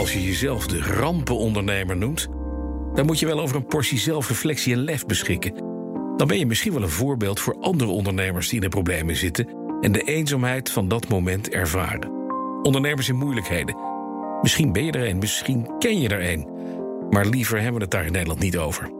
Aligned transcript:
Als 0.00 0.12
je 0.12 0.24
jezelf 0.24 0.66
de 0.66 0.78
rampenondernemer 0.78 1.96
noemt, 1.96 2.28
dan 2.94 3.06
moet 3.06 3.18
je 3.18 3.26
wel 3.26 3.40
over 3.40 3.56
een 3.56 3.66
portie 3.66 3.98
zelfreflectie 3.98 4.72
en 4.72 4.78
lef 4.78 5.06
beschikken. 5.06 5.54
Dan 6.16 6.26
ben 6.26 6.38
je 6.38 6.46
misschien 6.46 6.72
wel 6.72 6.82
een 6.82 6.88
voorbeeld 6.88 7.40
voor 7.40 7.56
andere 7.60 7.90
ondernemers 7.90 8.48
die 8.48 8.54
in 8.54 8.60
de 8.60 8.68
problemen 8.68 9.16
zitten 9.16 9.48
en 9.80 9.92
de 9.92 10.02
eenzaamheid 10.02 10.70
van 10.70 10.88
dat 10.88 11.08
moment 11.08 11.48
ervaren. 11.48 12.10
Ondernemers 12.62 13.08
in 13.08 13.16
moeilijkheden. 13.16 13.76
Misschien 14.42 14.72
ben 14.72 14.84
je 14.84 14.92
er 14.92 15.08
een, 15.08 15.18
misschien 15.18 15.70
ken 15.78 16.00
je 16.00 16.08
er 16.08 16.30
een. 16.30 16.48
Maar 17.10 17.26
liever 17.26 17.56
hebben 17.56 17.74
we 17.74 17.82
het 17.82 17.90
daar 17.90 18.06
in 18.06 18.12
Nederland 18.12 18.40
niet 18.40 18.58
over. 18.58 18.90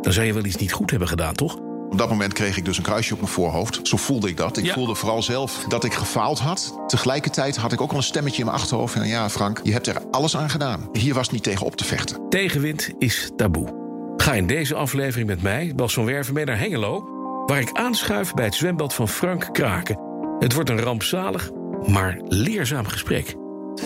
Dan 0.00 0.12
zou 0.12 0.26
je 0.26 0.32
wel 0.32 0.44
iets 0.44 0.56
niet 0.56 0.72
goed 0.72 0.90
hebben 0.90 1.08
gedaan, 1.08 1.34
toch? 1.34 1.58
Op 1.96 2.02
dat 2.02 2.10
moment 2.10 2.32
kreeg 2.32 2.56
ik 2.56 2.64
dus 2.64 2.76
een 2.76 2.82
kruisje 2.82 3.12
op 3.12 3.20
mijn 3.20 3.32
voorhoofd. 3.32 3.80
Zo 3.82 3.96
voelde 3.96 4.28
ik 4.28 4.36
dat. 4.36 4.56
Ik 4.56 4.64
Ja. 4.64 4.72
voelde 4.72 4.94
vooral 4.94 5.22
zelf 5.22 5.64
dat 5.68 5.84
ik 5.84 5.94
gefaald 5.94 6.38
had. 6.38 6.78
Tegelijkertijd 6.86 7.56
had 7.56 7.72
ik 7.72 7.80
ook 7.80 7.90
al 7.90 7.96
een 7.96 8.02
stemmetje 8.02 8.38
in 8.38 8.44
mijn 8.44 8.56
achterhoofd. 8.58 8.92
Van 8.94 9.06
ja, 9.06 9.30
Frank, 9.30 9.60
je 9.62 9.72
hebt 9.72 9.86
er 9.86 10.02
alles 10.10 10.36
aan 10.36 10.50
gedaan. 10.50 10.88
Hier 10.92 11.14
was 11.14 11.30
niet 11.30 11.42
tegen 11.42 11.66
op 11.66 11.76
te 11.76 11.84
vechten. 11.84 12.28
Tegenwind 12.28 12.90
is 12.98 13.30
taboe. 13.36 13.74
Ga 14.16 14.32
in 14.34 14.46
deze 14.46 14.74
aflevering 14.74 15.28
met 15.28 15.42
mij, 15.42 15.72
Bas 15.76 15.94
van 15.94 16.04
Werven, 16.04 16.34
mee 16.34 16.44
naar 16.44 16.58
Hengelo... 16.58 17.04
waar 17.46 17.60
ik 17.60 17.72
aanschuif 17.72 18.34
bij 18.34 18.44
het 18.44 18.54
zwembad 18.54 18.94
van 18.94 19.08
Frank 19.08 19.48
Kraken. 19.52 19.98
Het 20.38 20.52
wordt 20.52 20.70
een 20.70 20.80
rampzalig, 20.80 21.50
maar 21.86 22.20
leerzaam 22.24 22.86
gesprek. 22.86 23.34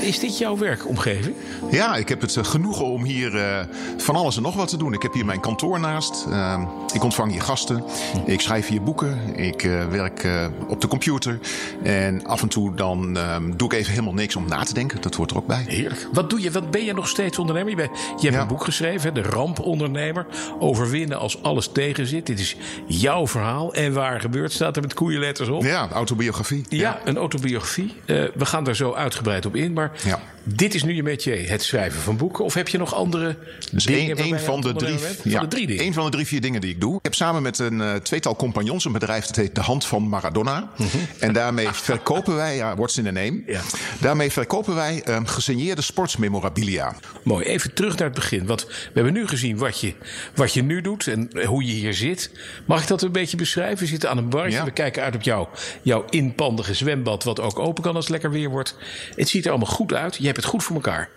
Is 0.00 0.18
dit 0.18 0.38
jouw 0.38 0.56
werkomgeving? 0.58 1.34
Ja, 1.70 1.96
ik 1.96 2.08
heb 2.08 2.20
het 2.20 2.36
eh, 2.36 2.44
genoegen 2.44 2.84
om 2.84 3.04
hier 3.04 3.36
eh, 3.36 3.58
van 3.96 4.14
alles 4.16 4.36
en 4.36 4.42
nog 4.42 4.54
wat 4.54 4.68
te 4.68 4.76
doen. 4.76 4.92
Ik 4.92 5.02
heb 5.02 5.12
hier 5.12 5.24
mijn 5.24 5.40
kantoor 5.40 5.80
naast. 5.80 6.26
Ehm, 6.30 6.62
ik 6.94 7.02
ontvang 7.04 7.30
hier 7.32 7.42
gasten. 7.42 7.84
Ik 8.26 8.40
schrijf 8.40 8.68
hier 8.68 8.82
boeken. 8.82 9.18
Ik 9.36 9.62
eh, 9.62 9.86
werk 9.86 10.28
op 10.68 10.80
de 10.80 10.86
computer. 10.86 11.38
En 11.82 12.26
af 12.26 12.42
en 12.42 12.48
toe 12.48 12.74
dan 12.74 13.16
ehm, 13.16 13.56
doe 13.56 13.68
ik 13.68 13.74
even 13.78 13.90
helemaal 13.92 14.12
niks 14.14 14.36
om 14.36 14.48
na 14.48 14.62
te 14.62 14.74
denken. 14.74 15.00
Dat 15.00 15.14
hoort 15.14 15.30
er 15.30 15.36
ook 15.36 15.46
bij. 15.46 15.64
Heerlijk. 15.68 16.08
Wat 16.12 16.30
doe 16.30 16.40
je? 16.40 16.50
Wat 16.50 16.70
ben 16.70 16.84
je 16.84 16.92
nog 16.94 17.08
steeds 17.08 17.38
ondernemer? 17.38 17.70
Je, 17.70 17.76
bent- 17.76 17.90
je 17.96 18.22
hebt 18.22 18.34
Ja. 18.34 18.40
een 18.40 18.46
boek 18.48 18.64
geschreven, 18.64 19.14
De 19.14 19.22
Rampondernemer. 19.22 20.26
Overwinnen 20.58 21.18
als 21.18 21.42
alles 21.42 21.68
tegenzit. 21.72 22.26
Dit 22.26 22.38
is 22.40 22.56
jouw 22.86 23.26
verhaal. 23.26 23.74
En 23.74 23.92
waar 23.92 24.20
gebeurt, 24.20 24.52
staat 24.52 24.76
er 24.76 24.82
met 24.82 24.94
koeienletters 24.94 25.48
op. 25.48 25.62
Ja, 25.62 25.88
autobiografie. 25.92 26.64
Ja, 26.68 26.98
een 27.04 27.16
autobiografie. 27.16 27.92
We 28.06 28.46
gaan 28.46 28.64
daar 28.64 28.76
zo 28.76 28.92
uitgebreid 28.92 29.46
op 29.46 29.56
in. 29.56 29.74
Maar 29.80 29.90
Ja. 30.04 30.20
dit 30.42 30.74
is 30.74 30.82
nu 30.84 30.94
je 30.94 31.02
métier, 31.02 31.50
het 31.50 31.62
schrijven 31.62 32.00
van 32.00 32.16
boeken. 32.16 32.44
Of 32.44 32.54
heb 32.54 32.68
je 32.68 32.78
nog 32.78 32.94
andere 32.94 33.36
Dus 33.72 33.84
dingen? 33.84 34.26
je 34.26 34.38
van, 34.38 34.60
de 34.60 34.72
drie, 34.74 34.98
ja, 35.24 35.40
de 35.40 35.48
drie 35.48 35.66
dingen. 35.66 35.82
één 35.82 35.92
van 35.92 36.04
de 36.04 36.10
drie, 36.10 36.26
vier 36.26 36.40
dingen 36.40 36.60
die 36.60 36.70
ik 36.70 36.80
doe. 36.80 36.94
Ik 36.96 37.00
heb 37.02 37.14
samen 37.14 37.42
met 37.42 37.58
een 37.58 37.80
eh, 37.80 37.94
tweetal 37.94 38.36
compagnons 38.36 38.84
een 38.84 38.92
bedrijf 38.92 39.26
dat 39.26 39.36
heet 39.36 39.54
De 39.54 39.60
Hand 39.60 39.86
van 39.86 40.08
Maradona. 40.08 40.70
En 41.18 41.32
daarmee 41.32 41.68
verkopen 41.88 42.34
wij, 42.34 42.56
ja, 42.56 42.76
what's 42.76 42.96
in 42.96 43.04
the 43.04 43.10
name? 43.10 43.30
Mhm. 43.30 43.50
Ja. 43.50 43.60
Daarmee 44.00 44.30
verkopen 44.30 44.74
wij 44.74 45.02
ehm, 45.04 45.24
gesigneerde 45.24 45.82
sportsmemorabilia. 45.82 46.94
Mooi, 47.24 47.44
even 47.44 47.74
terug 47.74 47.96
naar 47.96 48.06
het 48.08 48.14
begin. 48.16 48.46
Want 48.46 48.66
we 48.66 48.74
hebben 48.94 49.12
nu 49.12 49.26
gezien 49.26 49.56
wat 49.58 49.80
je, 49.80 49.94
wat 50.34 50.52
je 50.54 50.62
nu 50.62 50.80
doet 50.80 51.06
en 51.06 51.30
hoe 51.46 51.64
je 51.66 51.72
hier 51.72 51.94
zit. 51.94 52.30
Mag 52.64 52.82
ik 52.82 52.88
dat 52.88 53.02
een 53.02 53.12
beetje 53.12 53.36
beschrijven? 53.36 53.78
We 53.78 53.86
zitten 53.86 54.10
aan 54.10 54.18
een 54.18 54.28
barretje. 54.28 54.58
Ja. 54.58 54.64
We 54.64 54.70
kijken 54.70 55.02
uit 55.02 55.14
op 55.14 55.22
jou, 55.22 55.46
jouw 55.82 56.04
inpandige 56.10 56.74
zwembad, 56.74 57.24
wat 57.24 57.40
ook 57.40 57.58
open 57.58 57.82
kan 57.82 57.94
als 57.94 58.04
het 58.04 58.12
lekker 58.12 58.30
weer 58.30 58.50
wordt. 58.50 58.76
Het 59.16 59.28
ziet 59.28 59.44
er 59.44 59.50
allemaal 59.50 59.68
goed 59.70 59.94
uit. 59.94 60.16
Je 60.16 60.24
hebt 60.24 60.36
het 60.36 60.46
goed 60.46 60.62
voor 60.64 60.74
elkaar. 60.76 61.08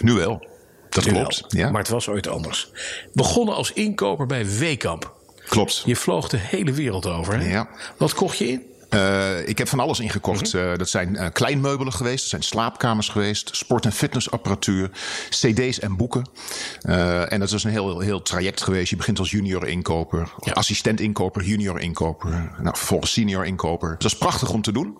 Nu 0.00 0.12
wel. 0.12 0.46
Dat 0.88 1.04
Nu 1.04 1.12
klopt. 1.12 1.40
wel. 1.48 1.60
Ja, 1.64 1.70
Maar 1.70 1.80
het 1.80 1.90
was 1.90 2.08
ooit 2.08 2.28
anders. 2.28 2.70
Begonnen 3.12 3.54
als 3.54 3.72
inkoper 3.72 4.26
bij 4.26 4.46
Weekamp. 4.58 5.12
klopt. 5.48 5.82
Je 5.84 5.96
vloog 5.96 6.28
de 6.28 6.36
hele 6.36 6.72
wereld 6.72 7.06
over. 7.06 7.38
Hè? 7.38 7.50
Ja. 7.50 7.68
Wat 7.96 8.14
kocht 8.14 8.38
je 8.38 8.48
in? 8.48 8.62
Eh, 8.92 9.48
ik 9.48 9.58
heb 9.58 9.68
van 9.68 9.80
alles 9.80 10.00
ingekocht. 10.00 10.52
Mhm. 10.54 10.62
Eh, 10.64 10.76
dat 10.78 10.88
zijn 10.88 11.16
eh, 11.16 11.26
kleinmeubelen 11.32 11.92
geweest, 11.92 12.20
dat 12.20 12.28
zijn 12.30 12.42
slaapkamers 12.42 13.08
geweest, 13.08 13.56
sport- 13.56 13.84
en 13.84 13.92
fitnessapparatuur, 13.92 14.90
cd's 15.30 15.78
en 15.80 15.96
boeken. 15.96 16.24
En 17.28 17.40
dat 17.40 17.52
is 17.52 17.64
een 17.64 17.70
heel, 17.70 18.00
heel 18.00 18.22
traject 18.22 18.62
geweest. 18.62 18.90
Je 18.90 18.96
begint 18.96 19.18
als 19.18 19.30
junior 19.30 19.68
inkoper, 19.68 20.28
assistent 20.52 21.00
inkoper, 21.00 21.42
junior 21.42 21.80
inkoper, 21.80 22.30
nou, 22.62 22.76
vervolgens 22.76 23.12
senior 23.12 23.46
inkoper. 23.46 23.88
Dus 23.90 23.98
dat 24.02 24.12
is 24.12 24.18
prachtig 24.18 24.50
om 24.50 24.62
te 24.62 24.72
doen. 24.72 24.96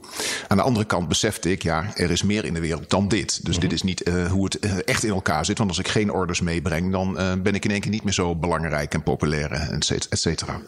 Aan 0.48 0.56
de 0.56 0.62
andere 0.62 0.84
kant 0.84 1.08
besefte 1.08 1.50
ik, 1.50 1.62
ja, 1.62 1.84
er 1.96 2.10
is 2.10 2.22
meer 2.22 2.44
in 2.44 2.54
de 2.54 2.60
wereld 2.60 2.90
dan 2.90 3.08
dit. 3.08 3.44
Dus 3.44 3.52
Mhm. 3.56 3.60
dit 3.60 3.72
is 3.72 3.82
niet 3.82 4.10
hoe 4.30 4.44
het 4.44 4.84
echt 4.84 5.04
in 5.04 5.10
elkaar 5.12 5.44
zit. 5.44 5.58
Want 5.58 5.70
als 5.70 5.78
ik 5.78 5.88
geen 5.88 6.12
orders 6.12 6.40
meebreng, 6.40 6.92
dan 6.92 7.12
ben 7.42 7.54
ik 7.54 7.64
in 7.64 7.70
één 7.70 7.80
keer 7.80 7.90
niet 7.90 8.04
meer 8.04 8.12
zo 8.12 8.36
belangrijk 8.36 8.94
en 8.94 9.02
populair, 9.02 9.52
et 9.52 10.06
cetera. 10.10 10.60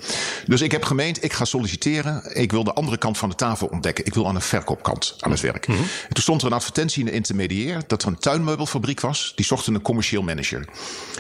Dus 0.47 0.61
ik 0.61 0.73
heb 0.73 0.85
gemeend, 0.85 1.25
ik 1.25 1.33
ga 1.33 1.45
solliciteren. 1.45 2.37
Ik 2.37 2.51
wil 2.53 2.65
de 2.65 2.73
andere 2.73 2.99
kant 2.99 3.14
van 3.19 3.29
de 3.29 3.35
tafel 3.35 3.67
ontdekken. 3.67 4.05
Ik 4.07 4.15
wil 4.15 4.27
aan 4.29 4.35
de 4.35 4.41
verkoopkant 4.41 5.15
aan 5.19 5.31
het 5.31 5.41
werk. 5.41 5.67
En 5.67 5.75
toen 6.13 6.23
stond 6.23 6.41
er 6.41 6.47
een 6.47 6.53
advertentie 6.53 7.01
in 7.01 7.07
de 7.07 7.13
intermediair 7.13 7.83
dat 7.87 8.03
er 8.03 8.09
een 8.09 8.19
tuinmeubelfabriek 8.19 9.01
was. 9.01 9.33
Die 9.37 9.45
zochten 9.45 9.75
een 9.75 9.83
commercieel 9.83 10.23
manager. 10.23 10.69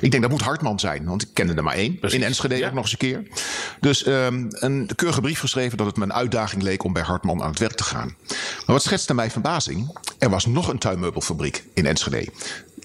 Ik 0.00 0.10
denk 0.10 0.22
dat 0.22 0.30
moet 0.32 0.40
Hartman 0.42 0.80
zijn, 0.80 1.04
want 1.04 1.22
ik 1.22 1.28
kende 1.32 1.54
er 1.54 1.62
maar 1.62 1.74
één. 1.74 1.98
Precies. 1.98 2.18
In 2.18 2.24
Enschede 2.24 2.56
Ja. 2.56 2.66
ook 2.66 2.72
nog 2.74 2.82
eens 2.82 2.92
een 2.92 2.98
keer. 2.98 3.22
Dus 3.80 4.04
ehm, 4.04 4.46
een 4.50 4.90
keurige 4.96 5.20
brief 5.20 5.40
geschreven 5.40 5.76
dat 5.78 5.86
het 5.86 5.96
me 5.96 6.04
een 6.04 6.12
uitdaging 6.12 6.62
leek 6.62 6.84
om 6.84 6.92
bij 6.92 7.02
Hartman 7.02 7.42
aan 7.42 7.50
het 7.50 7.58
werk 7.58 7.74
te 7.76 7.84
gaan. 7.84 8.16
Maar 8.28 8.74
wat 8.74 8.82
schetste 8.82 9.14
mij 9.14 9.30
verbazing? 9.30 9.98
Er 10.18 10.30
was 10.30 10.46
nog 10.46 10.68
een 10.68 10.78
tuinmeubelfabriek 10.78 11.64
in 11.74 11.86
Enschede. 11.86 12.28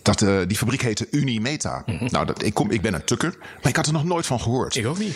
Dat, 0.01 0.21
eh, 0.21 0.37
die 0.47 0.57
fabriek 0.57 0.81
heette 0.81 1.07
Unimeta. 1.11 1.83
Nou, 2.09 2.25
dat, 2.25 2.43
ik, 2.43 2.53
kom, 2.53 2.71
ik 2.71 2.81
ben 2.81 2.93
een 2.93 3.03
tukker, 3.03 3.35
maar 3.39 3.67
ik 3.69 3.75
had 3.75 3.85
er 3.87 3.93
nog 3.93 4.03
nooit 4.03 4.25
van 4.25 4.39
gehoord. 4.41 4.75
Ik 4.75 4.85
ook 4.85 4.97
niet. 4.97 5.15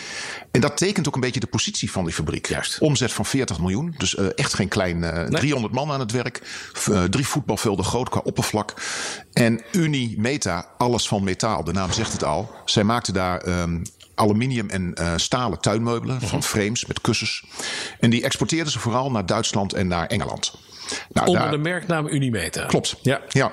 En 0.50 0.60
dat 0.60 0.76
tekent 0.76 1.08
ook 1.08 1.14
een 1.14 1.20
beetje 1.20 1.40
de 1.40 1.46
positie 1.46 1.90
van 1.90 2.04
die 2.04 2.14
fabriek. 2.14 2.46
Juist. 2.46 2.78
Omzet 2.78 3.12
van 3.12 3.24
40 3.26 3.58
miljoen. 3.60 3.94
Dus 3.98 4.16
eh, 4.16 4.26
echt 4.34 4.54
geen 4.54 4.68
klein. 4.68 5.04
eh 5.04 5.24
300 5.24 5.74
man 5.74 5.90
aan 5.90 6.00
het 6.00 6.12
werk. 6.12 6.42
Eh, 6.90 7.02
drie 7.04 7.26
voetbalvelden 7.26 7.84
groot 7.84 8.08
qua 8.08 8.20
oppervlak. 8.24 8.74
En 9.32 9.62
Unimeta, 9.72 10.66
alles 10.78 11.08
van 11.08 11.24
metaal. 11.24 11.64
De 11.64 11.72
naam 11.72 11.92
zegt 11.92 12.12
het 12.12 12.24
al. 12.24 12.50
Zij 12.64 12.84
maakten 12.84 13.14
daar. 13.14 13.40
ehm, 13.40 13.82
Aluminium 14.16 14.70
en 14.70 14.94
eh, 14.94 15.12
stalen 15.16 15.60
tuinmeubelen 15.60 16.20
van 16.20 16.42
frames 16.42 16.86
met 16.86 17.00
kussens. 17.00 17.44
En 18.00 18.10
die 18.10 18.22
exporteerden 18.24 18.72
ze 18.72 18.78
vooral 18.78 19.10
naar 19.10 19.26
Duitsland 19.26 19.72
en 19.72 19.86
naar 19.86 20.06
Engeland. 20.06 20.54
Nou, 21.12 21.26
Onder 21.26 21.42
daar- 21.42 21.50
de 21.50 21.58
merknaam 21.58 22.06
Unimeta. 22.08 22.66
Klopt. 22.66 22.96
Ja. 23.02 23.20
ja. 23.28 23.52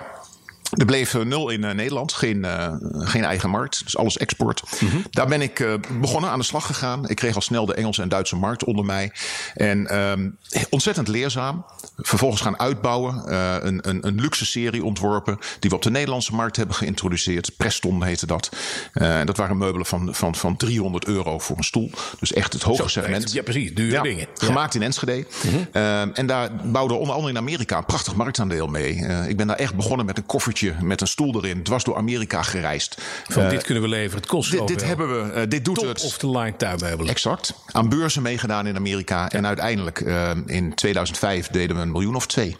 Er 0.71 0.85
bleef 0.85 1.13
eh, 1.13 1.21
nul 1.21 1.49
in 1.49 1.63
eh, 1.63 1.75
Nederland, 1.75 2.13
geen, 2.13 2.45
eh, 2.45 2.73
geen 2.93 3.23
eigen 3.23 3.49
markt, 3.49 3.81
dus 3.83 3.97
alles 3.97 4.17
export. 4.17 4.63
Daar 5.09 5.27
ben 5.27 5.41
ik 5.41 5.79
begonnen, 5.99 6.29
aan 6.29 6.39
de 6.39 6.45
slag 6.45 6.65
gegaan. 6.65 7.09
Ik 7.09 7.15
kreeg 7.15 7.35
al 7.35 7.41
snel 7.41 7.65
de 7.65 7.73
Engelse 7.73 8.01
en 8.01 8.09
Duitse 8.09 8.35
markt 8.35 8.63
onder 8.63 8.85
mij. 8.85 9.11
En 9.53 9.87
ehm, 9.87 10.29
ontzettend 10.69 11.07
leerzaam. 11.07 11.65
Vervolgens 11.97 12.41
gaan 12.41 12.59
uitbouwen. 12.59 13.33
een, 13.67 13.89
een, 13.89 14.07
een 14.07 14.21
luxe 14.21 14.45
serie 14.45 14.83
ontworpen, 14.83 15.37
die 15.59 15.69
we 15.69 15.75
op 15.75 15.81
de 15.81 15.89
Nederlandse 15.89 16.35
markt 16.35 16.55
hebben 16.55 16.75
geïntroduceerd. 16.75 17.57
Preston 17.57 18.03
heette 18.03 18.25
dat. 18.25 18.49
En 18.93 19.25
dat 19.25 19.37
waren 19.37 19.57
meubelen 19.57 19.85
van, 19.85 20.15
van, 20.15 20.35
van 20.35 20.57
300 20.57 21.05
euro 21.05 21.39
voor 21.39 21.57
een 21.57 21.63
stoel. 21.63 21.91
Dus 22.19 22.33
echt 22.33 22.53
het 22.53 22.61
hoge 22.61 22.89
segment. 22.89 23.31
Ja, 23.31 23.43
precies. 23.43 23.73
Dure 23.73 23.91
Ja, 23.91 24.01
dingen. 24.01 24.27
Ja. 24.35 24.45
Gemaakt 24.45 24.75
in 24.75 24.81
Enschede. 24.81 25.25
Ehm, 25.71 26.09
en 26.13 26.25
daar 26.25 26.49
bouwde 26.63 26.93
onder 26.93 27.15
andere 27.15 27.33
in 27.33 27.39
Amerika 27.39 27.77
een 27.77 27.85
prachtig 27.85 28.15
marktaandeel 28.15 28.67
mee. 28.67 28.95
Ik 29.27 29.37
ben 29.37 29.47
daar 29.47 29.57
echt 29.57 29.75
begonnen 29.75 30.05
met 30.05 30.17
een 30.17 30.25
koffertje 30.25 30.60
met 30.81 31.01
een 31.01 31.07
stoel 31.07 31.35
erin. 31.35 31.63
Dwars 31.63 31.83
door 31.83 31.95
Amerika 31.97 32.41
gereisd. 32.41 33.01
Van 33.27 33.43
Eh, 33.43 33.49
dit 33.49 33.63
kunnen 33.63 33.83
we 33.83 33.89
leveren. 33.89 34.15
Het 34.17 34.25
kost 34.29 34.51
dit, 34.51 34.67
dit 34.67 34.83
hebben 34.83 35.25
we. 35.25 35.31
eh, 35.31 35.41
dit 35.49 35.65
doet 35.65 35.75
Top 35.75 35.85
het. 35.87 36.03
of 36.03 36.17
the 36.17 36.29
line 36.29 36.55
tuinmeubelen. 36.57 37.11
Exact. 37.11 37.53
Aan 37.71 37.89
beurzen 37.89 38.21
meegedaan 38.21 38.67
in 38.67 38.75
Amerika. 38.75 39.29
En 39.31 39.45
uiteindelijk 39.47 39.99
eh, 40.01 40.31
in 40.45 40.75
2005 40.75 41.47
deden 41.47 41.75
we 41.75 41.81
een 41.81 41.91
miljoen 41.91 42.15
of 42.15 42.27
twee. 42.27 42.55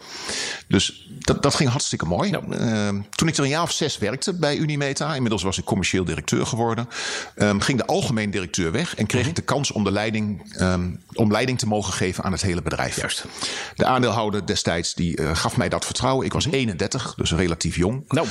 Dus 0.68 1.08
dat, 1.18 1.42
dat 1.42 1.54
ging 1.54 1.70
hartstikke 1.70 2.04
mooi. 2.06 2.30
Eh, 2.30 2.88
toen 3.10 3.28
ik 3.28 3.36
er 3.36 3.42
een 3.42 3.48
jaar 3.48 3.62
of 3.62 3.72
zes 3.72 3.98
werkte 3.98 4.34
bij 4.34 4.56
Unimeta. 4.56 5.14
Inmiddels 5.14 5.42
was 5.42 5.58
ik 5.58 5.64
commercieel 5.64 6.04
directeur 6.04 6.46
geworden. 6.46 6.88
eh, 7.34 7.50
ging 7.58 7.78
de 7.78 7.86
algemeen 7.86 8.30
directeur 8.30 8.72
weg. 8.72 8.94
En 8.96 9.06
kreeg 9.06 9.26
ik 9.26 9.34
de 9.34 9.42
kans 9.42 9.72
om, 9.72 9.84
de 9.84 9.90
leiding, 9.92 10.52
eh, 10.56 10.74
om 11.12 11.30
leiding 11.32 11.58
te 11.58 11.66
mogen 11.66 11.92
geven 11.92 12.24
aan 12.24 12.32
het 12.32 12.42
hele 12.42 12.62
bedrijf. 12.62 12.96
Juist. 12.96 13.24
De 13.76 13.84
aandeelhouder 13.84 14.46
destijds 14.46 14.94
die, 14.94 15.34
gaf 15.34 15.56
mij 15.56 15.68
dat 15.68 15.84
vertrouwen. 15.84 16.26
Ik 16.26 16.32
was 16.32 16.46
31, 16.46 17.14
dus 17.16 17.32
relatief 17.32 17.76
jong. 17.76 17.91
Nou. 18.08 18.26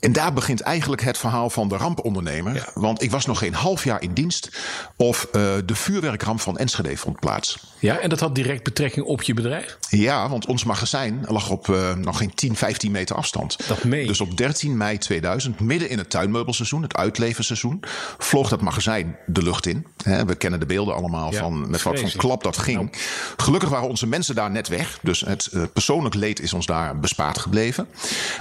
En 0.00 0.12
daar 0.12 0.32
begint 0.32 0.60
eigenlijk 0.60 1.02
het 1.02 1.18
verhaal 1.18 1.50
van 1.50 1.68
de 1.68 1.76
rampondernemer. 1.76 2.70
Want 2.74 3.02
ik 3.02 3.10
was 3.10 3.26
nog 3.26 3.38
geen 3.38 3.54
half 3.54 3.84
jaar 3.84 4.02
in 4.02 4.12
dienst. 4.12 4.50
Of 4.96 5.24
eh, 5.32 5.52
de 5.64 5.74
vuurwerkramp 5.74 6.40
van 6.40 6.58
Enschede 6.58 6.96
vond 6.96 7.20
plaats. 7.20 7.58
Ja, 7.78 7.98
en 7.98 8.08
dat 8.08 8.20
had 8.20 8.34
direct 8.34 8.62
betrekking 8.62 9.06
op 9.06 9.22
je 9.22 9.34
bedrijf? 9.34 9.78
Ja, 9.88 10.28
want 10.28 10.46
ons 10.46 10.64
magazijn 10.64 11.24
lag 11.28 11.50
op 11.50 11.68
eh, 11.68 11.94
nog 11.94 12.16
geen 12.16 12.34
10, 12.34 12.56
15 12.56 12.90
meter 12.90 13.16
afstand. 13.16 13.68
Dat 13.68 13.84
meen 13.84 14.00
je. 14.00 14.06
Dus 14.06 14.20
op 14.20 14.36
13 14.36 14.76
mei 14.76 14.98
2000, 14.98 15.60
midden 15.60 15.88
in 15.88 15.98
het 15.98 16.10
tuinmeubelseizoen, 16.10 16.82
het 16.82 16.96
uitlevenseizoen, 16.96 17.80
vloog 18.18 18.48
dat 18.48 18.60
magazijn 18.60 19.16
de 19.26 19.42
lucht 19.42 19.66
in. 19.66 19.86
We 20.26 20.34
kennen 20.34 20.60
de 20.60 20.66
beelden 20.66 20.94
allemaal 20.94 21.32
Ja, 21.32 21.38
van 21.38 21.70
met 21.70 21.82
wat 21.82 22.00
voor 22.00 22.10
klap 22.16 22.42
dat 22.42 22.56
ging. 22.56 22.92
Gelukkig 23.36 23.68
waren 23.68 23.88
onze 23.88 24.06
mensen 24.06 24.34
daar 24.34 24.50
net 24.50 24.68
weg. 24.68 24.98
Dus 25.02 25.20
het 25.20 25.46
eh, 25.46 25.62
persoonlijk 25.72 26.14
leed 26.14 26.40
is 26.40 26.52
ons 26.52 26.66
daar 26.66 26.98
bespaard 26.98 27.38
gebleven. 27.38 27.88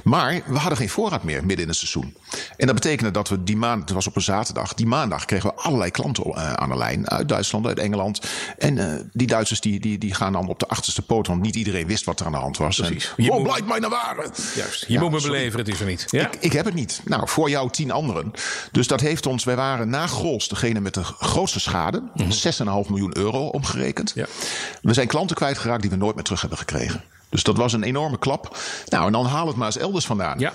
Maar 0.03 0.41
we 0.49 0.57
hadden 0.57 0.77
geen 0.77 0.89
voorraad 0.89 1.23
meer 1.23 1.39
midden 1.45 1.61
in 1.61 1.67
het 1.67 1.77
seizoen. 1.77 2.17
En 2.57 2.65
dat 2.65 2.75
betekende 2.75 3.11
dat 3.11 3.29
we 3.29 3.43
die 3.43 3.57
maand, 3.57 3.81
het 3.81 3.91
was 3.91 4.07
op 4.07 4.15
een 4.15 4.21
zaterdag, 4.21 4.73
die 4.73 4.85
maandag 4.85 5.25
kregen 5.25 5.49
we 5.49 5.61
allerlei 5.61 5.91
klanten 5.91 6.27
uh, 6.27 6.53
aan 6.53 6.69
de 6.69 6.77
lijn. 6.77 7.09
Uit 7.09 7.29
Duitsland, 7.29 7.67
uit 7.67 7.79
Engeland. 7.79 8.21
En 8.57 8.77
uh, 8.77 8.93
die 9.13 9.27
Duitsers 9.27 9.61
die, 9.61 9.79
die, 9.79 9.97
die 9.97 10.13
gaan 10.13 10.33
dan 10.33 10.47
op 10.47 10.59
de 10.59 10.67
achterste 10.67 11.01
poot, 11.01 11.27
want 11.27 11.41
niet 11.41 11.55
iedereen 11.55 11.87
wist 11.87 12.05
wat 12.05 12.19
er 12.19 12.25
aan 12.25 12.31
de 12.31 12.37
hand 12.37 12.57
was. 12.57 12.77
Precies. 12.77 13.13
En, 13.17 13.31
oh, 13.31 13.43
blijkt 13.43 13.67
mij 13.67 13.79
naar 13.79 13.89
waren. 13.89 14.31
Juist. 14.55 14.85
Je 14.87 14.93
ja, 14.93 14.99
moet 14.99 15.11
me 15.11 15.21
beleveren, 15.21 15.65
het 15.65 15.73
is 15.73 15.79
er 15.79 15.85
niet. 15.85 16.05
Ja? 16.09 16.25
Ik, 16.31 16.35
ik, 16.39 16.53
heb 16.53 16.65
het 16.65 16.73
niet. 16.73 17.01
Nou, 17.05 17.29
voor 17.29 17.49
jou 17.49 17.69
tien 17.69 17.91
anderen. 17.91 18.31
Dus 18.71 18.87
dat 18.87 18.99
heeft 18.99 19.25
ons, 19.25 19.43
wij 19.43 19.55
waren 19.55 19.89
na 19.89 20.07
Grols 20.07 20.47
degene 20.47 20.79
met 20.79 20.93
de 20.93 21.03
grootste 21.03 21.59
schade. 21.59 21.99
Mm 21.99 22.11
-hmm. 22.13 22.83
6,5 22.85 22.89
miljoen 22.89 23.17
euro 23.17 23.47
omgerekend. 23.47 24.11
Ja. 24.15 24.25
We 24.81 24.93
zijn 24.93 25.07
klanten 25.07 25.35
kwijtgeraakt 25.35 25.81
die 25.81 25.89
we 25.89 25.95
nooit 25.95 26.15
meer 26.15 26.23
terug 26.23 26.41
hebben 26.41 26.57
gekregen. 26.59 27.03
Dus 27.29 27.43
dat 27.43 27.57
was 27.57 27.73
een 27.73 27.83
enorme 27.83 28.17
klap. 28.17 28.57
Nou, 28.85 29.05
en 29.05 29.11
dan 29.11 29.25
haal 29.25 29.47
het 29.47 29.55
maar 29.55 29.65
eens 29.65 29.77
elders 29.77 30.05
vandaan. 30.05 30.39
Ja. 30.39 30.53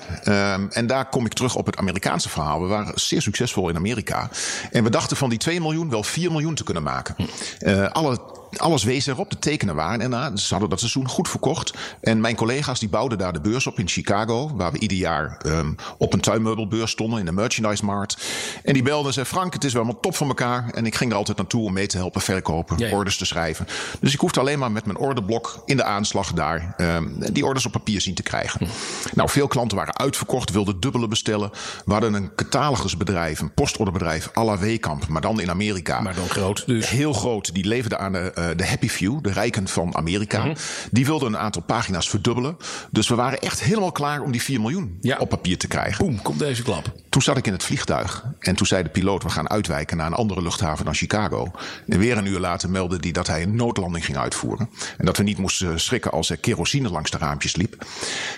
Um, 0.55 0.69
en 0.71 0.87
daar 0.87 1.09
kom 1.09 1.27
ik 1.27 1.33
terug 1.33 1.55
op 1.55 1.67
het 1.67 1.77
Amerikaanse 1.77 2.29
verhaal. 2.29 2.63
We 2.63 2.67
waren 2.67 2.93
zeer 3.01 3.23
succesvol 3.23 3.69
in 3.69 3.77
Amerika. 3.77 4.31
En 4.71 4.85
we 4.85 4.91
dachten 4.91 5.17
van 5.17 5.29
die 5.29 5.39
2 5.39 5.61
miljoen 5.61 5.91
wel 5.91 6.03
4 6.03 6.31
miljoen 6.31 6.55
te 6.55 6.65
kunnen 6.65 6.83
maken. 6.83 7.17
Uh, 7.61 7.91
alle 7.91 8.21
alles 8.59 8.85
wees 8.85 9.07
erop, 9.07 9.31
de 9.31 9.39
tekenen 9.39 9.75
waren 9.75 10.01
erna. 10.01 10.37
Ze 10.37 10.51
hadden 10.51 10.71
dat 10.71 10.79
seizoen 10.79 11.09
goed 11.09 11.29
verkocht. 11.29 11.75
En 12.01 12.21
mijn 12.21 12.37
collega's 12.37 12.81
die 12.81 12.89
bouwden 12.89 13.19
daar 13.19 13.33
de 13.33 13.41
beurs 13.41 13.67
op 13.67 13.79
in 13.79 13.89
Chicago. 13.89 14.51
Waar 14.57 14.73
we 14.73 14.79
ieder 14.79 14.97
jaar 14.97 15.41
um, 15.47 15.77
op 15.99 16.13
een 16.13 16.21
tuinmeubelbeurs 16.21 16.91
stonden 16.91 17.19
in 17.19 17.25
de 17.25 17.33
merchandise 17.33 17.85
markt. 17.85 18.17
En 18.65 18.73
die 18.73 18.83
belden 18.83 19.07
en 19.07 19.13
zei: 19.13 19.27
Frank, 19.27 19.53
het 19.53 19.65
is 19.65 19.73
wel 19.73 19.83
allemaal 19.83 20.01
top 20.01 20.17
van 20.17 20.29
elkaar. 20.29 20.71
En 20.71 20.87
ik 20.87 20.95
ging 20.95 21.11
er 21.11 21.17
altijd 21.17 21.37
naartoe 21.37 21.65
om 21.65 21.73
mee 21.73 21.87
te 21.87 21.97
helpen 21.97 22.21
verkopen, 22.21 22.79
ja, 22.79 22.87
ja. 22.87 22.95
orders 22.95 23.17
te 23.17 23.27
schrijven. 23.27 23.67
Dus 24.01 24.13
ik 24.13 24.21
hoefde 24.21 24.41
alleen 24.41 24.59
maar 24.59 24.73
met 24.73 24.85
mijn 24.85 24.99
orderblok 24.99 25.63
in 25.65 25.77
de 25.77 25.85
aanslag 25.85 26.33
daar 26.33 26.75
um, 26.77 27.17
die 27.33 27.45
orders 27.47 27.67
op 27.67 27.73
papier 27.73 28.01
zien 28.01 28.15
te 28.15 28.23
krijgen. 28.23 28.67
Hm. 28.67 28.73
Nou, 29.15 29.29
veel 29.29 29.47
klanten 29.47 29.77
waren 29.77 29.99
uitverkocht, 29.99 30.51
wilden 30.51 30.81
dubbele 30.81 31.09
bestellen. 31.09 31.51
We 31.85 31.93
hadden 31.93 32.15
een 32.15 32.35
catalogusbedrijf, 32.35 33.41
een 33.41 33.55
postorderbedrijf, 33.55 34.31
à 34.37 34.45
la 34.45 34.59
Wekamp, 34.59 35.09
maar 35.09 35.21
dan 35.21 35.41
in 35.41 35.51
Amerika. 35.51 36.01
Maar 36.01 36.15
dan 36.15 36.29
groot 36.29 36.67
dus. 36.67 36.89
Heel 36.89 37.13
groot. 37.13 37.55
Die 37.55 37.65
leefde 37.65 37.99
aan 37.99 38.13
de, 38.13 38.33
uh, 38.39 38.44
de 38.57 38.67
Happy 38.67 38.89
Few, 38.89 39.23
de 39.23 39.33
rijken 39.33 39.69
van 39.69 39.97
Amerika. 39.97 40.39
Mm 40.39 40.45
-hmm. 40.45 40.57
Die 40.91 41.07
wilden 41.07 41.29
een 41.29 41.39
aantal 41.39 41.63
pagina's 41.63 42.09
verdubbelen. 42.09 42.57
Dus 42.91 43.09
we 43.09 43.15
waren 43.15 43.41
echt 43.41 43.63
helemaal 43.63 43.93
klaar 43.93 44.21
om 44.21 44.33
die 44.33 44.43
4 44.43 44.61
miljoen 44.61 44.99
ja. 45.01 45.17
op 45.19 45.29
papier 45.29 45.59
te 45.59 45.67
krijgen. 45.67 46.05
Boom, 46.05 46.23
komt 46.23 46.39
deze 46.39 46.63
klap. 46.63 46.93
Toen 47.09 47.23
zat 47.23 47.37
ik 47.37 47.47
in 47.47 47.53
het 47.53 47.65
vliegtuig 47.65 48.25
en 48.39 48.57
toen 48.57 48.67
zei 48.67 48.83
de 48.83 48.89
piloot: 48.89 49.23
we 49.23 49.29
gaan 49.29 49.51
uitwijken 49.51 49.97
naar 49.97 50.07
een 50.07 50.13
andere 50.13 50.43
luchthaven 50.43 50.85
dan 50.85 50.95
Chicago. 50.95 51.51
En 51.89 51.99
weer 51.99 52.19
een 52.19 52.27
uur 52.27 52.41
later 52.41 52.71
meldde 52.71 52.99
hij 53.01 53.13
dat 53.13 53.27
hij 53.27 53.43
een 53.43 53.57
noodlanding 53.57 54.05
ging 54.05 54.19
uitvoeren. 54.19 54.71
En 54.99 55.05
dat 55.07 55.17
we 55.17 55.23
niet 55.23 55.39
moesten 55.39 55.81
schrikken 55.81 56.11
als 56.11 56.31
er 56.31 56.37
kerosine 56.37 56.91
langs 56.91 57.11
de 57.11 57.19
raampjes 57.19 57.57
liep. 57.57 57.87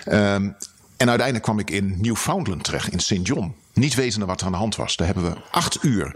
Um, 0.05 0.55
en 0.97 1.07
uiteindelijk 1.07 1.43
kwam 1.43 1.59
ik 1.59 1.69
in 1.69 1.97
Newfoundland 2.01 2.63
terecht, 2.63 2.91
in 2.91 2.99
St. 2.99 3.27
John. 3.27 3.55
Niet 3.73 3.95
wetende 3.95 4.25
wat 4.25 4.39
er 4.39 4.45
aan 4.45 4.51
de 4.51 4.57
hand 4.57 4.75
was. 4.75 4.95
Daar 4.95 5.07
hebben 5.07 5.31
we 5.31 5.37
acht 5.51 5.83
uur 5.83 6.15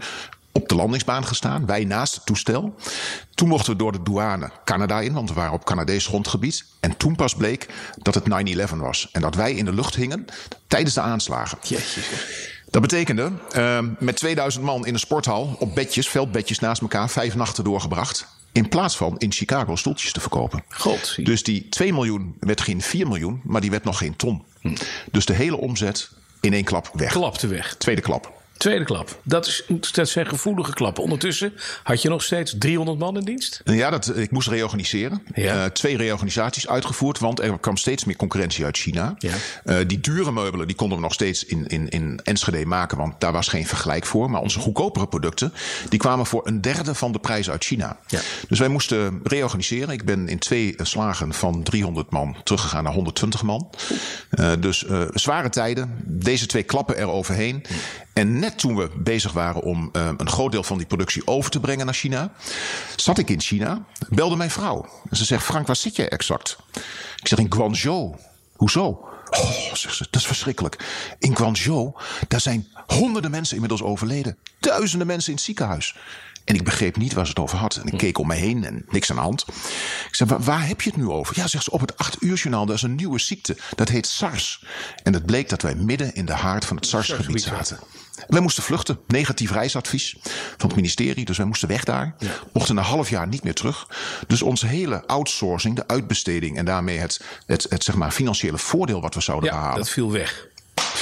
op 0.52 0.68
de 0.68 0.74
landingsbaan 0.74 1.26
gestaan, 1.26 1.66
wij 1.66 1.84
naast 1.84 2.14
het 2.14 2.26
toestel. 2.26 2.74
Toen 3.34 3.48
mochten 3.48 3.72
we 3.72 3.78
door 3.78 3.92
de 3.92 4.02
douane 4.02 4.50
Canada 4.64 5.00
in, 5.00 5.12
want 5.12 5.28
we 5.28 5.34
waren 5.34 5.52
op 5.52 5.64
Canadees 5.64 6.06
grondgebied. 6.06 6.64
En 6.80 6.96
toen 6.96 7.16
pas 7.16 7.34
bleek 7.34 7.68
dat 7.96 8.14
het 8.14 8.24
9-11 8.72 8.76
was. 8.76 9.08
En 9.12 9.20
dat 9.20 9.34
wij 9.34 9.52
in 9.54 9.64
de 9.64 9.72
lucht 9.72 9.94
hingen 9.94 10.24
tijdens 10.66 10.94
de 10.94 11.00
aanslagen. 11.00 11.58
Jeetje. 11.62 12.00
Dat 12.70 12.82
betekende 12.82 13.32
uh, 13.56 13.78
met 13.98 14.16
2000 14.16 14.64
man 14.64 14.86
in 14.86 14.92
een 14.92 15.00
sporthal 15.00 15.56
op 15.58 15.74
bedjes, 15.74 16.08
veldbedjes 16.08 16.58
naast 16.58 16.82
elkaar, 16.82 17.10
vijf 17.10 17.34
nachten 17.34 17.64
doorgebracht. 17.64 18.26
In 18.52 18.68
plaats 18.68 18.96
van 18.96 19.18
in 19.18 19.32
Chicago 19.32 19.76
stoeltjes 19.76 20.12
te 20.12 20.20
verkopen. 20.20 20.64
God. 20.68 21.16
Dus 21.24 21.42
die 21.42 21.68
2 21.68 21.92
miljoen 21.92 22.36
werd 22.40 22.60
geen 22.60 22.82
4 22.82 23.08
miljoen, 23.08 23.40
maar 23.44 23.60
die 23.60 23.70
werd 23.70 23.84
nog 23.84 23.98
geen 23.98 24.16
ton. 24.16 24.44
Hm. 24.60 24.74
Dus 25.10 25.26
de 25.26 25.32
hele 25.32 25.56
omzet 25.56 26.10
in 26.40 26.52
één 26.52 26.64
klap 26.64 26.90
weg. 26.94 27.12
Klapte 27.12 27.46
weg. 27.46 27.74
Tweede 27.76 28.00
klap. 28.00 28.41
Tweede 28.62 28.84
klap. 28.84 29.20
Dat, 29.22 29.46
is, 29.46 29.64
dat 29.92 30.08
zijn 30.08 30.26
gevoelige 30.26 30.72
klappen. 30.72 31.02
Ondertussen 31.02 31.52
had 31.82 32.02
je 32.02 32.08
nog 32.08 32.22
steeds 32.22 32.54
300 32.58 32.98
man 32.98 33.16
in 33.16 33.24
dienst? 33.24 33.60
Ja, 33.64 33.90
dat, 33.90 34.16
ik 34.16 34.30
moest 34.30 34.48
reorganiseren. 34.48 35.22
Ja. 35.34 35.54
Uh, 35.54 35.64
twee 35.64 35.96
reorganisaties 35.96 36.68
uitgevoerd, 36.68 37.18
want 37.18 37.40
er 37.40 37.58
kwam 37.58 37.76
steeds 37.76 38.04
meer 38.04 38.16
concurrentie 38.16 38.64
uit 38.64 38.76
China. 38.76 39.14
Ja. 39.18 39.34
Uh, 39.64 39.76
die 39.86 40.00
dure 40.00 40.32
meubelen 40.32 40.66
die 40.66 40.76
konden 40.76 40.96
we 40.96 41.02
nog 41.02 41.12
steeds 41.12 41.44
in, 41.44 41.66
in, 41.66 41.88
in 41.88 42.20
Enschede 42.24 42.66
maken, 42.66 42.98
want 42.98 43.20
daar 43.20 43.32
was 43.32 43.48
geen 43.48 43.66
vergelijk 43.66 44.06
voor. 44.06 44.30
Maar 44.30 44.40
onze 44.40 44.58
goedkopere 44.58 45.06
producten 45.06 45.52
die 45.88 45.98
kwamen 45.98 46.26
voor 46.26 46.46
een 46.46 46.60
derde 46.60 46.94
van 46.94 47.12
de 47.12 47.18
prijs 47.18 47.50
uit 47.50 47.64
China. 47.64 47.98
Ja. 48.06 48.20
Dus 48.48 48.58
wij 48.58 48.68
moesten 48.68 49.20
reorganiseren. 49.22 49.94
Ik 49.94 50.04
ben 50.04 50.28
in 50.28 50.38
twee 50.38 50.74
slagen 50.76 51.34
van 51.34 51.62
300 51.62 52.10
man 52.10 52.36
teruggegaan 52.44 52.84
naar 52.84 52.92
120 52.92 53.42
man. 53.42 53.70
Uh, 54.30 54.52
dus 54.60 54.84
zware 55.12 55.48
tijden. 55.48 55.98
Deze 56.04 56.46
twee 56.46 56.62
klappen 56.62 56.96
er 56.96 57.08
overheen. 57.08 57.64
En 58.12 58.38
net 58.38 58.51
toen 58.56 58.76
we 58.76 58.90
bezig 58.96 59.32
waren 59.32 59.62
om 59.62 59.90
uh, 59.92 60.10
een 60.16 60.28
groot 60.28 60.52
deel 60.52 60.62
van 60.62 60.78
die 60.78 60.86
productie 60.86 61.26
over 61.26 61.50
te 61.50 61.60
brengen 61.60 61.84
naar 61.84 61.94
China, 61.94 62.32
zat 62.96 63.18
ik 63.18 63.30
in 63.30 63.40
China, 63.40 63.84
belde 64.08 64.36
mijn 64.36 64.50
vrouw. 64.50 64.86
En 65.10 65.16
ze 65.16 65.24
zegt: 65.24 65.44
Frank, 65.44 65.66
waar 65.66 65.76
zit 65.76 65.96
jij 65.96 66.08
exact? 66.08 66.56
Ik 67.16 67.28
zeg: 67.28 67.38
In 67.38 67.52
Guangzhou. 67.52 68.14
Hoezo? 68.56 69.08
Oh, 69.30 69.74
zegt 69.74 69.94
ze, 69.94 70.06
dat 70.10 70.20
is 70.20 70.26
verschrikkelijk. 70.26 70.76
In 71.18 71.36
Guangzhou, 71.36 71.92
daar 72.28 72.40
zijn 72.40 72.68
honderden 72.86 73.30
mensen 73.30 73.54
inmiddels 73.54 73.82
overleden. 73.82 74.38
Duizenden 74.60 75.06
mensen 75.06 75.28
in 75.28 75.34
het 75.34 75.44
ziekenhuis. 75.44 75.96
En 76.44 76.54
ik 76.54 76.64
begreep 76.64 76.96
niet 76.96 77.12
waar 77.12 77.24
ze 77.24 77.30
het 77.30 77.40
over 77.40 77.58
had. 77.58 77.76
En 77.76 77.86
ik 77.86 77.98
keek 77.98 78.18
om 78.18 78.26
me 78.26 78.34
heen 78.34 78.64
en 78.64 78.84
niks 78.88 79.10
aan 79.10 79.16
de 79.16 79.22
hand. 79.22 79.44
Ik 80.08 80.14
zei, 80.14 80.30
waar, 80.38 80.66
heb 80.66 80.80
je 80.80 80.90
het 80.90 80.98
nu 80.98 81.08
over? 81.08 81.36
Ja, 81.38 81.46
zegt 81.46 81.64
ze, 81.64 81.70
op 81.70 81.80
het 81.80 81.96
8 81.96 82.22
uur 82.22 82.36
journaal, 82.36 82.66
dat 82.66 82.76
is 82.76 82.82
een 82.82 82.94
nieuwe 82.94 83.18
ziekte. 83.18 83.56
Dat 83.74 83.88
heet 83.88 84.06
SARS. 84.06 84.64
En 85.02 85.12
het 85.12 85.26
bleek 85.26 85.48
dat 85.48 85.62
wij 85.62 85.74
midden 85.74 86.14
in 86.14 86.26
de 86.26 86.32
haard 86.32 86.64
van 86.64 86.76
het 86.76 86.86
SARS-gebied 86.86 87.42
zaten. 87.42 87.78
Wij 88.28 88.40
moesten 88.40 88.62
vluchten. 88.62 88.98
Negatief 89.06 89.50
reisadvies 89.50 90.16
van 90.56 90.66
het 90.68 90.76
ministerie. 90.76 91.24
Dus 91.24 91.36
wij 91.36 91.46
moesten 91.46 91.68
weg 91.68 91.84
daar. 91.84 92.14
Ja. 92.18 92.30
Mochten 92.52 92.76
een 92.76 92.84
half 92.84 93.10
jaar 93.10 93.26
niet 93.26 93.42
meer 93.42 93.54
terug. 93.54 93.88
Dus 94.26 94.42
onze 94.42 94.66
hele 94.66 95.06
outsourcing, 95.06 95.76
de 95.76 95.88
uitbesteding 95.88 96.56
en 96.56 96.64
daarmee 96.64 96.98
het, 96.98 97.20
het, 97.46 97.66
het 97.68 97.84
zeg 97.84 97.94
maar, 97.94 98.10
financiële 98.10 98.58
voordeel 98.58 99.00
wat 99.00 99.14
we 99.14 99.20
zouden 99.20 99.50
ja, 99.50 99.56
behalen. 99.56 99.78
Dat 99.78 99.88
viel 99.88 100.10
weg. 100.10 100.50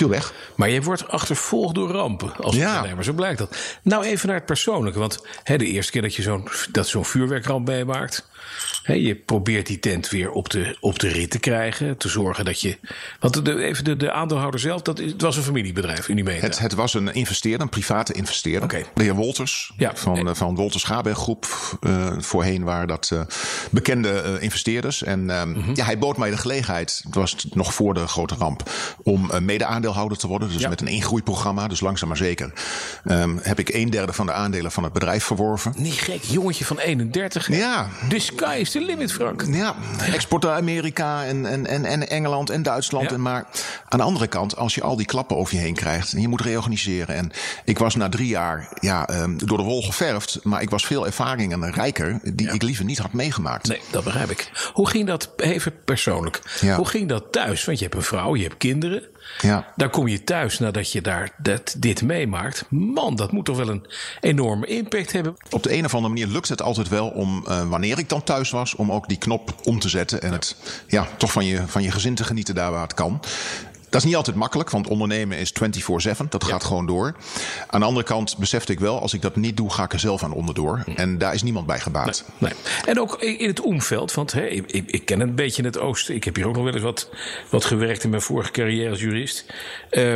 Viel 0.00 0.08
weg. 0.08 0.32
Maar 0.55 0.70
je 0.70 0.82
wordt 0.82 1.08
achtervolgd 1.08 1.75
door 1.75 1.91
rampen 1.91 2.32
als 2.37 2.56
ja. 2.56 2.75
ondernemer, 2.75 3.05
zo 3.05 3.12
blijkt 3.12 3.38
dat. 3.38 3.56
Nou, 3.82 4.05
even 4.05 4.26
naar 4.26 4.37
het 4.37 4.47
persoonlijke. 4.47 4.99
Want 4.99 5.26
hè, 5.43 5.58
de 5.58 5.67
eerste 5.67 5.93
keer 5.93 6.02
dat 6.02 6.14
je 6.14 6.23
zo'n 6.23 6.49
zo'n 6.73 7.05
vuurwerkramp 7.05 7.69
meemaakt. 7.69 8.29
Hè, 8.82 8.93
je 8.93 9.14
probeert 9.17 9.67
die 9.67 9.79
tent 9.79 10.08
weer 10.08 10.31
op 10.31 10.50
de, 10.50 10.76
op 10.81 10.99
de 10.99 11.08
rit 11.08 11.31
te 11.31 11.38
krijgen. 11.38 11.97
Te 11.97 12.08
zorgen 12.08 12.44
dat 12.44 12.61
je. 12.61 12.79
Want 13.20 13.44
de, 13.44 13.64
even 13.64 13.85
de, 13.85 13.97
de 13.97 14.12
aandeelhouder 14.12 14.61
zelf, 14.61 14.82
dat 14.82 14.99
het 14.99 15.23
was 15.23 15.37
een 15.37 15.43
familiebedrijf, 15.43 16.08
Unimeda. 16.08 16.41
Het, 16.41 16.58
het 16.58 16.75
was 16.75 16.94
een 16.94 17.14
investeerder, 17.14 17.61
een 17.61 17.69
private 17.69 18.12
investeerder. 18.12 18.62
Okay. 18.62 18.85
De 18.94 19.02
heer 19.02 19.14
Wolters 19.14 19.73
ja. 19.76 19.97
van, 19.97 20.25
nee. 20.25 20.35
van 20.35 20.55
Wolters 20.55 20.85
Gaberg 20.85 21.19
Groep. 21.19 21.47
Uh, 21.81 22.12
voorheen 22.19 22.64
waren 22.64 22.88
dat 22.88 23.11
uh, 23.12 23.20
bekende 23.70 24.23
uh, 24.26 24.43
investeerders. 24.43 25.02
En 25.02 25.20
mm 25.20 25.55
-hmm. 25.55 25.75
ja, 25.75 25.85
hij 25.85 25.99
bood 25.99 26.17
mij 26.17 26.31
de 26.31 26.37
gelegenheid. 26.37 27.00
Het 27.04 27.14
was 27.14 27.47
nog 27.50 27.75
voor 27.75 27.95
de 27.95 28.07
grote 28.07 28.35
ramp. 28.35 28.71
Om 29.02 29.30
mede-aandeelhouder 29.90 30.18
te 30.18 30.26
worden. 30.26 30.49
Dus 30.49 30.61
ja. 30.61 30.68
met 30.68 30.80
een 30.80 30.87
ingroeiprogramma. 30.87 31.68
Dus 31.68 31.80
langzaam 31.80 32.09
maar 32.09 32.16
zeker. 32.16 32.52
Um, 33.04 33.38
heb 33.42 33.59
ik 33.59 33.68
een 33.68 33.90
derde 33.90 34.12
van 34.12 34.26
de 34.26 34.32
aandelen 34.32 34.73
van 34.73 34.85
het 34.85 34.92
bedrijf 34.92 35.25
verworven. 35.25 35.75
Niet 35.76 35.92
gek, 35.92 36.23
jongetje 36.23 36.64
van 36.64 36.78
31. 36.78 37.49
Ja. 37.49 37.88
De 38.09 38.18
sky 38.18 38.56
is 38.61 38.70
the 38.70 38.80
limit, 38.80 39.12
Frank. 39.12 39.44
Ja, 39.47 39.75
export 40.12 40.42
naar 40.42 40.56
Amerika 40.56 41.25
en, 41.25 41.47
en, 41.47 41.66
en, 41.66 41.85
en 41.85 42.09
Engeland 42.09 42.50
en 42.50 42.62
Duitsland. 42.62 43.09
Ja. 43.09 43.14
En 43.14 43.23
maar 43.23 43.47
aan 43.88 43.99
de 43.99 44.04
andere 44.04 44.26
kant, 44.26 44.56
als 44.56 44.75
je 44.75 44.82
al 44.82 44.97
die 44.97 45.06
klappen 45.06 45.37
over 45.37 45.54
je 45.54 45.61
heen 45.61 45.75
krijgt 45.75 46.12
en 46.12 46.20
je 46.20 46.28
moet 46.28 46.40
reorganiseren. 46.40 47.14
En 47.14 47.30
ik 47.64 47.78
was 47.78 47.94
na 47.94 48.09
drie 48.09 48.28
jaar 48.28 48.68
ja, 48.80 49.09
um, 49.23 49.38
door 49.47 49.59
de 49.59 49.64
wol 49.64 49.82
geverfd, 49.82 50.38
maar 50.42 50.62
ik 50.62 50.70
was 50.70 50.87
veel 50.87 51.06
ervaring 51.06 51.52
en 51.52 51.73
rijker 51.73 52.20
die 52.23 52.47
ja. 52.47 52.52
ik 52.52 52.62
liever 52.62 52.85
niet 52.85 52.99
had 52.99 53.12
meegemaakt. 53.12 53.68
Nee, 53.68 53.80
dat 53.90 54.04
begrijp 54.04 54.30
ik. 54.30 54.70
Hoe 54.73 54.88
ging 54.88 55.06
dat 55.06 55.30
even 55.37 55.73
persoonlijk? 55.85 56.40
Ja. 56.61 56.76
Hoe 56.76 56.87
ging 56.87 57.09
dat 57.09 57.32
thuis? 57.32 57.64
Want 57.64 57.78
je 57.78 57.85
hebt 57.85 57.97
een 57.97 58.02
vrouw, 58.02 58.37
je 58.37 58.42
hebt 58.42 58.56
kinderen. 58.56 59.02
Ja. 59.38 59.72
Dan 59.76 59.90
kom 59.90 60.08
je 60.08 60.25
thuis 60.25 60.58
nadat 60.58 60.92
je 60.92 61.00
daar 61.00 61.30
dat, 61.37 61.75
dit 61.78 62.02
meemaakt. 62.02 62.64
Man, 62.68 63.16
dat 63.16 63.32
moet 63.32 63.44
toch 63.44 63.56
wel 63.56 63.68
een 63.68 63.87
enorme 64.20 64.66
impact 64.66 65.12
hebben. 65.12 65.37
Op 65.50 65.62
de 65.62 65.72
een 65.72 65.84
of 65.84 65.94
andere 65.94 66.14
manier 66.14 66.32
lukt 66.32 66.49
het 66.49 66.62
altijd 66.62 66.88
wel 66.88 67.08
om, 67.08 67.44
uh, 67.49 67.68
wanneer 67.68 67.99
ik 67.99 68.08
dan 68.08 68.22
thuis 68.22 68.50
was, 68.50 68.75
om 68.75 68.92
ook 68.92 69.08
die 69.08 69.18
knop 69.18 69.54
om 69.64 69.78
te 69.78 69.88
zetten. 69.88 70.22
En 70.22 70.32
het 70.32 70.56
ja, 70.87 71.06
toch 71.16 71.32
van 71.32 71.44
je, 71.44 71.62
van 71.66 71.82
je 71.82 71.90
gezin 71.90 72.14
te 72.14 72.25
genieten 72.25 72.54
daar 72.54 72.70
waar 72.70 72.82
het 72.82 72.94
kan. 72.94 73.20
Dat 73.90 74.00
is 74.00 74.06
niet 74.06 74.16
altijd 74.16 74.37
makkelijk, 74.37 74.70
want 74.70 74.88
ondernemen 74.88 75.38
is 75.38 75.52
24-7. 75.52 75.56
Dat 76.28 76.44
gaat 76.44 76.62
ja. 76.62 76.68
gewoon 76.68 76.87
door. 76.87 77.14
Aan 77.66 77.80
de 77.80 77.87
andere 77.87 78.06
kant 78.06 78.37
besefte 78.38 78.73
ik 78.73 78.80
wel, 78.80 79.00
als 79.00 79.14
ik 79.14 79.23
dat 79.23 79.37
niet 79.37 79.56
doe, 79.56 79.73
ga 79.73 79.85
ik 79.85 79.92
er 79.92 79.99
zelf 79.99 80.23
aan 80.23 80.32
onderdoor. 80.32 80.85
En 80.97 81.18
daar 81.18 81.35
is 81.35 81.42
niemand 81.42 81.66
bij 81.66 81.80
gebaat. 81.80 82.25
Nee, 82.38 82.50
nee. 82.50 82.61
En 82.87 83.00
ook 83.00 83.23
in 83.23 83.49
het 83.49 83.61
omveld, 83.61 84.14
want 84.14 84.32
hè, 84.32 84.47
ik, 84.47 84.70
ik, 84.87 85.04
ken 85.04 85.20
een 85.20 85.35
beetje 85.35 85.62
het 85.62 85.78
oosten. 85.78 86.14
Ik 86.14 86.25
heb 86.25 86.37
hier 86.37 86.47
ook 86.47 86.54
nog 86.54 86.64
wel 86.64 86.73
eens 86.73 86.82
wat, 86.82 87.11
wat 87.50 87.64
gewerkt 87.64 88.04
in 88.04 88.11
mijn 88.11 88.23
vorige 88.23 88.50
carrière 88.50 88.90
als 88.90 89.00
jurist. 89.00 89.44
Uh, 89.90 90.14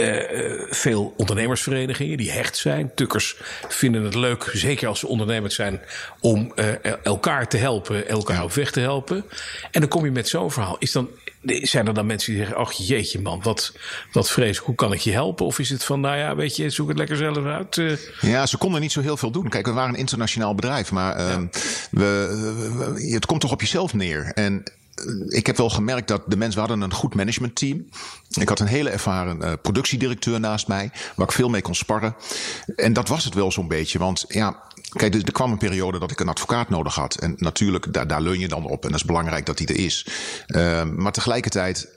uh, 0.00 0.62
veel 0.70 1.14
ondernemersverenigingen 1.16 2.16
die 2.16 2.30
hecht 2.30 2.56
zijn. 2.56 2.90
Tukkers 2.94 3.36
vinden 3.68 4.04
het 4.04 4.14
leuk, 4.14 4.50
zeker 4.52 4.88
als 4.88 4.98
ze 4.98 5.06
ondernemers 5.06 5.54
zijn, 5.54 5.80
om 6.20 6.52
uh, 6.54 6.66
elkaar 7.04 7.48
te 7.48 7.56
helpen, 7.56 8.08
elkaar 8.08 8.42
op 8.42 8.52
weg 8.52 8.70
te 8.70 8.80
helpen. 8.80 9.24
En 9.70 9.80
dan 9.80 9.88
kom 9.88 10.04
je 10.04 10.10
met 10.10 10.28
zo'n 10.28 10.50
verhaal. 10.50 10.76
Is 10.78 10.92
dan, 10.92 11.08
zijn 11.44 11.86
er 11.86 11.94
dan 11.94 12.06
mensen 12.06 12.32
die 12.32 12.40
zeggen: 12.40 12.60
Ach 12.60 12.72
jeetje, 12.72 13.20
man, 13.20 13.40
wat, 13.42 13.72
wat 14.12 14.30
vreselijk, 14.30 14.66
hoe 14.66 14.74
kan 14.74 14.92
ik 14.92 15.00
je 15.00 15.12
helpen? 15.12 15.46
Of 15.46 15.58
is 15.58 15.70
het 15.70 15.84
van, 15.84 16.00
nou 16.00 16.16
ja, 16.16 16.36
weet 16.36 16.56
je, 16.56 16.70
zoek 16.70 16.88
het 16.88 16.98
lekker 16.98 17.16
zelf 17.16 17.44
uit? 17.44 17.76
Uh... 17.76 17.96
Ja, 18.20 18.46
ze 18.46 18.56
konden 18.56 18.80
niet 18.80 18.92
zo 18.92 19.00
heel 19.00 19.16
veel 19.16 19.30
doen. 19.30 19.48
Kijk, 19.48 19.66
we 19.66 19.72
waren 19.72 19.94
een 19.94 20.00
internationaal 20.00 20.54
bedrijf, 20.54 20.92
maar 20.92 21.18
ja. 21.18 21.28
Ehm, 21.28 21.46
we, 21.90 22.92
we, 22.94 23.12
het 23.12 23.26
komt 23.26 23.40
toch 23.40 23.52
op 23.52 23.60
jezelf 23.60 23.94
neer. 23.94 24.32
En 24.34 24.62
ik 25.28 25.46
heb 25.46 25.56
wel 25.56 25.70
gemerkt 25.70 26.08
dat 26.08 26.22
de 26.26 26.36
mensen, 26.36 26.62
we 26.62 26.66
hadden 26.68 26.80
een 26.80 26.94
goed 26.94 27.14
managementteam. 27.14 27.86
Ik 28.28 28.48
had 28.48 28.60
een 28.60 28.66
hele 28.66 28.90
ervaren 28.90 29.38
uh, 29.42 29.52
productiedirecteur 29.62 30.40
naast 30.40 30.68
mij, 30.68 30.90
waar 31.16 31.26
ik 31.26 31.32
veel 31.32 31.48
mee 31.48 31.62
kon 31.62 31.74
sparren. 31.74 32.16
En 32.76 32.92
dat 32.92 33.08
was 33.08 33.24
het 33.24 33.34
wel 33.34 33.52
zo'n 33.52 33.68
beetje. 33.68 33.98
Want 33.98 34.24
ja, 34.28 34.62
kijk, 34.88 35.14
er, 35.14 35.32
kwam 35.32 35.52
een 35.52 35.58
periode 35.58 35.98
dat 35.98 36.10
ik 36.10 36.20
een 36.20 36.28
advocaat 36.28 36.68
nodig 36.68 36.94
had. 36.94 37.14
En 37.14 37.34
natuurlijk, 37.38 37.92
daar, 37.92 38.06
daar 38.06 38.20
leun 38.20 38.38
je 38.38 38.48
dan 38.48 38.64
op. 38.64 38.84
En 38.84 38.90
dat 38.90 39.00
is 39.00 39.06
belangrijk 39.06 39.46
dat 39.46 39.58
die 39.58 39.66
er 39.66 39.78
is. 39.78 40.06
Uh, 40.46 40.84
maar 40.84 41.12
tegelijkertijd 41.12 41.88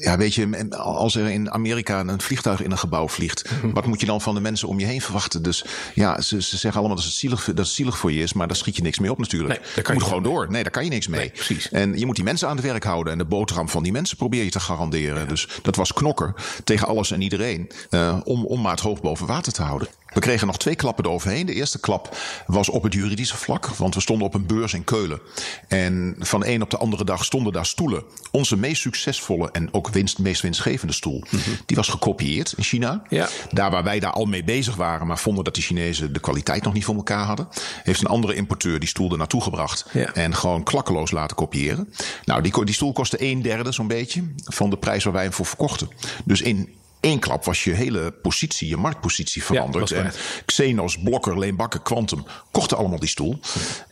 ja, 0.00 0.16
weet 0.16 0.34
je, 0.34 0.68
als 0.76 1.14
er 1.14 1.30
in 1.30 1.50
Amerika 1.50 2.00
een 2.00 2.20
vliegtuig 2.20 2.62
in 2.62 2.70
een 2.70 2.78
gebouw 2.78 3.08
vliegt, 3.08 3.50
wat 3.74 3.86
moet 3.86 4.00
je 4.00 4.06
dan 4.06 4.20
van 4.20 4.34
de 4.34 4.40
mensen 4.40 4.68
om 4.68 4.78
je 4.78 4.86
heen 4.86 5.00
verwachten? 5.00 5.42
Dus 5.42 5.64
ja, 5.94 6.20
ze, 6.20 6.42
ze 6.42 6.56
zeggen 6.56 6.80
allemaal 6.80 6.96
dat 6.96 7.04
het, 7.04 7.14
zielig, 7.14 7.44
dat 7.44 7.58
het 7.58 7.66
zielig 7.66 7.98
voor 7.98 8.12
je 8.12 8.22
is, 8.22 8.32
maar 8.32 8.46
daar 8.46 8.56
schiet 8.56 8.76
je 8.76 8.82
niks 8.82 8.98
mee 8.98 9.10
op 9.10 9.18
natuurlijk. 9.18 9.60
Nee, 9.60 9.74
daar 9.74 9.84
kan 9.84 9.94
je 9.94 10.00
moet 10.00 10.08
gewoon 10.08 10.22
door. 10.22 10.50
Nee, 10.50 10.62
daar 10.62 10.72
kan 10.72 10.84
je 10.84 10.90
niks 10.90 11.08
mee. 11.08 11.20
Nee, 11.20 11.30
precies. 11.30 11.70
En 11.70 11.98
je 11.98 12.06
moet 12.06 12.16
die 12.16 12.24
mensen 12.24 12.48
aan 12.48 12.56
het 12.56 12.64
werk 12.64 12.84
houden 12.84 13.12
en 13.12 13.18
de 13.18 13.24
boterham 13.24 13.68
van 13.68 13.82
die 13.82 13.92
mensen 13.92 14.16
probeer 14.16 14.44
je 14.44 14.50
te 14.50 14.60
garanderen. 14.60 15.28
Dus 15.28 15.48
dat 15.62 15.76
was 15.76 15.92
knokken 15.92 16.34
tegen 16.64 16.86
alles 16.86 17.10
en 17.10 17.20
iedereen 17.20 17.70
uh, 17.90 18.20
om, 18.24 18.44
om 18.44 18.60
maar 18.60 18.72
het 18.72 18.80
hoofd 18.80 19.02
boven 19.02 19.26
water 19.26 19.52
te 19.52 19.62
houden. 19.62 19.88
We 20.14 20.20
kregen 20.20 20.46
nog 20.46 20.58
twee 20.58 20.74
klappen 20.74 21.04
eroverheen. 21.04 21.46
De 21.46 21.54
eerste 21.54 21.80
klap 21.80 22.16
was 22.46 22.68
op 22.68 22.82
het 22.82 22.94
juridische 22.94 23.36
vlak, 23.36 23.66
want 23.66 23.94
we 23.94 24.00
stonden 24.00 24.26
op 24.26 24.34
een 24.34 24.46
beurs 24.46 24.74
in 24.74 24.84
Keulen. 24.84 25.20
En 25.68 26.16
van 26.18 26.40
de 26.40 26.48
een 26.48 26.62
op 26.62 26.70
de 26.70 26.76
andere 26.76 27.04
dag 27.04 27.24
stonden 27.24 27.52
daar 27.52 27.66
stoelen. 27.66 28.04
Onze 28.30 28.56
meest 28.56 28.80
succesvolle 28.82 29.50
en 29.52 29.74
ook 29.74 29.88
winst, 29.88 30.18
meest 30.18 30.42
winstgevende 30.42 30.92
stoel, 30.92 31.24
mm 31.30 31.40
-hmm. 31.40 31.56
die 31.66 31.76
was 31.76 31.88
gekopieerd 31.88 32.54
in 32.56 32.64
China. 32.64 33.02
Ja. 33.08 33.28
Daar 33.50 33.70
waar 33.70 33.84
wij 33.84 34.00
daar 34.00 34.12
al 34.12 34.24
mee 34.24 34.44
bezig 34.44 34.76
waren, 34.76 35.06
maar 35.06 35.18
vonden 35.18 35.44
dat 35.44 35.54
de 35.54 35.60
Chinezen 35.60 36.12
de 36.12 36.20
kwaliteit 36.20 36.62
nog 36.62 36.72
niet 36.72 36.84
voor 36.84 36.96
elkaar 36.96 37.24
hadden, 37.24 37.48
heeft 37.82 38.00
een 38.00 38.06
andere 38.06 38.34
importeur 38.34 38.78
die 38.78 38.88
stoel 38.88 39.10
er 39.10 39.18
naartoe 39.18 39.42
gebracht 39.42 39.86
ja. 39.92 40.12
en 40.14 40.34
gewoon 40.34 40.62
klakkeloos 40.62 41.10
laten 41.10 41.36
kopiëren. 41.36 41.92
Nou, 42.24 42.42
die, 42.42 42.64
die 42.64 42.74
stoel 42.74 42.92
kostte 42.92 43.22
een 43.22 43.42
derde 43.42 43.72
zo'n 43.72 43.86
beetje 43.86 44.22
van 44.44 44.70
de 44.70 44.76
prijs 44.76 45.04
waar 45.04 45.12
wij 45.12 45.22
hem 45.22 45.32
voor 45.32 45.46
verkochten. 45.46 45.88
Dus 46.24 46.42
in 46.42 46.68
één 47.02 47.18
klap 47.18 47.44
was 47.44 47.64
je 47.64 47.72
hele 47.72 48.10
positie, 48.10 48.68
je 48.68 48.76
marktpositie 48.76 49.44
veranderd. 49.44 49.88
Ja, 49.88 49.96
en 49.96 50.12
Xenos, 50.44 50.98
Blokker, 50.98 51.38
Leenbakker, 51.38 51.80
Quantum 51.80 52.24
kochten 52.50 52.76
allemaal 52.76 52.98
die 52.98 53.08
stoel. 53.08 53.38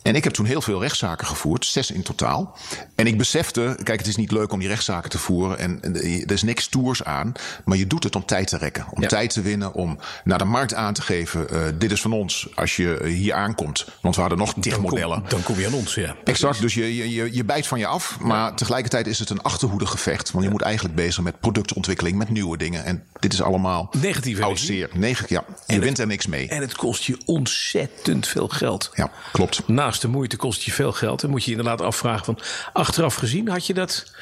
En 0.03 0.15
ik 0.15 0.25
heb 0.25 0.33
toen 0.33 0.47
heel 0.47 0.63
veel 0.63 0.81
rechtszaken 0.81 1.27
gevoerd, 1.27 1.67
zes 1.67 1.91
in 1.91 2.03
totaal. 2.03 2.59
En 2.95 3.07
ik 3.07 3.19
besefte, 3.19 3.79
kijk, 3.83 3.99
het 3.99 4.09
is 4.09 4.17
niet 4.17 4.31
leuk 4.31 4.53
om 4.53 4.59
die 4.59 4.69
rechtszaken 4.69 5.11
te 5.11 5.19
voeren. 5.19 5.59
En 5.59 5.83
er 6.27 6.33
is 6.33 6.43
niks 6.43 6.69
toers 6.69 7.05
aan. 7.05 7.33
Maar 7.65 7.77
je 7.77 7.87
doet 7.87 8.05
het 8.05 8.17
om 8.17 8.25
tijd 8.25 8.49
te 8.49 8.57
rekken. 8.57 8.87
Om 8.91 9.03
ja. 9.03 9.09
tijd 9.09 9.33
te 9.33 9.41
winnen, 9.41 9.75
om 9.75 9.99
naar 10.25 10.39
de 10.39 10.45
markt 10.45 10.75
aan 10.75 10.95
te 10.95 11.03
geven. 11.03 11.47
Uh, 11.53 11.63
dit 11.79 11.93
is 11.93 12.01
van 12.01 12.13
ons 12.13 12.49
als 12.55 12.77
je 12.77 13.01
hier 13.05 13.35
aankomt. 13.35 13.87
Want 14.01 14.15
we 14.15 14.21
hadden 14.21 14.39
nog 14.39 14.55
tig 14.61 14.81
modellen. 14.81 15.23
dan 15.29 15.43
kom 15.43 15.59
je 15.59 15.67
aan 15.67 15.75
ons, 15.75 15.95
ja. 15.95 16.17
Exact, 16.25 16.61
dus 16.61 16.75
je, 16.75 16.97
je, 16.97 17.35
je 17.35 17.45
bijt 17.45 17.67
van 17.67 17.79
je 17.79 17.87
af. 17.87 18.21
Maar 18.21 18.55
tegelijkertijd 18.55 19.07
is 19.07 19.19
het 19.19 19.31
een 19.31 19.43
achterhoede 19.43 19.87
gevecht. 19.87 20.31
Want 20.31 20.45
je 20.45 20.51
moet 20.51 20.63
eigenlijk 20.63 20.95
bezig 20.95 21.23
met 21.23 21.41
productontwikkeling, 21.41 22.19
met 22.19 22.29
nieuwe 22.29 22.57
dingen. 22.57 22.85
En 22.85 23.00
dit 23.21 23.33
is 23.33 23.43
allemaal 23.43 23.91
negatief. 24.01 24.41
Oud 24.41 24.59
zeer. 24.59 24.91
Neg 24.93 25.29
ja, 25.29 25.45
je 25.67 25.75
en 25.75 25.81
wint 25.81 25.99
er 25.99 26.07
niks 26.07 26.27
mee. 26.27 26.49
En 26.49 26.61
het 26.61 26.77
kost 26.77 27.05
je 27.05 27.19
ontzettend 27.25 28.27
veel 28.27 28.49
geld. 28.49 28.91
Ja, 28.95 29.11
klopt. 29.33 29.69
Naast 29.69 30.01
de 30.01 30.09
moeite 30.09 30.37
kost 30.37 30.63
je 30.63 30.73
veel 30.73 30.93
geld. 30.93 31.21
Dan 31.21 31.31
moet 31.31 31.45
je 31.45 31.51
inderdaad 31.51 31.81
afvragen 31.81 32.25
van 32.25 32.39
achteraf 32.73 33.15
gezien 33.15 33.49
had 33.49 33.67
je 33.67 33.75
dat 33.75 34.13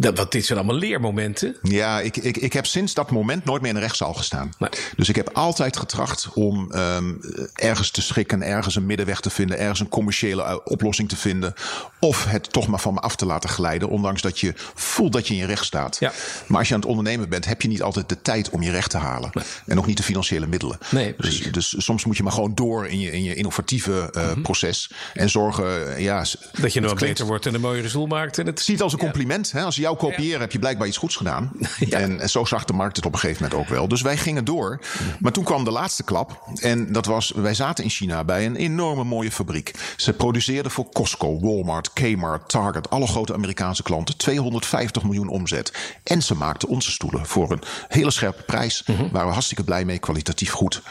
dat, 0.00 0.16
dat, 0.16 0.32
dit 0.32 0.46
zijn 0.46 0.58
allemaal 0.58 0.76
leermomenten. 0.76 1.56
Ja, 1.62 2.00
ik, 2.00 2.16
ik, 2.16 2.36
ik 2.36 2.52
heb 2.52 2.66
sinds 2.66 2.94
dat 2.94 3.10
moment 3.10 3.44
nooit 3.44 3.60
meer 3.60 3.70
in 3.70 3.76
een 3.76 3.82
rechtszaal 3.82 4.14
gestaan. 4.14 4.52
Nee. 4.58 4.70
Dus 4.96 5.08
ik 5.08 5.16
heb 5.16 5.30
altijd 5.32 5.76
getracht 5.76 6.28
om 6.34 6.72
um, 6.74 7.20
ergens 7.54 7.90
te 7.90 8.02
schikken, 8.02 8.42
ergens 8.42 8.76
een 8.76 8.86
middenweg 8.86 9.20
te 9.20 9.30
vinden, 9.30 9.58
ergens 9.58 9.80
een 9.80 9.88
commerciële 9.88 10.42
uh, 10.42 10.56
oplossing 10.64 11.08
te 11.08 11.16
vinden. 11.16 11.54
Of 11.98 12.24
het 12.24 12.52
toch 12.52 12.68
maar 12.68 12.80
van 12.80 12.94
me 12.94 13.00
af 13.00 13.16
te 13.16 13.26
laten 13.26 13.48
glijden, 13.48 13.88
ondanks 13.88 14.22
dat 14.22 14.40
je 14.40 14.52
voelt 14.74 15.12
dat 15.12 15.26
je 15.26 15.34
in 15.34 15.40
je 15.40 15.46
recht 15.46 15.64
staat. 15.64 15.96
Ja. 16.00 16.12
Maar 16.46 16.58
als 16.58 16.68
je 16.68 16.74
aan 16.74 16.80
het 16.80 16.88
ondernemen 16.88 17.28
bent, 17.28 17.44
heb 17.44 17.62
je 17.62 17.68
niet 17.68 17.82
altijd 17.82 18.08
de 18.08 18.22
tijd 18.22 18.50
om 18.50 18.62
je 18.62 18.70
recht 18.70 18.90
te 18.90 18.98
halen. 18.98 19.30
Nee. 19.32 19.44
En 19.66 19.78
ook 19.78 19.86
niet 19.86 19.96
de 19.96 20.02
financiële 20.02 20.46
middelen. 20.46 20.78
Nee, 20.90 21.14
dus, 21.18 21.52
dus, 21.52 21.74
soms 21.78 22.04
moet 22.04 22.16
je 22.16 22.22
maar 22.22 22.32
gewoon 22.32 22.54
door 22.54 22.86
in 22.86 23.00
je, 23.00 23.10
in 23.10 23.22
je 23.22 23.34
innovatieve 23.34 24.10
uh, 24.12 24.22
mm 24.22 24.32
-hmm. 24.32 24.42
proces. 24.42 24.90
En 25.14 25.30
zorgen, 25.30 26.00
ja. 26.02 26.24
Dat 26.60 26.72
je 26.72 26.80
nog 26.80 26.94
beter 26.94 27.26
wordt 27.26 27.46
en 27.46 27.54
een 27.54 27.60
mooiere 27.60 27.88
stoel 27.88 28.06
maakt. 28.06 28.38
En 28.38 28.46
het 28.46 28.60
ziet 28.60 28.82
als 28.82 28.92
een 28.92 28.98
compliment. 28.98 29.50
Ja. 29.52 29.58
Hè? 29.58 29.64
Als 29.64 29.76
je 29.76 29.87
jou 29.88 30.10
kopiëren, 30.10 30.40
heb 30.40 30.52
je 30.52 30.58
blijkbaar 30.58 30.86
iets 30.86 30.96
goeds 30.96 31.16
gedaan. 31.16 31.50
Ja. 31.78 31.98
En, 31.98 32.20
en, 32.20 32.30
zo 32.30 32.44
zag 32.44 32.64
de 32.64 32.72
markt 32.72 32.96
het 32.96 33.06
op 33.06 33.12
een 33.12 33.18
gegeven 33.18 33.42
moment 33.42 33.60
ook 33.60 33.68
wel. 33.68 33.88
Dus 33.88 34.02
wij 34.02 34.16
gingen 34.16 34.44
door. 34.44 34.80
Maar 35.20 35.32
toen 35.32 35.44
kwam 35.44 35.64
de 35.64 35.70
laatste 35.70 36.02
klap. 36.02 36.42
En 36.60 36.92
dat 36.92 37.06
was, 37.06 37.32
wij 37.36 37.54
zaten 37.54 37.84
in 37.84 37.90
China 37.90 38.24
bij 38.24 38.46
een 38.46 38.56
enorme 38.56 39.04
mooie 39.04 39.30
fabriek. 39.30 39.74
Ze 39.96 40.12
produceerden 40.12 40.72
voor 40.72 40.88
Costco, 40.92 41.40
Walmart, 41.40 41.92
Kmart, 41.92 42.48
Target, 42.48 42.90
alle 42.90 43.06
grote 43.06 43.34
Amerikaanse 43.34 43.82
klanten 43.82 44.16
250 44.16 45.02
miljoen 45.02 45.28
omzet. 45.28 45.72
En 46.02 46.22
ze 46.22 46.34
maakten 46.34 46.68
onze 46.68 46.90
stoelen 46.90 47.26
voor 47.26 47.50
een 47.50 47.62
hele 47.88 48.10
scherpe 48.10 48.42
prijs. 48.42 48.82
Mm 48.86 48.96
-hmm. 48.96 49.08
Waren 49.12 49.26
we 49.26 49.32
hartstikke 49.32 49.64
blij 49.64 49.84
mee, 49.84 49.98
kwalitatief 49.98 50.50
goed. 50.50 50.82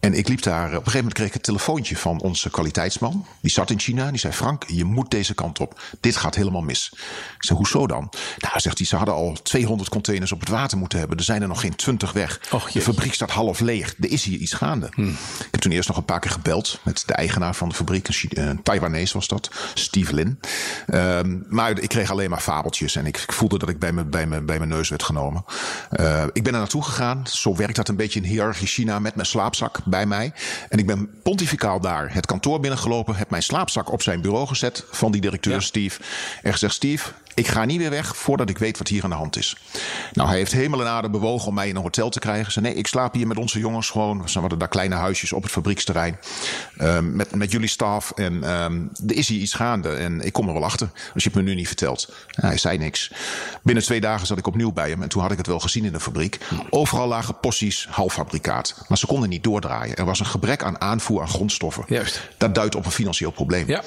En 0.00 0.14
ik 0.14 0.28
liep 0.28 0.42
daar, 0.42 0.66
op 0.66 0.70
een 0.70 0.76
gegeven 0.76 0.96
moment 0.96 1.14
kreeg 1.14 1.28
ik 1.28 1.34
een 1.34 1.40
telefoontje 1.40 1.96
van 1.96 2.20
onze 2.20 2.50
kwaliteitsman. 2.50 3.26
Die 3.40 3.50
zat 3.50 3.70
in 3.70 3.80
China. 3.80 4.10
Die 4.10 4.18
zei: 4.18 4.32
Frank, 4.32 4.64
je 4.66 4.84
moet 4.84 5.10
deze 5.10 5.34
kant 5.34 5.60
op. 5.60 5.80
Dit 6.00 6.16
gaat 6.16 6.34
helemaal 6.34 6.62
mis. 6.62 6.92
Ik 7.36 7.44
zei: 7.44 7.58
Hoezo 7.58 7.86
dan? 7.86 8.10
Nou, 8.38 8.60
zegt 8.60 8.78
hij, 8.78 8.86
ze 8.86 8.96
hadden 8.96 9.14
al 9.14 9.36
200 9.42 9.90
containers 9.90 10.32
op 10.32 10.40
het 10.40 10.48
water 10.48 10.78
moeten 10.78 10.98
hebben. 10.98 11.18
Er 11.18 11.24
zijn 11.24 11.42
er 11.42 11.48
nog 11.48 11.60
geen 11.60 11.76
20 11.76 12.12
weg. 12.12 12.40
Och, 12.50 12.70
de 12.70 12.80
fabriek 12.80 13.14
staat 13.14 13.30
half 13.30 13.60
leeg. 13.60 13.94
Er 14.00 14.10
is 14.10 14.24
hier 14.24 14.38
iets 14.38 14.52
gaande. 14.52 14.88
Hmm. 14.94 15.08
Ik 15.38 15.48
heb 15.50 15.60
toen 15.60 15.72
eerst 15.72 15.88
nog 15.88 15.96
een 15.96 16.04
paar 16.04 16.20
keer 16.20 16.30
gebeld 16.30 16.80
met 16.82 17.02
de 17.06 17.12
eigenaar 17.12 17.54
van 17.54 17.68
de 17.68 17.74
fabriek. 17.74 18.08
Een 18.28 18.62
Taiwanese 18.62 19.14
was 19.14 19.28
dat, 19.28 19.50
Steve 19.74 20.14
Lin. 20.14 20.40
Um, 20.94 21.44
maar 21.48 21.78
ik 21.78 21.88
kreeg 21.88 22.10
alleen 22.10 22.30
maar 22.30 22.40
fabeltjes. 22.40 22.96
En 22.96 23.06
ik, 23.06 23.16
ik 23.16 23.32
voelde 23.32 23.58
dat 23.58 23.68
ik 23.68 23.78
bij, 23.78 23.92
me, 23.92 24.04
bij, 24.04 24.28
bij 24.28 24.58
mijn 24.58 24.68
neus 24.68 24.88
werd 24.88 25.02
genomen. 25.02 25.44
Uh, 26.00 26.24
ik 26.32 26.42
ben 26.42 26.52
er 26.52 26.58
naartoe 26.58 26.82
gegaan. 26.82 27.26
Zo 27.26 27.56
werkt 27.56 27.76
dat 27.76 27.88
een 27.88 27.96
beetje 27.96 28.20
in 28.20 28.26
hiërarchie 28.26 28.66
China 28.66 28.98
met 28.98 29.14
mijn 29.14 29.26
slaapzak 29.26 29.80
bij 29.84 30.06
mij. 30.06 30.32
En 30.68 30.78
ik 30.78 30.86
ben 30.86 31.10
pontificaal 31.22 31.80
daar 31.80 32.14
het 32.14 32.26
kantoor 32.26 32.60
binnengelopen. 32.60 33.14
Heb 33.14 33.30
mijn 33.30 33.42
slaapzak 33.42 33.92
op 33.92 34.02
zijn 34.02 34.20
bureau 34.20 34.46
gezet 34.46 34.84
van 34.90 35.12
die 35.12 35.20
directeur 35.20 35.52
ja. 35.52 35.60
Steve. 35.60 36.00
En 36.42 36.52
gezegd, 36.52 36.74
Steve, 36.74 37.10
ik 37.34 37.48
ga 37.48 37.64
niet 37.64 37.78
weer 37.78 37.90
weg 37.90 38.16
voordat 38.16 38.48
ik 38.48 38.58
weet 38.58 38.78
wat 38.78 38.88
hier 38.88 39.04
aan 39.04 39.10
de 39.10 39.16
hand 39.16 39.36
is. 39.36 39.56
Nou, 40.12 40.28
hij 40.28 40.38
heeft 40.38 40.52
hemel 40.52 40.80
en 40.80 40.86
aarde 40.86 41.10
bewogen 41.10 41.48
om 41.48 41.54
mij 41.54 41.68
in 41.68 41.76
een 41.76 41.82
hotel 41.82 42.08
te 42.08 42.18
krijgen. 42.18 42.52
Zei, 42.52 42.64
nee, 42.64 42.74
ik 42.74 42.86
slaap 42.86 43.14
hier 43.14 43.26
met 43.26 43.36
onze 43.36 43.58
jongens 43.58 43.90
gewoon. 43.90 44.22
We 44.22 44.40
hadden 44.40 44.58
daar 44.58 44.68
kleine 44.68 44.94
huisjes 44.94 45.32
op 45.32 45.42
het 45.42 45.52
fabrieksterrein. 45.52 46.18
Um, 46.80 47.16
met, 47.16 47.34
met 47.34 47.50
jullie 47.52 47.68
staf. 47.68 48.10
En 48.10 48.62
um, 48.62 48.90
er 49.06 49.16
is 49.16 49.28
hier 49.28 49.40
iets 49.40 49.54
gaande. 49.54 49.88
En 49.88 50.20
ik 50.20 50.32
kom 50.32 50.46
er 50.48 50.54
wel 50.54 50.64
achter. 50.64 50.90
Als 51.14 51.22
je 51.22 51.28
het 51.28 51.38
me 51.38 51.44
nu 51.44 51.54
niet 51.54 51.66
vertelt. 51.66 52.12
Hij 52.30 52.58
zei 52.58 52.78
niks. 52.78 53.12
Binnen 53.62 53.84
twee 53.84 54.00
dagen 54.00 54.26
zat 54.26 54.38
ik 54.38 54.46
opnieuw 54.46 54.72
bij 54.72 54.90
hem. 54.90 55.02
En 55.02 55.08
toen 55.08 55.22
had 55.22 55.30
ik 55.30 55.38
het 55.38 55.46
wel 55.46 55.60
gezien 55.60 55.84
in 55.84 55.92
de 55.92 56.00
fabriek. 56.00 56.38
Overal 56.70 57.08
lagen 57.08 57.40
porties 57.40 57.86
halffabrikaat. 57.90 58.84
Maar 58.88 58.98
ze 58.98 59.06
konden 59.06 59.28
niet 59.28 59.44
doordraaien. 59.44 59.96
Er 59.96 60.04
was 60.04 60.20
een 60.20 60.26
gebrek 60.26 60.62
aan 60.62 60.80
aanvoer 60.80 61.20
aan 61.20 61.28
grondstoffen. 61.28 61.84
Juist. 61.86 62.28
Dat 62.36 62.54
duidt 62.54 62.74
op 62.74 62.84
een 62.84 62.90
financieel 62.90 63.30
probleem. 63.30 63.68
Ja. 63.68 63.82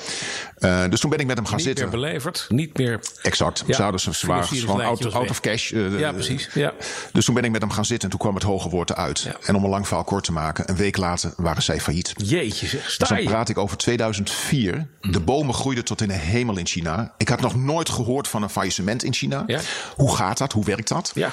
Uh, 0.60 0.84
dus 0.90 1.00
toen 1.00 1.10
ben 1.10 1.20
ik 1.20 1.26
met 1.26 1.38
hem 1.38 1.46
gaan 1.46 1.56
niet 1.56 1.66
zitten. 1.66 1.86
Niet 1.86 1.94
meer 1.94 2.04
beleverd. 2.04 2.46
Niet 2.50 2.78
meer... 2.78 3.00
Exact. 3.40 3.64
Ja. 3.68 3.76
Zouden 3.76 4.00
ze 4.00 4.12
zwaar 4.12 4.44
gewoon 4.44 4.82
out, 4.82 5.14
out 5.14 5.30
of 5.30 5.40
cash. 5.40 5.72
Uh, 5.72 6.00
ja, 6.00 6.12
precies. 6.12 6.50
Ja. 6.54 6.74
Dus 7.12 7.26
toen 7.26 7.36
ben 7.36 7.44
ik 7.44 7.52
met 7.52 7.62
hem 7.62 7.72
gaan 7.72 7.86
zitten 7.86 8.04
en 8.04 8.10
toen 8.10 8.20
kwam 8.20 8.36
het 8.36 8.44
hoge 8.44 8.70
woord 8.70 8.90
eruit. 8.90 9.20
Ja. 9.20 9.36
En 9.46 9.56
om 9.56 9.64
een 9.64 9.70
lang 9.70 9.88
verhaal 9.88 10.04
kort 10.04 10.24
te 10.24 10.32
maken, 10.32 10.70
een 10.70 10.76
week 10.76 10.98
later 10.98 11.34
waren 11.38 11.64
zij 11.64 11.82
failliet. 11.82 12.14
Jeetje 12.18 12.68
zeg, 12.68 12.92
sta 12.92 13.06
dus 13.06 13.18
dan 13.18 13.26
praat 13.26 13.50
ik 13.50 13.58
over 13.58 13.78
2004. 13.78 14.88
Mm. 15.02 15.12
De 15.12 15.20
bomen 15.20 15.54
groeiden 15.54 15.86
tot 15.86 16.02
in 16.02 16.08
de 16.08 16.14
hemel 16.14 16.58
in 16.58 16.66
China. 16.66 17.14
Ik 17.18 17.30
had 17.30 17.42
nog 17.42 17.56
nooit 17.56 17.90
gehoord 17.90 18.28
van 18.28 18.44
een 18.44 18.50
faillissement 18.50 19.04
in 19.04 19.14
China. 19.14 19.44
Ja. 19.48 19.60
Hoe 19.96 20.16
gaat 20.16 20.38
dat? 20.38 20.52
Hoe 20.52 20.66
werkt 20.66 20.88
dat? 20.88 21.12
Ja. 21.16 21.32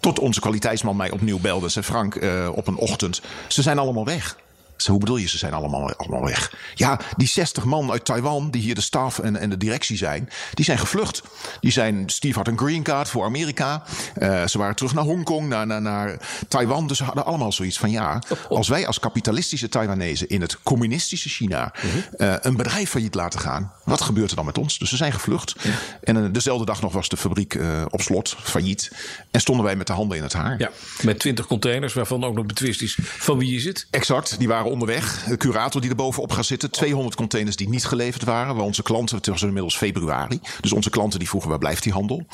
Tot 0.00 0.18
onze 0.18 0.40
kwaliteitsman 0.40 0.96
mij 0.96 1.10
opnieuw 1.10 1.38
belde. 1.38 1.68
Zei 1.68 1.84
Frank 1.84 2.14
uh, 2.14 2.48
op 2.54 2.66
een 2.66 2.76
ochtend, 2.76 3.22
ze 3.48 3.62
zijn 3.62 3.78
allemaal 3.78 4.04
weg. 4.04 4.36
Zei, 4.84 4.96
hoe 4.96 5.04
bedoel 5.06 5.16
je, 5.16 5.28
ze 5.28 5.38
zijn 5.38 5.52
allemaal, 5.52 5.92
allemaal 5.94 6.24
weg? 6.24 6.52
Ja, 6.74 7.00
die 7.16 7.28
60 7.28 7.64
man 7.64 7.90
uit 7.90 8.04
Taiwan, 8.04 8.50
die 8.50 8.62
hier 8.62 8.74
de 8.74 8.80
staf 8.80 9.18
en, 9.18 9.36
en 9.36 9.50
de 9.50 9.56
directie 9.56 9.96
zijn, 9.96 10.28
die 10.54 10.64
zijn 10.64 10.78
gevlucht. 10.78 11.22
Die 11.60 11.72
zijn, 11.72 12.02
Steve 12.06 12.38
had 12.38 12.48
een 12.48 12.58
green 12.58 12.82
card 12.82 13.08
voor 13.08 13.24
Amerika. 13.24 13.82
Uh, 14.18 14.46
ze 14.46 14.58
waren 14.58 14.76
terug 14.76 14.94
naar 14.94 15.04
Hongkong, 15.04 15.48
naar, 15.48 15.66
naar, 15.66 15.82
naar 15.82 16.16
Taiwan. 16.48 16.86
Dus 16.86 16.96
ze 16.96 17.04
hadden 17.04 17.24
allemaal 17.24 17.52
zoiets 17.52 17.78
van, 17.78 17.90
ja, 17.90 18.22
als 18.48 18.68
wij 18.68 18.86
als 18.86 18.98
kapitalistische 18.98 19.68
Taiwanese 19.68 20.26
in 20.26 20.40
het 20.40 20.62
communistische 20.62 21.28
China 21.28 21.72
uh, 22.16 22.34
een 22.40 22.56
bedrijf 22.56 22.90
failliet 22.90 23.14
laten 23.14 23.40
gaan, 23.40 23.72
wat 23.84 24.00
gebeurt 24.00 24.30
er 24.30 24.36
dan 24.36 24.44
met 24.44 24.58
ons? 24.58 24.78
Dus 24.78 24.88
ze 24.88 24.96
zijn 24.96 25.12
gevlucht. 25.12 25.54
En 26.02 26.16
uh, 26.16 26.28
dezelfde 26.32 26.64
dag 26.64 26.80
nog 26.80 26.92
was 26.92 27.08
de 27.08 27.16
fabriek 27.16 27.58
op 27.90 28.00
slot, 28.00 28.36
failliet. 28.42 28.90
En 29.30 29.40
stonden 29.40 29.64
wij 29.64 29.76
met 29.76 29.86
de 29.86 29.92
handen 29.92 30.16
in 30.16 30.22
het 30.22 30.32
haar. 30.32 30.58
Ja, 30.58 30.70
met 31.02 31.18
20 31.18 31.46
containers, 31.46 31.94
waarvan 31.94 32.24
ook 32.24 32.34
nog 32.34 32.46
betwist 32.46 32.82
is 32.82 32.98
van 33.02 33.38
wie 33.38 33.56
is 33.56 33.64
het? 33.64 33.86
Exact, 33.90 34.38
die 34.38 34.48
waren 34.48 34.70
onderweg. 34.74 35.24
De 35.28 35.36
curator 35.36 35.80
die 35.80 35.90
er 35.90 35.96
bovenop 35.96 36.32
gaat 36.32 36.44
zitten. 36.44 36.70
200 36.70 37.16
containers 37.16 37.56
die 37.56 37.68
niet 37.68 37.84
geleverd 37.84 38.24
waren. 38.24 38.54
Waar 38.54 38.64
onze 38.64 38.82
klanten, 38.82 39.16
het 39.16 39.26
was 39.26 39.42
inmiddels 39.42 39.76
februari. 39.76 40.40
Dus 40.60 40.72
onze 40.72 40.90
klanten 40.90 41.18
die 41.18 41.28
vroegen 41.28 41.50
waar 41.50 41.58
blijft 41.58 41.82
die 41.82 41.92
handel? 41.92 42.26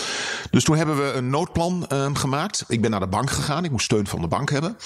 Dus 0.51 0.65
toen 0.65 0.77
hebben 0.77 0.97
we 0.97 1.13
een 1.13 1.31
noodplan 1.31 1.87
um, 1.93 2.17
gemaakt. 2.17 2.65
Ik 2.69 2.81
ben 2.81 2.91
naar 2.91 3.01
de 3.01 3.07
bank 3.07 3.31
gegaan. 3.31 3.65
Ik 3.65 3.71
moest 3.71 3.85
steun 3.85 4.07
van 4.07 4.21
de 4.21 4.29
bank 4.29 4.51
hebben. 4.51 4.77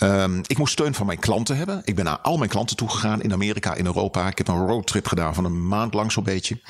Um, 0.00 0.40
ik 0.46 0.58
moest 0.58 0.72
steun 0.72 0.94
van 0.94 1.06
mijn 1.06 1.18
klanten 1.18 1.56
hebben. 1.56 1.82
Ik 1.84 1.94
ben 1.94 2.04
naar 2.04 2.18
al 2.18 2.36
mijn 2.36 2.50
klanten 2.50 2.76
toe 2.76 2.88
gegaan 2.88 3.22
in 3.22 3.32
Amerika, 3.32 3.74
in 3.74 3.86
Europa. 3.86 4.28
Ik 4.28 4.38
heb 4.38 4.48
een 4.48 4.66
roadtrip 4.66 5.06
gedaan 5.06 5.34
van 5.34 5.44
een 5.44 5.68
maand 5.68 5.94
lang 5.94 6.12
zo'n 6.12 6.24
beetje. 6.24 6.60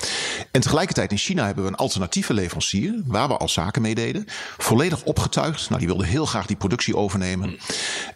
En 0.50 0.60
tegelijkertijd 0.60 1.10
in 1.10 1.18
China 1.18 1.46
hebben 1.46 1.64
we 1.64 1.70
een 1.70 1.76
alternatieve 1.76 2.34
leverancier. 2.34 3.02
Waar 3.06 3.28
we 3.28 3.36
al 3.36 3.48
zaken 3.48 3.82
mee 3.82 3.94
deden. 3.94 4.24
Volledig 4.58 5.02
opgetuigd. 5.02 5.68
Nou, 5.68 5.80
die 5.80 5.88
wilde 5.88 6.06
heel 6.06 6.26
graag 6.26 6.46
die 6.46 6.56
productie 6.56 6.96
overnemen. 6.96 7.58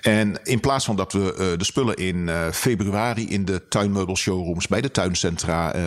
En 0.01 0.41
in 0.45 0.61
plaats 0.61 0.85
van 0.85 0.97
dat 0.97 1.13
we 1.13 1.19
uh, 1.39 1.59
de 1.59 1.65
spullen 1.65 1.97
in 1.97 2.08
uh, 2.17 2.51
februari 2.51 3.29
in 3.29 3.45
de 3.45 3.69
tuinmeubelshowrooms, 3.69 4.67
bij 4.67 4.81
de 4.81 4.91
tuincentra, 4.91 5.77
uh, 5.77 5.83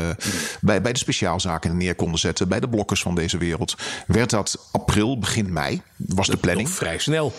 bij, 0.61 0.81
bij 0.81 0.91
de 0.93 0.99
speciaalzaken 0.99 1.77
neer 1.77 1.95
konden 1.95 2.19
zetten, 2.19 2.47
bij 2.47 2.59
de 2.59 2.69
blokkers 2.69 3.01
van 3.01 3.15
deze 3.15 3.37
wereld, 3.37 3.75
werd 4.07 4.29
dat 4.29 4.69
april, 4.71 5.19
begin 5.19 5.53
mei, 5.53 5.81
was 5.95 6.27
de 6.27 6.37
planning. 6.37 6.69
Vrij 6.69 6.97
snel. 6.97 7.33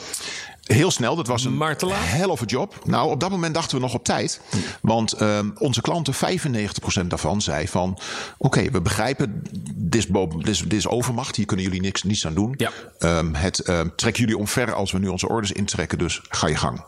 Heel 0.62 0.90
snel, 0.90 1.16
dat 1.16 1.26
was 1.26 1.44
een 1.44 1.56
Martelaar. 1.56 2.10
hell 2.10 2.28
of 2.28 2.42
a 2.42 2.44
job. 2.44 2.82
Nou, 2.84 3.10
op 3.10 3.20
dat 3.20 3.30
moment 3.30 3.54
dachten 3.54 3.76
we 3.76 3.82
nog 3.82 3.94
op 3.94 4.04
tijd. 4.04 4.40
Want 4.80 5.20
um, 5.20 5.54
onze 5.58 5.80
klanten, 5.80 6.14
95% 6.14 7.06
daarvan, 7.06 7.40
zei 7.40 7.68
van... 7.68 7.90
oké, 7.90 8.58
okay, 8.58 8.70
we 8.70 8.80
begrijpen, 8.80 9.42
dit 9.74 10.72
is, 10.72 10.86
overmacht. 10.86 11.36
Hier 11.36 11.46
kunnen 11.46 11.64
jullie 11.64 11.80
niks, 11.80 12.02
niets 12.02 12.26
aan 12.26 12.34
doen. 12.34 12.54
Ja. 12.56 12.70
Um, 12.98 13.34
het 13.34 13.68
um, 13.68 13.92
trek 13.96 14.16
jullie 14.16 14.36
omver 14.36 14.74
als 14.74 14.92
we 14.92 14.98
nu 14.98 15.08
onze 15.08 15.28
orders 15.28 15.52
intrekken. 15.52 15.98
Dus 15.98 16.20
ga 16.28 16.46
je 16.46 16.56
gang. 16.56 16.84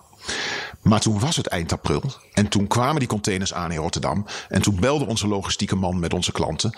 Maar 0.85 1.01
toen 1.01 1.19
was 1.19 1.37
het 1.37 1.47
eind 1.47 1.73
april. 1.73 2.03
En 2.33 2.49
toen 2.49 2.67
kwamen 2.67 2.99
die 2.99 3.09
containers 3.09 3.55
aan 3.55 3.73
in 3.73 3.79
Rotterdam. 3.79 4.27
En 4.49 4.63
toen 4.63 4.81
belde 4.81 5.07
onze 5.07 5.29
logistieke 5.29 5.77
man 5.77 5.99
met 5.99 6.15
onze 6.15 6.33
klanten. 6.33 6.75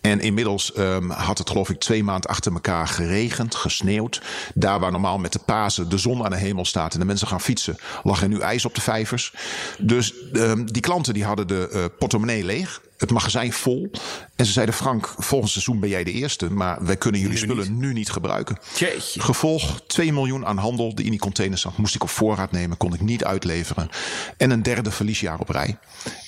En 0.00 0.20
inmiddels 0.20 0.72
um, 0.78 1.10
had 1.10 1.38
het 1.38 1.50
geloof 1.50 1.70
ik 1.70 1.78
twee 1.78 2.04
maanden 2.04 2.30
achter 2.30 2.52
elkaar 2.52 2.88
geregend, 2.88 3.54
gesneeuwd. 3.54 4.22
Daar 4.54 4.80
waar 4.80 4.92
normaal 4.92 5.18
met 5.18 5.32
de 5.32 5.38
Pasen 5.38 5.88
de 5.88 5.98
zon 5.98 6.24
aan 6.24 6.30
de 6.30 6.36
hemel 6.36 6.64
staat 6.64 6.92
en 6.92 7.00
de 7.00 7.06
mensen 7.06 7.28
gaan 7.28 7.40
fietsen, 7.40 7.76
lag 8.02 8.22
er 8.22 8.28
nu 8.28 8.40
ijs 8.40 8.64
op 8.64 8.74
de 8.74 8.80
vijvers. 8.80 9.34
Dus 9.78 10.14
um, 10.32 10.72
die 10.72 10.82
klanten 10.82 11.14
die 11.14 11.24
hadden 11.24 11.46
de 11.46 11.70
uh, 11.72 11.84
portemonnee 11.98 12.44
leeg 12.44 12.80
het 12.98 13.10
magazijn 13.10 13.52
vol. 13.52 13.90
En 14.36 14.46
ze 14.46 14.52
zeiden: 14.52 14.74
Frank, 14.74 15.14
volgend 15.18 15.50
seizoen 15.50 15.80
ben 15.80 15.88
jij 15.88 16.04
de 16.04 16.12
eerste. 16.12 16.52
Maar 16.52 16.84
wij 16.84 16.96
kunnen 16.96 17.20
jullie 17.20 17.36
Nu 17.36 17.42
spullen 17.42 17.72
niet. 17.72 17.80
nu 17.80 17.92
niet 17.92 18.10
gebruiken. 18.10 18.58
Jeetje. 18.76 19.20
Gevolg 19.20 19.80
2 19.86 20.12
miljoen 20.12 20.46
aan 20.46 20.56
handel 20.58 20.94
die 20.94 21.04
in 21.04 21.10
die 21.10 21.20
containers 21.20 21.60
zat. 21.60 21.76
Moest 21.76 21.94
ik 21.94 22.02
op 22.02 22.08
voorraad 22.08 22.52
nemen, 22.52 22.76
kon 22.76 22.94
ik 22.94 23.00
niet 23.00 23.24
uitleveren. 23.24 23.88
En 24.36 24.50
een 24.50 24.62
derde 24.62 24.90
verliesjaar 24.90 25.38
op 25.38 25.48
rij. 25.48 25.78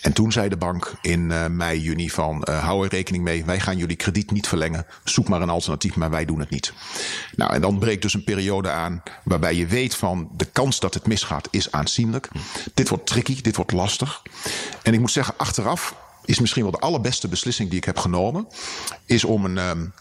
En 0.02 0.12
toen 0.12 0.32
zei 0.32 0.48
de 0.48 0.56
bank 0.56 0.94
in 1.02 1.30
uh, 1.30 1.46
mei, 1.46 1.80
juni 1.80 2.10
van... 2.10 2.46
Uh, 2.48 2.64
hou 2.64 2.84
er 2.84 2.90
rekening 2.90 3.24
mee, 3.24 3.44
wij 3.44 3.60
gaan 3.60 3.76
jullie 3.76 3.96
krediet 3.96 4.30
niet 4.30 4.48
verlengen. 4.48 4.86
Zoek 5.04 5.28
maar 5.28 5.42
een 5.42 5.50
alternatief, 5.50 5.96
maar 5.96 6.10
wij 6.10 6.24
doen 6.24 6.40
het 6.40 6.50
niet. 6.50 6.72
Nou, 7.36 7.52
en 7.52 7.60
dan 7.60 7.78
breekt 7.78 8.02
dus 8.02 8.14
een 8.14 8.24
periode 8.24 8.70
aan... 8.70 9.02
waarbij 9.24 9.54
je 9.54 9.66
weet 9.66 9.94
van 9.94 10.28
de 10.36 10.44
kans 10.44 10.80
dat 10.80 10.94
het 10.94 11.06
misgaat 11.06 11.48
is 11.50 11.72
aanzienlijk. 11.72 12.28
Dit 12.74 12.88
wordt 12.88 13.06
tricky, 13.06 13.40
dit 13.40 13.56
wordt 13.56 13.72
lastig. 13.72 14.22
En 14.82 14.94
ik 14.94 15.00
moet 15.00 15.10
zeggen, 15.10 15.34
achteraf 15.36 15.94
is 16.30 16.40
misschien 16.40 16.62
wel 16.62 16.72
de 16.72 16.78
allerbeste 16.78 17.28
beslissing 17.28 17.68
die 17.68 17.78
ik 17.78 17.84
heb 17.84 17.98
genomen. 17.98 18.46
Is 19.06 19.24
om 19.24 19.44
een 19.44 19.58
um, 19.58 19.92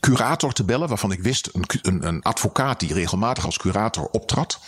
curator 0.00 0.52
te 0.52 0.64
bellen, 0.64 0.88
waarvan 0.88 1.12
ik 1.12 1.20
wist, 1.20 1.50
een, 1.52 1.64
een, 1.82 2.06
een, 2.06 2.22
advocaat 2.22 2.80
die 2.80 2.94
regelmatig 2.94 3.44
als 3.44 3.58
curator 3.58 4.08
optrad. 4.10 4.60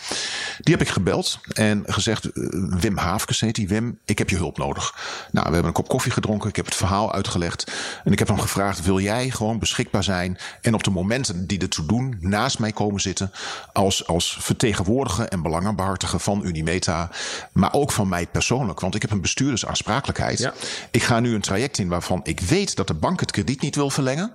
Die 0.59 0.73
heb 0.73 0.87
ik 0.87 0.93
gebeld 0.93 1.39
en 1.53 1.83
gezegd, 1.85 2.29
uh, 2.33 2.73
Wim 2.79 2.97
Haafkes 2.97 3.39
heet 3.39 3.55
die. 3.55 3.67
Wim, 3.67 3.99
ik 4.05 4.17
heb 4.17 4.29
je 4.29 4.35
hulp 4.35 4.57
nodig. 4.57 4.95
Nou, 5.31 5.45
we 5.47 5.53
hebben 5.53 5.65
een 5.65 5.73
kop 5.73 5.87
koffie 5.87 6.11
gedronken, 6.11 6.49
ik 6.49 6.55
heb 6.55 6.65
het 6.65 6.75
verhaal 6.75 7.13
uitgelegd. 7.13 7.71
En 8.03 8.11
ik 8.11 8.19
heb 8.19 8.27
hem 8.27 8.39
gevraagd, 8.39 8.81
wil 8.81 8.99
jij 8.99 9.29
gewoon 9.29 9.59
beschikbaar 9.59 10.03
zijn 10.03 10.37
en 10.61 10.73
op 10.73 10.83
de 10.83 10.91
momenten 10.91 11.47
die 11.47 11.59
ertoe 11.59 11.85
doen, 11.85 12.17
naast 12.19 12.59
mij 12.59 12.71
komen 12.71 13.01
zitten 13.01 13.31
als, 13.73 14.07
als 14.07 14.37
vertegenwoordiger 14.39 15.27
en 15.27 15.41
belangenbehartiger 15.41 16.19
van 16.19 16.45
Unimeta, 16.45 17.09
maar 17.51 17.73
ook 17.73 17.91
van 17.91 18.07
mij 18.07 18.27
persoonlijk, 18.27 18.79
want 18.79 18.95
ik 18.95 19.01
heb 19.01 19.11
een 19.11 19.21
bestuurdersaansprakelijkheid. 19.21 20.39
Ja. 20.39 20.53
Ik 20.91 21.03
ga 21.03 21.19
nu 21.19 21.33
een 21.33 21.41
traject 21.41 21.77
in 21.77 21.87
waarvan 21.87 22.19
ik 22.23 22.39
weet 22.39 22.75
dat 22.75 22.87
de 22.87 22.93
bank 22.93 23.19
het 23.19 23.31
krediet 23.31 23.61
niet 23.61 23.75
wil 23.75 23.89
verlengen. 23.89 24.31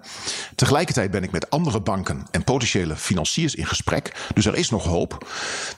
Tegelijkertijd 0.74 1.20
ben 1.20 1.28
ik 1.28 1.34
met 1.34 1.50
andere 1.50 1.80
banken 1.80 2.26
en 2.30 2.44
potentiële 2.44 2.96
financiers 2.96 3.54
in 3.54 3.66
gesprek. 3.66 4.12
Dus 4.34 4.46
er 4.46 4.54
is 4.54 4.70
nog 4.70 4.84
hoop. 4.84 5.28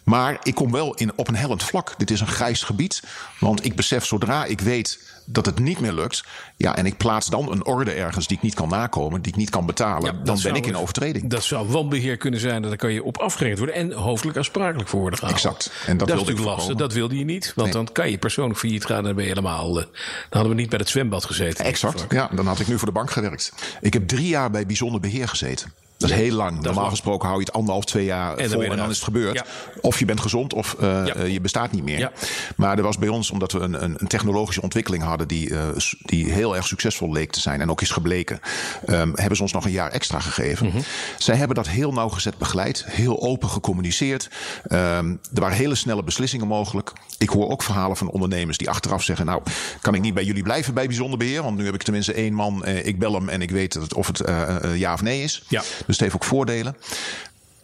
Maar 0.04 0.38
ik 0.42 0.54
kom 0.54 0.72
wel 0.72 0.94
in, 0.94 1.12
op 1.16 1.28
een 1.28 1.36
hellend 1.36 1.62
vlak. 1.62 1.94
Dit 1.96 2.10
is 2.10 2.20
een 2.20 2.26
grijs 2.26 2.62
gebied. 2.62 3.02
Want 3.40 3.64
ik 3.64 3.76
besef 3.76 4.04
zodra 4.04 4.44
ik 4.44 4.60
weet 4.60 5.05
dat 5.26 5.46
het 5.46 5.58
niet 5.58 5.80
meer 5.80 5.92
lukt. 5.92 6.24
Ja, 6.56 6.76
en 6.76 6.86
ik 6.86 6.96
plaats 6.96 7.28
dan 7.30 7.52
een 7.52 7.64
orde 7.64 7.90
ergens 7.92 8.26
die 8.26 8.36
ik 8.36 8.42
niet 8.42 8.54
kan 8.54 8.68
nakomen, 8.68 9.22
die 9.22 9.32
ik 9.32 9.38
niet 9.38 9.50
kan 9.50 9.66
betalen. 9.66 10.14
Ja, 10.14 10.24
dan 10.24 10.38
ben 10.42 10.54
ik 10.54 10.66
in 10.66 10.76
overtreding. 10.76 11.30
Dat 11.30 11.44
zou 11.44 11.68
wanbeheer 11.68 12.16
kunnen 12.16 12.40
zijn. 12.40 12.62
Daar 12.62 12.76
kan 12.76 12.92
je 12.92 13.02
op 13.02 13.18
afgerekend 13.18 13.58
worden. 13.58 13.76
En 13.76 13.92
hoofdelijk 13.92 14.38
aansprakelijk 14.38 14.88
voor 14.88 15.00
worden 15.00 15.18
gehouden. 15.18 15.50
Exact. 15.50 15.72
En 15.86 15.96
dat 15.96 16.08
is 16.08 16.14
wilde 16.14 16.30
ik 16.30 16.36
natuurlijk 16.36 16.56
lastig. 16.58 16.76
Dat 16.76 16.92
wilde 16.92 17.18
je 17.18 17.24
niet. 17.24 17.52
Want 17.54 17.72
Nee. 17.72 17.84
dan 17.84 17.92
kan 17.92 18.10
je 18.10 18.18
persoonlijk 18.18 18.58
failliet 18.58 18.84
gaan. 18.84 18.96
En 18.98 19.04
dan 19.04 19.14
ben 19.14 19.22
je 19.24 19.28
helemaal... 19.30 19.68
eh, 19.68 19.84
dan 19.84 19.84
hadden 20.30 20.50
we 20.50 20.60
niet 20.60 20.68
bij 20.70 20.78
het 20.78 20.88
zwembad 20.88 21.24
gezeten. 21.24 21.64
Exact. 21.64 22.06
Ja, 22.08 22.28
dan 22.32 22.46
had 22.46 22.60
ik 22.60 22.68
nu 22.68 22.78
voor 22.78 22.86
de 22.86 22.92
bank 22.92 23.10
gewerkt. 23.10 23.52
Ik 23.80 23.92
heb 23.92 24.08
drie 24.08 24.28
jaar 24.28 24.50
bij 24.50 24.66
bijzonder 24.66 25.00
beheer 25.00 25.28
gezeten. 25.28 25.72
Dat 25.98 26.10
is 26.10 26.16
heel 26.16 26.32
lang. 26.32 26.60
Normaal 26.62 26.90
gesproken 26.90 27.26
hou 27.28 27.40
je 27.40 27.46
het 27.46 27.54
anderhalf, 27.54 27.84
twee 27.84 28.04
jaar 28.04 28.36
dan 28.36 28.48
vol 28.48 28.62
en 28.62 28.76
dan 28.76 28.90
is 28.90 28.94
het 28.96 29.04
gebeurd. 29.04 29.34
Ja. 29.34 29.44
Of 29.80 29.98
je 29.98 30.04
bent 30.04 30.20
gezond 30.20 30.54
of 30.54 30.76
uh, 30.80 31.06
Ja. 31.06 31.16
uh, 31.16 31.28
je 31.32 31.40
bestaat 31.40 31.72
niet 31.72 31.82
meer. 31.84 31.98
Ja. 31.98 32.12
Maar 32.56 32.76
er 32.76 32.82
was 32.82 32.98
bij 32.98 33.08
ons, 33.08 33.30
omdat 33.30 33.52
we 33.52 33.58
een, 33.58 33.82
een, 33.84 33.96
technologische 34.08 34.62
ontwikkeling 34.62 35.02
hadden 35.02 35.28
die, 35.28 35.48
uh, 35.50 35.62
s- 35.76 35.96
die 35.98 36.32
heel 36.32 36.56
erg 36.56 36.66
succesvol 36.66 37.12
leek 37.12 37.32
te 37.32 37.40
zijn 37.40 37.60
en 37.60 37.70
ook 37.70 37.80
is 37.80 37.90
gebleken, 37.90 38.40
um, 38.86 39.12
hebben 39.14 39.36
ze 39.36 39.42
ons 39.42 39.52
nog 39.52 39.64
een 39.64 39.70
jaar 39.70 39.90
extra 39.90 40.20
gegeven. 40.20 40.66
Mhm. 40.66 40.78
Zij 41.18 41.36
hebben 41.36 41.56
dat 41.56 41.68
heel 41.68 41.92
nauwgezet 41.92 42.38
begeleid, 42.38 42.84
heel 42.88 43.20
open 43.22 43.48
gecommuniceerd. 43.48 44.28
Um, 44.72 45.20
er 45.34 45.40
waren 45.40 45.56
hele 45.56 45.74
snelle 45.74 46.02
beslissingen 46.04 46.46
mogelijk. 46.46 46.92
Ik 47.18 47.28
hoor 47.28 47.50
ook 47.50 47.62
verhalen 47.62 47.96
van 47.96 48.10
ondernemers 48.10 48.58
die 48.58 48.70
achteraf 48.70 49.02
zeggen: 49.02 49.26
Nou, 49.26 49.42
kan 49.80 49.94
ik 49.94 50.00
niet 50.00 50.14
bij 50.14 50.24
jullie 50.24 50.42
blijven 50.42 50.74
bij 50.74 50.86
bijzonder 50.86 51.18
beheer? 51.18 51.42
Want 51.42 51.56
nu 51.56 51.64
heb 51.64 51.74
ik 51.74 51.82
tenminste 51.82 52.12
één 52.12 52.32
man. 52.34 52.64
eh, 52.64 52.86
ik 52.86 52.98
bel 52.98 53.12
hem 53.14 53.28
en 53.28 53.42
ik 53.42 53.50
weet 53.50 53.94
of 53.94 54.06
het 54.06 54.20
eh, 54.20 54.56
eh, 54.64 54.76
ja 54.78 54.92
of 54.92 55.02
nee 55.02 55.22
is. 55.22 55.42
Ja. 55.48 55.62
Dus 55.86 55.94
het 55.96 56.00
heeft 56.00 56.14
ook 56.14 56.24
voordelen. 56.24 56.76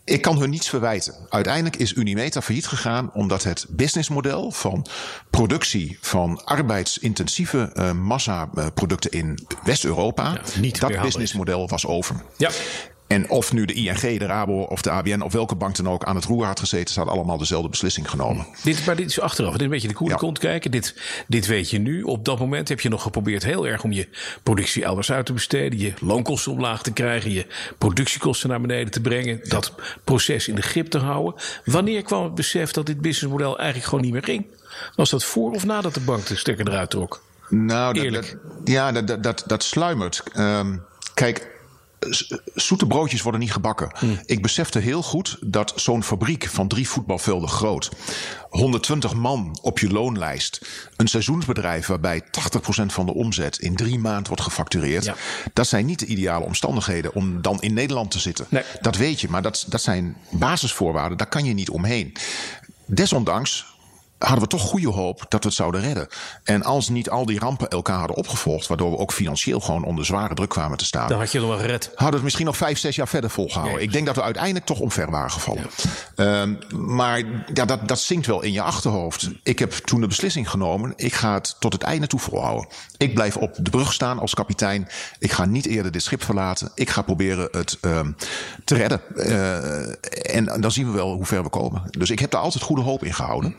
Ik 0.05 0.23
kan 0.23 0.39
hun 0.39 0.51
niets 0.51 0.69
verwijten. 0.69 1.15
Uiteindelijk 1.29 1.77
is 1.77 1.95
Unimeta 1.95 2.43
failliet 2.43 2.67
gegaan 2.67 3.11
omdat 3.13 3.45
het 3.45 3.67
businessmodel 3.69 4.51
van 4.51 4.87
productie 5.31 5.99
van 6.01 6.45
arbeidsintensieve 6.45 7.71
uh, 7.75 7.93
massaproducten 7.93 9.11
in 9.11 9.47
West-Europa, 9.65 10.39
Ja, 10.61 10.89
dat 10.89 11.01
businessmodel 11.01 11.69
was 11.69 11.87
over. 11.87 12.17
Ja. 12.37 12.51
En 13.12 13.31
of 13.31 13.53
nu 13.53 13.64
de 13.64 13.72
ING, 13.72 14.01
de 14.18 14.27
Rabo 14.27 14.61
of 14.62 14.83
de 14.83 14.90
ABN 14.90 15.20
of 15.20 15.33
welke 15.33 15.55
bank 15.55 15.77
dan 15.77 15.88
ook 15.88 16.05
aan 16.05 16.16
het 16.16 16.25
roer 16.25 16.46
had 16.46 16.59
gezeten, 16.61 16.92
ze 16.94 16.98
hadden 16.98 17.16
allemaal 17.18 17.38
dezelfde 17.38 17.68
beslissing 17.68 18.11
genomen. 18.11 18.46
Dit, 18.62 18.87
maar 18.87 18.96
dit 18.96 19.11
is 19.11 19.20
achteraf. 19.20 19.51
Dit 19.53 19.59
is 19.61 19.66
een 19.66 19.72
beetje 19.72 19.88
de 19.88 19.94
koele 19.94 20.12
Ja. 20.12 20.18
kont 20.18 20.38
kijken. 20.38 20.70
Dit, 20.70 20.94
dit 21.27 21.46
weet 21.46 21.70
je 21.70 21.79
nu. 21.79 22.03
Op 22.03 22.25
dat 22.25 22.38
moment 22.38 22.68
heb 22.68 22.81
je 22.81 22.88
nog 22.88 23.03
geprobeerd 23.03 23.44
heel 23.44 23.66
erg 23.66 23.85
om 23.85 23.92
je 23.92 24.09
productie 24.42 24.85
elders 24.85 25.12
uit 25.12 25.27
te 25.27 25.33
besteden. 25.33 25.79
Je 25.79 25.92
loonkosten 26.01 26.53
omlaag 26.53 26.83
te 26.83 26.92
krijgen. 26.92 27.31
Je 27.33 27.46
productiekosten 27.79 28.48
naar 28.48 28.61
beneden 28.61 28.92
te 28.92 29.01
brengen. 29.01 29.40
Dat 29.48 29.72
proces 30.05 30.48
in 30.48 30.55
de 30.55 30.62
grip 30.62 30.87
te 30.90 30.98
houden. 30.98 31.35
Wanneer 31.64 32.03
kwam 32.03 32.25
het 32.25 32.35
besef 32.35 32.70
dat 32.70 32.87
dit 32.87 33.01
businessmodel 33.01 33.57
eigenlijk 33.59 33.88
gewoon 33.88 34.05
niet 34.05 34.12
meer 34.12 34.25
ging? 34.25 34.46
Was 34.96 35.11
dat 35.11 35.25
voor 35.25 35.51
of 35.53 35.64
nadat 35.64 35.94
de 35.94 36.01
bank 36.01 36.27
de 36.27 36.37
stekker 36.37 36.68
eruit 36.68 36.90
trok? 36.90 37.22
Nou, 37.48 37.94
dat, 37.94 38.05
Eerlijk. 38.05 38.31
dat- 38.31 38.68
ja, 38.68 38.92
dat, 38.92 39.07
dat, 39.07 39.22
dat, 39.22 39.44
dat 39.46 39.62
sluimert. 39.62 40.22
Ehm, 40.33 40.77
kijk, 41.14 41.52
zoete 42.55 42.87
broodjes 42.87 43.23
worden 43.23 43.41
niet 43.41 43.53
gebakken. 43.53 43.93
Ik 44.25 44.43
besefte 44.43 44.79
heel 44.79 45.03
goed 45.03 45.37
dat 45.41 45.73
zo'n 45.77 46.03
fabriek 46.03 46.47
van 46.47 46.69
drie 46.69 46.88
voetbalvelden 46.88 47.49
groot, 47.49 47.91
120 48.49 49.15
man 49.15 49.59
op 49.62 49.79
je 49.79 49.91
loonlijst, 49.91 50.61
een 50.97 51.09
seizoensbedrijf 51.09 51.87
waarbij 51.87 52.23
80% 52.23 52.25
van 52.87 53.07
de 53.07 53.15
omzet 53.15 53.59
in 53.59 53.77
drie 53.77 53.99
maanden 53.99 54.27
wordt 54.27 54.43
gefactureerd, 54.43 55.05
Ja. 55.05 55.15
dat 55.53 55.67
zijn 55.67 55.87
niet 55.87 55.99
de 55.99 56.07
ideale 56.07 56.45
omstandigheden 56.45 57.15
om 57.15 57.43
dan 57.43 57.61
in 57.61 57.75
Nederland 57.75 58.11
te 58.11 58.19
zitten. 58.19 58.47
Nee. 58.49 58.62
Dat 58.81 58.97
weet 58.97 59.21
je, 59.21 59.29
maar 59.29 59.43
dat, 59.43 59.65
dat 59.69 59.83
zijn 59.83 60.17
basisvoorwaarden, 60.31 61.19
daar 61.19 61.29
kan 61.29 61.45
je 61.45 61.53
niet 61.55 61.71
omheen. 61.71 62.12
Desondanks 62.87 63.67
hadden 64.23 64.41
we 64.41 64.47
toch 64.47 64.63
goede 64.63 64.89
hoop 64.89 65.25
dat 65.29 65.43
we 65.43 65.49
het 65.49 65.57
zouden 65.57 65.81
redden. 65.81 66.09
En 66.45 66.63
als 66.63 66.89
niet 66.89 67.11
al 67.11 67.27
die 67.27 67.39
rampen 67.39 67.69
elkaar 67.69 67.99
hadden 67.99 68.17
opgevolgd, 68.17 68.67
waardoor 68.67 68.91
we 68.91 68.99
ook 68.99 69.13
financieel 69.13 69.61
gewoon 69.61 69.85
onder 69.85 70.05
zware 70.05 70.35
druk 70.35 70.49
kwamen 70.49 70.79
te 70.79 70.85
staan. 70.85 71.09
Dan 71.09 71.19
had 71.19 71.33
je 71.33 71.41
nog 71.41 71.49
wel 71.49 71.59
gered. 71.59 71.85
Hadden 71.85 72.07
we 72.07 72.15
het 72.15 72.23
misschien 72.23 72.47
nog 72.47 72.57
vijf, 72.57 72.79
zes 72.79 72.97
jaar 72.97 73.09
verder 73.09 73.31
volgehouden. 73.31 73.83
Ik 73.83 73.93
denk 73.93 74.07
dat 74.07 74.17
we 74.17 74.23
uiteindelijk 74.23 74.65
toch 74.65 74.81
omver 74.81 75.11
waren 75.11 75.31
gevallen. 75.31 75.67
Ehm, 76.17 76.55
maar 76.71 77.19
ja, 77.55 77.65
dat, 77.65 77.89
dat 77.89 78.01
zinkt 78.01 78.27
wel 78.27 78.43
in 78.43 78.53
je 78.53 78.63
achterhoofd. 78.63 79.31
Ik 79.43 79.59
heb 79.59 79.73
toen 79.73 80.01
de 80.01 80.07
beslissing 80.07 80.51
genomen, 80.51 80.93
ik 80.97 81.15
ga 81.15 81.35
het 81.35 81.57
tot 81.59 81.73
het 81.73 81.83
einde 81.83 82.07
toe 82.07 82.21
volhouden. 82.21 82.69
Ik 82.97 83.15
blijf 83.15 83.37
op 83.37 83.55
de 83.61 83.71
brug 83.71 83.93
staan 83.93 84.19
als 84.19 84.35
kapitein. 84.35 84.89
Ik 85.19 85.33
ga 85.33 85.45
niet 85.45 85.67
eerder 85.67 85.93
dit 85.93 86.03
schip 86.03 86.23
verlaten. 86.23 86.71
Ik 86.75 86.91
ga 86.91 87.03
proberen 87.03 87.49
het 87.51 87.79
ehm, 87.81 88.13
te 88.65 88.75
redden. 88.75 89.01
Uh, 89.17 90.37
en 90.37 90.61
dan 90.61 90.73
zien 90.73 90.87
we 90.87 90.93
wel 90.93 91.13
hoe 91.13 91.27
ver 91.27 91.43
we 91.43 91.49
komen. 91.49 91.83
Dus 91.91 92.11
ik 92.11 92.19
heb 92.19 92.31
daar 92.31 92.41
altijd 92.41 92.65
goede 92.65 92.83
hoop 92.83 93.05
in 93.05 93.15
gehouden 93.15 93.57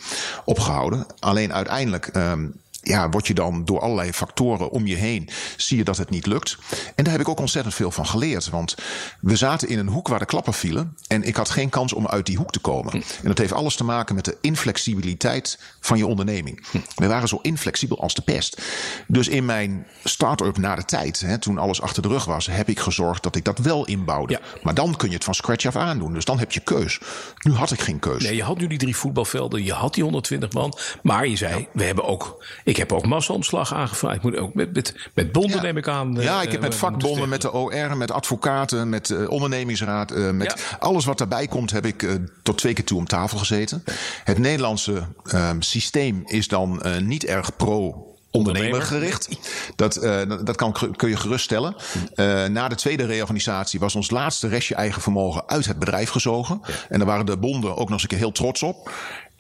opgehouden. 0.54 1.06
Alleen 1.20 1.54
uiteindelijk 1.54 2.16
um, 2.16 2.54
ja, 2.84 3.10
word 3.10 3.28
je 3.28 3.34
dan 3.34 3.66
door 3.66 3.80
allerlei 3.80 4.14
factoren 4.14 4.70
om 4.70 4.88
je 4.88 4.96
heen, 4.96 5.30
zie 5.58 5.78
je 5.78 5.84
dat 5.84 5.98
het 5.98 6.10
niet 6.10 6.26
lukt. 6.26 6.58
En 6.96 7.04
daar 7.04 7.14
heb 7.14 7.22
ik 7.22 7.30
ook 7.30 7.40
ontzettend 7.40 7.76
veel 7.76 7.92
van 7.92 8.06
geleerd. 8.06 8.50
Want 8.50 8.76
we 9.22 9.36
zaten 9.36 9.68
in 9.68 9.80
een 9.80 9.88
hoek 9.88 10.08
waar 10.08 10.20
de 10.20 10.26
klappen 10.26 10.54
vielen. 10.54 10.98
En 11.08 11.24
ik 11.24 11.36
had 11.36 11.50
geen 11.50 11.70
kans 11.70 11.94
om 11.94 12.08
uit 12.08 12.26
die 12.26 12.38
hoek 12.38 12.52
te 12.52 12.60
komen. 12.60 12.94
En 12.94 13.04
dat 13.24 13.38
heeft 13.38 13.54
alles 13.54 13.76
te 13.76 13.84
maken 13.84 14.16
met 14.16 14.26
de 14.26 14.38
inflexibiliteit 14.42 15.60
van 15.80 15.98
je 15.98 16.08
onderneming. 16.08 16.66
We 16.96 17.08
waren 17.08 17.28
zo 17.28 17.40
inflexibel 17.42 18.02
als 18.02 18.14
de 18.14 18.22
pest. 18.22 18.62
Dus 19.08 19.28
in 19.28 19.46
mijn 19.46 19.88
start-up 20.04 20.58
na 20.58 20.76
de 20.76 20.86
tijd, 20.86 21.20
hè, 21.20 21.38
toen 21.38 21.58
alles 21.58 21.82
achter 21.82 22.02
de 22.02 22.08
rug 22.08 22.26
was, 22.26 22.46
heb 22.46 22.70
ik 22.70 22.80
gezorgd 22.80 23.24
dat 23.24 23.36
ik 23.36 23.46
dat 23.46 23.58
wel 23.58 23.86
inbouwde. 23.86 24.42
Maar 24.62 24.74
dan 24.74 24.96
kun 24.96 25.08
je 25.10 25.16
het 25.16 25.24
van 25.24 25.34
scratch 25.34 25.66
af 25.66 25.76
aandoen. 25.76 26.14
Dus 26.14 26.26
dan 26.26 26.40
heb 26.40 26.52
je 26.52 26.60
keus. 26.60 27.00
Nu 27.40 27.52
had 27.52 27.72
ik 27.72 27.82
geen 27.82 28.00
keus. 28.00 28.24
Nee, 28.24 28.36
je 28.36 28.44
had 28.44 28.58
nu 28.58 28.68
die 28.68 28.78
drie 28.78 28.96
voetbalvelden, 28.96 29.64
je 29.64 29.74
had 29.74 29.94
die 29.94 30.04
120 30.04 30.52
man. 30.52 30.78
Maar 31.02 31.28
je 31.28 31.36
zei, 31.36 31.68
we 31.74 31.84
hebben 31.84 32.06
ook. 32.06 32.44
Ik 32.74 32.80
heb 32.80 32.92
ook 32.92 33.06
massaomslag 33.06 33.74
aangevraagd. 33.74 34.16
Ik 34.16 34.22
moet 34.22 34.38
ook 34.38 34.54
met, 34.54 34.74
met, 34.74 34.96
met 35.14 35.32
bonden 35.32 35.62
neem 35.62 35.78
ik 35.78 35.88
aan. 35.88 36.14
Ja, 36.20 36.42
ik 36.42 36.52
heb 36.52 36.62
met 36.62 36.74
eh, 36.74 36.80
vakbonden, 36.80 37.30
met 37.30 37.42
de 37.42 37.54
OR, 37.54 37.98
met 37.98 38.12
advocaten, 38.12 38.90
met 38.90 39.28
ondernemingsraad. 39.28 40.16
Met 40.34 40.76
alles 40.80 41.06
wat 41.06 41.18
daarbij 41.18 41.48
komt, 41.48 41.72
heb 41.72 41.86
ik 41.86 42.08
tot 42.44 42.58
twee 42.58 42.74
keer 42.74 42.86
toe 42.86 42.98
om 42.98 43.08
tafel 43.08 43.38
gezeten. 43.38 43.84
Het 44.24 44.38
Nederlandse 44.38 45.04
ehm, 45.24 45.62
systeem 45.62 46.24
is 46.26 46.48
dan 46.48 46.82
niet 47.02 47.26
erg 47.26 47.56
pro 47.56 48.08
ondernemergericht. 48.34 49.30
Dat, 49.76 50.04
uh, 50.04 50.22
dat 50.44 50.56
kan, 50.56 50.76
kun 50.96 51.10
je 51.10 51.18
geruststellen. 51.18 51.76
Uh, 52.16 52.46
na 52.46 52.68
de 52.68 52.76
tweede 52.76 53.06
reorganisatie 53.06 53.80
was 53.80 53.96
ons 53.96 54.10
laatste 54.10 54.48
restje 54.48 54.76
eigen 54.76 55.02
vermogen 55.02 55.44
uit 55.48 55.66
het 55.66 55.80
bedrijf 55.80 56.10
gezogen. 56.10 56.62
En 56.90 56.98
daar 56.98 57.08
waren 57.08 57.26
de 57.26 57.38
bonden 57.38 57.72
ook 57.72 57.78
nog 57.78 57.92
eens 57.92 58.02
een 58.02 58.08
keer 58.08 58.18
heel 58.18 58.32
trots 58.32 58.64
op. 58.64 58.92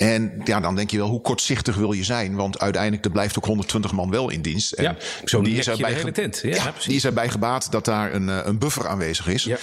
En 0.03 0.41
ja, 0.43 0.59
dan 0.59 0.75
denk 0.75 0.91
je 0.91 0.97
wel, 0.97 1.07
hoe 1.07 1.21
kortzichtig 1.21 1.75
wil 1.75 1.91
je 1.91 2.03
zijn? 2.03 2.35
Want 2.35 2.59
uiteindelijk, 2.59 3.05
er 3.05 3.11
blijft 3.11 3.37
ook 3.37 3.45
120 3.45 3.91
man 3.91 4.09
wel 4.09 4.29
in 4.29 4.41
dienst. 4.41 4.71
En 4.71 4.83
ja, 4.83 4.95
zo 5.25 5.41
die 5.41 5.57
is 5.57 5.67
erbij 5.67 6.11
tent. 6.11 6.39
Ja, 6.43 6.55
ja, 6.55 6.73
die 6.85 6.95
is 6.95 7.05
erbij 7.05 7.29
gebaat 7.29 7.71
dat 7.71 7.85
daar 7.85 8.13
een, 8.13 8.29
eh, 8.29 8.39
een 8.43 8.57
buffer 8.57 8.87
aanwezig 8.87 9.27
is. 9.27 9.43
Ja. 9.43 9.57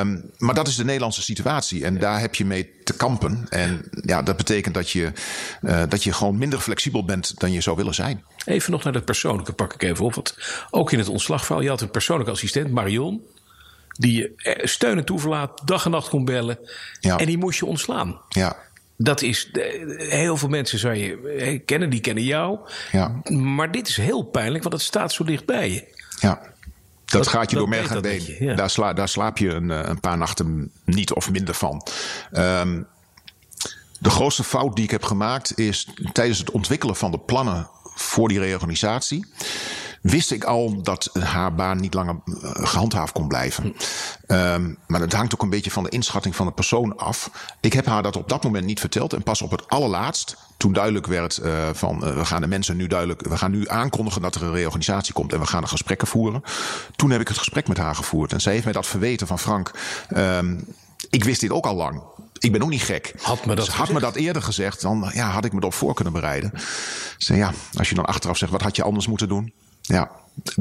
Um, 0.00 0.30
maar 0.38 0.54
dat 0.54 0.68
is 0.68 0.76
de 0.76 0.84
Nederlandse 0.84 1.22
situatie. 1.22 1.84
En 1.84 1.98
daar 1.98 2.20
heb 2.20 2.34
je 2.34 2.44
mee 2.44 2.70
te 2.84 2.96
kampen. 2.96 3.46
En 3.48 3.84
ja, 3.90 4.22
dat 4.22 4.36
betekent 4.36 4.74
dat 4.74 4.90
je, 4.90 5.12
uh, 5.62 5.82
dat 5.88 6.04
je 6.04 6.12
gewoon 6.12 6.38
minder 6.38 6.58
flexibel 6.58 7.04
bent 7.04 7.40
dan 7.40 7.52
je 7.52 7.60
zou 7.60 7.76
willen 7.76 7.94
zijn. 7.94 8.24
Even 8.44 8.72
nog 8.72 8.84
naar 8.84 8.92
dat 8.92 9.04
persoonlijke 9.04 9.52
pak 9.52 9.74
ik 9.74 9.82
even 9.82 10.04
op. 10.04 10.14
Want 10.14 10.36
ook 10.70 10.92
in 10.92 10.98
het 10.98 11.08
ontslagverhaal, 11.08 11.62
je 11.62 11.68
had 11.68 11.80
een 11.80 11.90
persoonlijke 11.90 12.32
assistent, 12.32 12.70
Marion. 12.70 13.22
Die 13.88 14.12
je 14.12 14.32
eh, 14.36 14.66
steun 14.66 14.98
en 14.98 15.04
toeverlaat, 15.04 15.60
dag 15.64 15.84
en 15.84 15.90
nacht 15.90 16.08
kon 16.08 16.24
bellen. 16.24 16.58
Ja. 17.00 17.16
En 17.16 17.26
die 17.26 17.38
moest 17.38 17.58
je 17.58 17.66
ontslaan. 17.66 18.20
Ja 18.28 18.56
dat 19.00 19.22
is, 19.22 19.50
heel 19.96 20.36
veel 20.36 20.48
mensen 20.48 20.78
zou 20.78 20.94
je 20.94 21.58
kennen, 21.64 21.90
die 21.90 22.00
kennen 22.00 22.24
jou. 22.24 22.58
Ja. 22.92 23.20
Maar 23.30 23.72
dit 23.72 23.88
is 23.88 23.96
heel 23.96 24.22
pijnlijk, 24.22 24.62
want 24.62 24.74
het 24.74 24.84
staat 24.84 25.12
zo 25.12 25.24
dichtbij 25.24 25.70
je. 25.70 25.96
Ja. 26.20 26.40
Dat, 27.04 27.26
gaat 27.26 27.50
je 27.50 27.56
door 27.56 27.68
merg 27.68 27.90
en 27.90 28.02
been. 28.02 28.56
Daar, 28.56 28.70
sla, 28.70 28.92
daar, 28.92 29.08
slaap 29.08 29.38
je 29.38 29.48
een, 29.48 29.68
een, 29.68 30.00
paar 30.00 30.18
nachten 30.18 30.70
niet 30.84 31.12
of 31.12 31.30
minder 31.30 31.54
van. 31.54 31.86
Um, 32.32 32.86
de 33.98 34.10
grootste 34.10 34.44
fout 34.44 34.76
die 34.76 34.84
ik 34.84 34.90
heb 34.90 35.02
gemaakt 35.02 35.58
is 35.58 35.88
tijdens 36.12 36.38
het 36.38 36.50
ontwikkelen 36.50 36.96
van 36.96 37.10
de 37.10 37.18
plannen 37.18 37.70
voor 37.94 38.28
die 38.28 38.38
reorganisatie 38.38 39.26
wist 40.02 40.30
ik 40.30 40.44
al 40.44 40.82
dat 40.82 41.10
haar 41.20 41.54
baan 41.54 41.80
niet 41.80 41.94
langer 41.94 42.16
eh, 42.24 42.32
gehandhaafd 42.54 43.12
kon 43.12 43.28
blijven. 43.28 43.74
Um, 44.26 44.78
maar 44.86 45.00
dat 45.00 45.12
hangt 45.12 45.34
ook 45.34 45.42
een 45.42 45.50
beetje 45.50 45.70
van 45.70 45.82
de 45.82 45.88
inschatting 45.88 46.36
van 46.36 46.46
de 46.46 46.52
persoon 46.52 46.96
af. 46.96 47.30
Ik 47.60 47.72
heb 47.72 47.86
haar 47.86 48.02
dat 48.02 48.16
op 48.16 48.28
dat 48.28 48.42
moment 48.42 48.64
niet 48.64 48.80
verteld. 48.80 49.12
En 49.12 49.22
pas 49.22 49.42
op 49.42 49.50
het 49.50 49.68
allerlaatst, 49.68 50.36
toen 50.56 50.72
duidelijk 50.72 51.06
werd 51.06 51.40
uh, 51.42 51.68
van 51.72 52.04
uh, 52.04 52.16
we 52.16 52.24
gaan 52.24 52.40
de 52.40 52.46
mensen 52.46 52.76
nu 52.76 52.86
duidelijk, 52.86 53.28
we 53.28 53.36
gaan 53.36 53.50
nu 53.50 53.68
aankondigen 53.68 54.22
dat 54.22 54.34
er 54.34 54.42
een 54.42 54.52
reorganisatie 54.52 55.12
komt 55.12 55.32
en 55.32 55.40
we 55.40 55.46
gaan 55.46 55.62
er 55.62 55.68
gesprekken 55.68 56.08
voeren. 56.08 56.42
Toen 56.96 57.10
heb 57.10 57.20
ik 57.20 57.28
het 57.28 57.38
gesprek 57.38 57.68
met 57.68 57.78
haar 57.78 57.94
gevoerd. 57.94 58.32
En 58.32 58.40
zij 58.40 58.52
heeft 58.52 58.64
mij 58.64 58.72
dat 58.72 58.86
verweten 58.86 59.26
van 59.26 59.38
Frank. 59.38 59.70
Um, 60.16 60.64
ik 61.10 61.24
wist 61.24 61.40
dit 61.40 61.50
ook 61.50 61.66
al 61.66 61.74
lang. 61.74 62.02
Ik 62.38 62.52
ben 62.52 62.62
ook 62.62 62.68
niet 62.68 62.82
gek. 62.82 63.14
Had 63.22 63.46
me 63.46 63.54
dat, 63.54 63.64
dus 63.64 63.74
had 63.74 63.92
me 63.92 64.00
dat 64.00 64.14
eerder 64.14 64.42
gezegd, 64.42 64.80
dan 64.80 65.10
ja, 65.14 65.30
had 65.30 65.44
ik 65.44 65.52
me 65.52 65.58
erop 65.58 65.74
voor 65.74 65.94
kunnen 65.94 66.12
bereiden. 66.12 66.50
Dus 67.18 67.26
ja, 67.26 67.52
als 67.78 67.88
je 67.88 67.94
dan 67.94 68.04
achteraf 68.04 68.36
zegt, 68.36 68.52
wat 68.52 68.62
had 68.62 68.76
je 68.76 68.82
anders 68.82 69.06
moeten 69.06 69.28
doen? 69.28 69.52
Ja, 69.88 70.10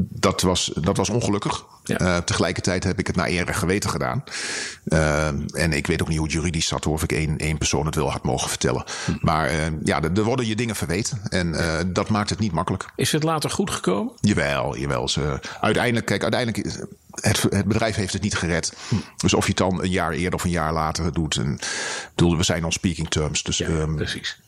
dat 0.09 0.41
was, 0.41 0.71
dat 0.73 0.97
was 0.97 1.09
ongelukkig. 1.09 1.65
Ja. 1.83 2.01
Uh, 2.01 2.17
tegelijkertijd 2.17 2.83
heb 2.83 2.99
ik 2.99 3.07
het 3.07 3.15
naar 3.15 3.27
eer 3.27 3.47
en 3.47 3.55
geweten 3.55 3.89
gedaan. 3.89 4.23
Uh, 4.85 5.27
en 5.53 5.73
ik 5.73 5.87
weet 5.87 6.01
ook 6.01 6.07
niet 6.07 6.17
hoe 6.17 6.25
het 6.25 6.35
juridisch 6.35 6.67
zat, 6.67 6.85
of 6.85 7.03
ik 7.03 7.11
één, 7.11 7.37
één 7.37 7.57
persoon 7.57 7.85
het 7.85 7.95
wel 7.95 8.11
had 8.11 8.23
mogen 8.23 8.49
vertellen. 8.49 8.83
Hm. 9.05 9.11
Maar 9.21 9.53
uh, 9.53 9.59
ja, 9.83 10.01
er, 10.01 10.23
worden 10.23 10.47
je 10.47 10.55
dingen 10.55 10.75
verweten. 10.75 11.21
En 11.29 11.55
dat 11.93 12.09
maakt 12.09 12.29
het 12.29 12.39
niet 12.39 12.51
makkelijk. 12.51 12.85
Is 12.95 13.11
het 13.11 13.23
later 13.23 13.49
goed 13.49 13.71
gekomen? 13.71 14.13
Jawel, 14.21 14.77
jawel. 14.77 15.07
Ze, 15.07 15.39
uiteindelijk, 15.61 16.05
kijk, 16.05 16.21
uiteindelijk. 16.21 16.85
Het, 17.11 17.41
het, 17.41 17.65
bedrijf 17.65 17.95
heeft 17.95 18.13
het 18.13 18.21
niet 18.21 18.35
gered. 18.35 18.73
Hm. 18.89 18.95
Dus 19.17 19.33
of 19.33 19.43
je 19.43 19.49
het 19.49 19.57
dan 19.57 19.83
een 19.83 19.89
jaar 19.89 20.11
eerder 20.11 20.33
of 20.33 20.43
een 20.43 20.49
jaar 20.49 20.73
later 20.73 21.13
doet. 21.13 21.35
En, 21.35 21.59
bedoel, 22.15 22.37
we 22.37 22.43
zijn 22.43 22.65
on 22.65 22.71
speaking 22.71 23.09
terms. 23.09 23.43
Dus, 23.43 23.57
ja, 23.57 23.67
um, 23.67 23.95
precies. 23.95 24.39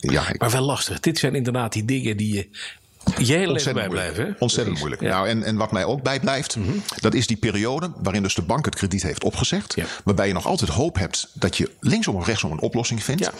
Ja, 0.00 0.24
maar 0.38 0.50
wel 0.50 0.62
lastig. 0.62 1.00
Dit 1.00 1.18
zijn 1.18 1.34
inderdaad 1.34 1.72
die 1.72 1.84
dingen 1.84 2.16
die 2.16 2.34
je 2.34 2.48
je 3.18 3.32
hele 3.32 3.52
leven 3.52 3.74
bijblijven. 3.74 4.36
Ontzettend 4.38 4.78
moeilijk. 4.78 5.02
Nou, 5.02 5.28
en, 5.28 5.42
en 5.42 5.56
wat 5.56 5.72
mij 5.72 5.84
ook 5.84 6.02
bijblijft, 6.02 6.56
mm 6.56 6.82
dat 7.00 7.14
is 7.14 7.26
die 7.26 7.36
periode 7.36 7.92
waarin 8.02 8.22
dus 8.22 8.34
de 8.34 8.42
bank 8.42 8.64
het 8.64 8.74
krediet 8.74 9.02
heeft 9.02 9.24
opgezegd. 9.24 9.76
Waarbij 10.04 10.26
je 10.26 10.32
nog 10.32 10.46
altijd 10.46 10.70
hoop 10.70 10.98
hebt 10.98 11.28
dat 11.32 11.56
je 11.56 11.70
linksom 11.80 12.14
of 12.14 12.26
rechtsom 12.26 12.52
een 12.52 12.60
oplossing 12.60 13.02
vindt. 13.02 13.24
Ja. 13.24 13.32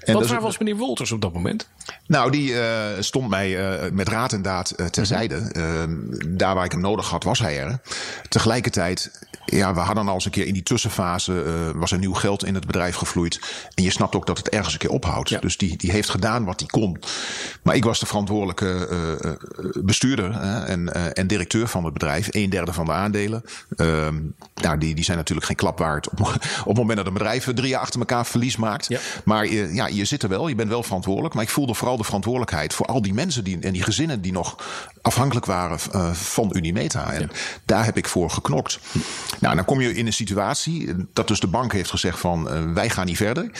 En 0.00 0.14
Wat 0.14 0.26
waar 0.26 0.40
was 0.40 0.58
meneer 0.58 0.76
Wolters 0.76 1.12
op 1.12 1.20
dat 1.20 1.32
moment? 1.32 1.68
Nou, 2.06 2.30
die 2.30 2.50
uh, 2.50 2.86
stond 2.98 3.28
mij 3.28 3.82
uh, 3.82 3.90
met 3.92 4.08
raad 4.08 4.32
en 4.32 4.42
daad 4.42 4.74
uh, 4.76 4.86
terzijde. 4.86 5.50
Mm 5.54 6.12
daar 6.26 6.54
waar 6.54 6.64
ik 6.64 6.72
hem 6.72 6.80
nodig 6.80 7.08
had, 7.08 7.24
was 7.24 7.38
hij 7.38 7.60
er. 7.60 7.78
Tegelijkertijd, 8.28 9.10
ja, 9.46 9.74
we 9.74 9.80
hadden 9.80 10.08
al 10.08 10.14
eens 10.14 10.24
een 10.24 10.30
keer 10.30 10.46
in 10.46 10.52
die 10.52 10.62
tussenfase, 10.62 11.72
was 11.74 11.92
er 11.92 11.98
nieuw 11.98 12.14
geld 12.14 12.44
in 12.44 12.54
het 12.54 12.66
bedrijf 12.66 12.96
gevloeid. 12.96 13.40
En 13.74 13.82
je 13.82 13.90
snapt 13.90 14.14
ook 14.14 14.26
dat 14.26 14.38
het 14.38 14.48
ergens 14.48 14.72
een 14.72 14.78
keer 14.78 14.90
ophoudt. 14.90 15.28
Ja. 15.28 15.38
Dus 15.38 15.56
die, 15.56 15.76
die 15.76 15.90
heeft 15.90 16.08
gedaan 16.08 16.44
wat 16.44 16.60
hij 16.60 16.68
kon. 16.68 16.98
Maar 17.62 17.74
ik 17.74 17.84
was 17.84 18.00
de 18.00 18.06
verantwoordelijke 18.06 18.88
uh, 18.90 19.32
bestuurder 19.84 20.30
uh, 20.30 20.68
en, 20.68 21.14
en 21.14 21.26
directeur 21.26 21.68
van 21.68 21.84
het 21.84 21.92
bedrijf. 21.92 22.28
Een 22.30 22.50
derde 22.50 22.72
van 22.72 22.84
de 22.84 22.92
aandelen. 22.92 23.44
Ehm, 23.76 24.20
nou, 24.54 24.78
die, 24.78 24.94
die 24.94 25.04
zijn 25.04 25.16
natuurlijk 25.18 25.46
geen 25.46 25.56
klap 25.56 25.78
waard 25.78 26.10
op, 26.10 26.20
op 26.20 26.66
het 26.66 26.76
moment 26.76 26.96
dat 26.96 27.06
een 27.06 27.12
bedrijf 27.12 27.44
drie 27.54 27.68
jaar 27.68 27.80
achter 27.80 28.00
elkaar 28.00 28.26
verlies 28.26 28.56
maakt. 28.56 28.88
Ja. 28.88 28.98
Maar 29.24 29.46
ja, 29.52 29.86
je 29.86 30.04
zit 30.04 30.22
er 30.22 30.28
wel, 30.28 30.48
je 30.48 30.54
bent 30.54 30.68
wel 30.68 30.82
verantwoordelijk. 30.82 31.34
Maar 31.34 31.42
ik 31.42 31.50
voelde 31.50 31.74
vooral 31.74 31.96
de 31.96 32.04
verantwoordelijkheid 32.04 32.74
voor 32.74 32.86
al 32.86 33.02
die 33.02 33.14
mensen 33.14 33.44
die, 33.44 33.58
en 33.60 33.72
die 33.72 33.82
gezinnen 33.82 34.20
die 34.20 34.32
nog 34.32 34.56
afhankelijk 35.02 35.46
waren 35.46 35.78
van 36.14 36.50
Unimeta. 36.52 37.12
En 37.12 37.30
daar 37.64 37.84
heb 37.84 37.96
ik 37.96 38.08
voor 38.08 38.30
geknokt. 38.30 38.78
Nou, 39.40 39.54
dan 39.54 39.64
kom 39.64 39.80
je 39.80 39.94
in 39.94 40.06
een 40.06 40.12
situatie 40.12 40.94
dat 41.12 41.28
dus 41.28 41.40
de 41.40 41.46
bank 41.46 41.72
heeft 41.72 41.90
gezegd 41.90 42.18
van 42.18 42.74
wij 42.74 42.90
gaan 42.90 43.06
niet 43.06 43.16
verder. 43.16 43.50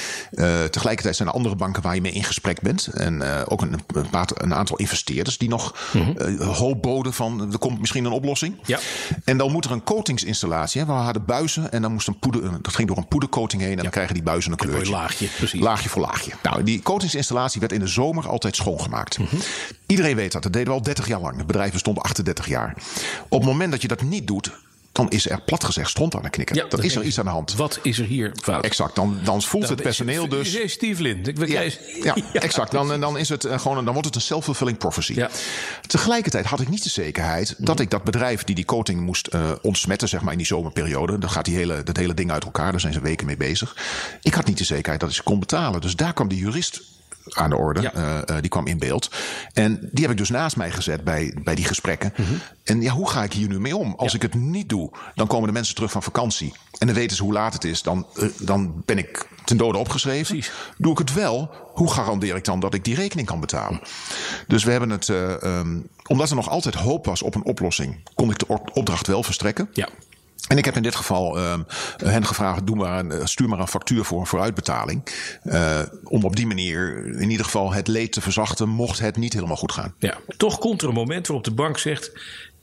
tegelijkertijd 0.70 1.16
zijn 1.16 1.28
er 1.28 1.34
andere 1.34 1.56
banken 1.56 1.82
waar 1.82 1.94
je 1.94 2.00
mee 2.00 2.12
in 2.12 2.24
gesprek 2.24 2.60
bent. 2.60 2.86
En 2.86 3.22
ook 3.46 3.62
een, 3.62 3.80
een, 3.94 4.06
een 4.34 4.54
aantal 4.54 4.76
investeerders 4.76 5.38
die 5.38 5.48
nog 5.48 5.74
mm 5.92 6.42
hoop 6.54 6.82
boden 6.82 7.12
van 7.12 7.52
er 7.52 7.58
komt 7.58 7.80
misschien 7.80 8.04
een 8.04 8.12
oplossing. 8.12 8.56
Ja. 8.64 8.78
En 9.24 9.36
dan 9.36 9.52
moet 9.52 9.64
er 9.64 9.70
een 9.70 9.84
coatingsinstallatie. 9.84 10.80
Hè, 10.80 10.86
we 10.86 10.92
hadden 10.92 11.24
buizen 11.24 11.72
en 11.72 11.82
dan 11.82 11.92
moest 11.92 12.08
een 12.08 12.18
poeder, 12.18 12.62
dat 12.62 12.74
ging 12.74 12.88
door 12.88 12.96
een 12.96 13.08
poedercoating 13.08 13.62
heen 13.62 13.76
en 13.76 13.82
dan 13.82 13.90
krijgen 13.90 14.14
die 14.14 14.22
buizen 14.22 14.50
een 14.52 14.56
kleurtje. 14.56 14.92
laagje, 14.92 15.26
precies. 15.26 15.60
Laagje 15.60 15.88
voor 15.88 16.02
laagje. 16.02 16.32
Nou, 16.42 16.62
die 16.62 16.82
coatingsinstallatie 16.82 17.60
werd 17.60 17.72
in 17.72 17.80
de 17.80 17.86
zomer 17.86 18.28
altijd 18.28 18.56
schoongemaakt. 18.56 19.18
Mm 19.18 19.28
Iedereen 19.86 20.16
weet 20.16 20.32
dat. 20.32 20.42
Dat 20.42 20.52
deden 20.52 20.68
we 20.68 20.74
al 20.74 20.82
30 20.82 21.08
jaar 21.08 21.20
lang. 21.20 21.36
Het 21.36 21.46
bedrijf 21.46 21.72
bestond 21.72 21.98
38 21.98 22.46
jaar. 22.46 22.74
Op 23.28 23.40
het 23.40 23.48
moment 23.48 23.70
dat 23.70 23.82
je 23.82 23.88
dat 23.88 24.02
niet 24.02 24.26
doet, 24.26 24.52
dan 24.94 25.10
is 25.10 25.28
er 25.28 25.40
plat 25.40 25.64
gezegd 25.64 25.90
stond 25.90 26.16
aan 26.16 26.22
de 26.22 26.30
knikker. 26.30 26.56
Ja, 26.56 26.66
dan 26.68 26.82
is 26.82 26.96
er 26.96 27.02
iets 27.02 27.18
aan 27.18 27.24
de 27.24 27.30
hand. 27.30 27.54
Wat 27.54 27.78
is 27.82 27.98
er 27.98 28.04
hier 28.04 28.32
fout? 28.42 28.64
Exact. 28.64 28.94
Dan, 28.94 29.18
dan 29.24 29.42
voelt 29.42 29.68
het 29.68 29.82
personeel 29.82 30.28
dus. 30.28 30.58
Steve 30.66 31.02
Lind. 31.02 31.28
Ik 31.28 31.48
ja, 31.48 31.60
ja, 32.02 32.14
exact. 32.32 32.70
Dan, 32.70 33.00
dan, 33.00 33.18
is 33.18 33.28
het 33.28 33.44
eh, 33.44 33.58
gewoon, 33.58 33.84
dan 33.84 33.92
wordt 33.92 34.06
het 34.06 34.14
een 34.14 34.20
self-fulfilling 34.20 34.78
prophecy. 34.78 35.14
Ja. 35.14 35.30
Tegelijkertijd 35.86 36.46
had 36.46 36.60
ik 36.60 36.68
niet 36.68 36.82
de 36.82 36.88
zekerheid 36.88 37.54
dat 37.58 37.80
ik 37.80 37.90
dat 37.90 38.04
bedrijf 38.04 38.44
die 38.44 38.54
die 38.54 38.64
coating 38.64 39.00
moest 39.00 39.28
uh, 39.34 39.50
ontsmetten, 39.62 40.08
zeg 40.08 40.20
maar 40.20 40.32
in 40.32 40.38
die 40.38 40.46
zomerperiode. 40.46 41.18
Dan 41.18 41.30
gaat 41.30 41.44
die 41.44 41.56
hele, 41.56 41.82
dat 41.82 41.96
hele 41.96 42.14
ding 42.14 42.30
uit 42.30 42.44
elkaar. 42.44 42.70
Daar 42.70 42.80
zijn 42.80 42.92
ze 42.92 43.00
weken 43.00 43.26
mee 43.26 43.36
bezig. 43.36 43.76
Ik 44.22 44.34
had 44.34 44.46
niet 44.46 44.58
de 44.58 44.64
zekerheid 44.64 45.00
dat 45.00 45.08
ik 45.08 45.14
ze 45.16 45.22
kon 45.22 45.38
betalen. 45.38 45.80
Dus 45.80 45.96
daar 45.96 46.12
kwam 46.12 46.28
die 46.28 46.38
jurist 46.38 46.82
aan 47.28 47.50
de 47.50 47.56
orde. 47.56 47.92
die 48.40 48.50
kwam 48.50 48.66
in 48.66 48.78
beeld. 48.78 49.10
En 49.52 49.88
die 49.92 50.02
heb 50.02 50.10
ik 50.10 50.18
dus 50.18 50.30
naast 50.30 50.56
mij 50.56 50.70
gezet 50.70 51.04
bij, 51.04 51.36
bij 51.42 51.54
die 51.54 51.64
gesprekken. 51.64 52.12
Mhm. 52.16 52.34
En 52.64 52.82
ja, 52.82 52.92
hoe 52.92 53.10
ga 53.10 53.22
ik 53.22 53.32
hier 53.32 53.48
nu 53.48 53.60
mee 53.60 53.76
om? 53.76 53.94
Als 53.96 54.14
ik 54.14 54.22
het 54.22 54.34
niet 54.34 54.68
doe, 54.68 54.90
dan 55.14 55.26
komen 55.26 55.46
de 55.46 55.52
mensen 55.52 55.74
terug 55.74 55.90
van 55.90 56.02
vakantie. 56.02 56.52
En 56.78 56.86
dan 56.86 56.96
weten 56.96 57.16
ze 57.16 57.22
hoe 57.22 57.32
laat 57.32 57.52
het 57.52 57.64
is. 57.64 57.82
Dan, 57.82 58.06
dan 58.38 58.82
ben 58.84 58.98
ik 58.98 59.26
ten 59.44 59.56
dode 59.56 59.78
opgeschreven. 59.78 60.42
Doe 60.78 60.92
ik 60.92 60.98
het 60.98 61.12
wel, 61.12 61.50
hoe 61.72 61.92
garandeer 61.92 62.36
ik 62.36 62.44
dan 62.44 62.60
dat 62.60 62.74
ik 62.74 62.84
die 62.84 62.94
rekening 62.94 63.26
kan 63.26 63.40
betalen? 63.40 63.80
Dus 64.46 64.64
we 64.64 64.70
hebben 64.70 64.90
het, 64.90 65.08
um, 65.08 65.88
omdat 66.06 66.30
er 66.30 66.36
nog 66.36 66.48
altijd 66.48 66.74
hoop 66.74 67.04
was 67.06 67.22
op 67.22 67.34
een 67.34 67.44
oplossing, 67.44 68.00
kon 68.14 68.30
ik 68.30 68.38
de 68.38 68.46
opdracht 68.72 69.06
wel 69.06 69.22
verstrekken. 69.22 69.68
Ja. 69.72 69.88
En 70.48 70.58
ik 70.58 70.64
heb 70.64 70.76
in 70.76 70.82
dit 70.82 70.94
geval 70.94 71.38
uh, 71.38 71.54
hen 71.96 72.26
gevraagd: 72.26 72.66
doe 72.66 72.76
maar 72.76 72.98
een, 72.98 73.12
eh, 73.12 73.24
stuur 73.24 73.48
maar 73.48 73.58
een 73.58 73.68
factuur 73.68 74.04
voor 74.04 74.20
een 74.20 74.26
vooruitbetaling. 74.26 75.02
Uh, 75.44 75.80
om 76.04 76.24
op 76.24 76.36
die 76.36 76.46
manier 76.46 77.06
in 77.20 77.30
ieder 77.30 77.44
geval 77.44 77.72
het 77.72 77.88
leed 77.88 78.12
te 78.12 78.20
verzachten, 78.20 78.68
mocht 78.68 78.98
het 78.98 79.16
niet 79.16 79.32
helemaal 79.32 79.56
goed 79.56 79.72
gaan. 79.72 79.94
Ja, 79.98 80.18
toch 80.36 80.58
komt 80.58 80.82
er 80.82 80.88
een 80.88 80.94
moment 80.94 81.26
waarop 81.26 81.44
de 81.44 81.54
bank 81.54 81.78
zegt: 81.78 82.12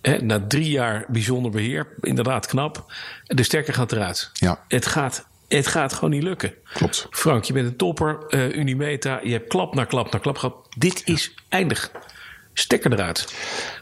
hè, 0.02 0.18
na 0.18 0.48
drie 0.48 0.70
jaar 0.70 1.06
bijzonder 1.08 1.52
beheer, 1.52 1.88
inderdaad 2.02 2.46
knap, 2.46 2.94
de 3.24 3.44
sterker 3.44 3.74
gaat 3.74 3.92
eruit. 3.92 4.30
Ja. 4.34 4.60
Het 4.68 4.86
gaat 4.86 5.30
het 5.48 5.68
gaat 5.68 5.94
gewoon 5.94 6.10
niet 6.10 6.24
lukken. 6.24 6.54
Klopt. 6.74 7.08
Frank, 7.10 7.44
je 7.44 7.54
bent 7.54 7.68
een 7.68 7.76
topper. 7.76 8.18
Uh, 8.30 8.56
Unimeta, 8.56 9.20
je 9.24 9.32
hebt 9.32 9.48
klap 9.48 9.76
na 9.76 9.86
klap 9.86 10.12
na 10.12 10.20
klap 10.20 10.38
gehad. 10.38 10.56
Dit 10.78 11.02
is 11.06 11.34
eindig. 11.50 11.92
Stekker 12.54 12.92
eruit. 12.94 13.34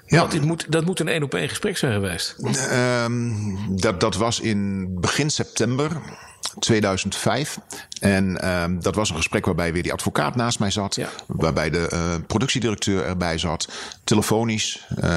Ja. 0.10 0.26
dit 0.26 0.46
moet, 0.46 0.72
dat 0.72 0.86
moet 0.86 1.00
een 1.00 1.08
één 1.08 1.24
op 1.24 1.34
één 1.34 1.50
gesprek 1.50 1.78
zijn 1.78 1.94
geweest. 1.94 2.36
Uh, 2.40 3.06
dat, 3.70 4.00
dat 4.00 4.16
was 4.16 4.40
in 4.40 4.88
begin 5.00 5.30
september 5.30 6.02
2005. 6.60 7.60
En 8.00 8.52
um, 8.62 8.82
dat 8.82 8.96
was 8.96 9.10
een 9.10 9.16
gesprek 9.16 9.46
waarbij 9.46 9.74
weer 9.74 9.84
die 9.84 9.94
advocaat 9.94 10.36
naast 10.36 10.60
mij 10.60 10.72
zat. 10.72 11.00
Waarbij 11.28 11.70
de 11.70 11.90
uh, 11.94 12.00
productiedirecteur 12.28 13.06
erbij 13.06 13.38
zat. 13.38 13.70
Telefonisch 14.04 14.88
uh, 15.04 15.10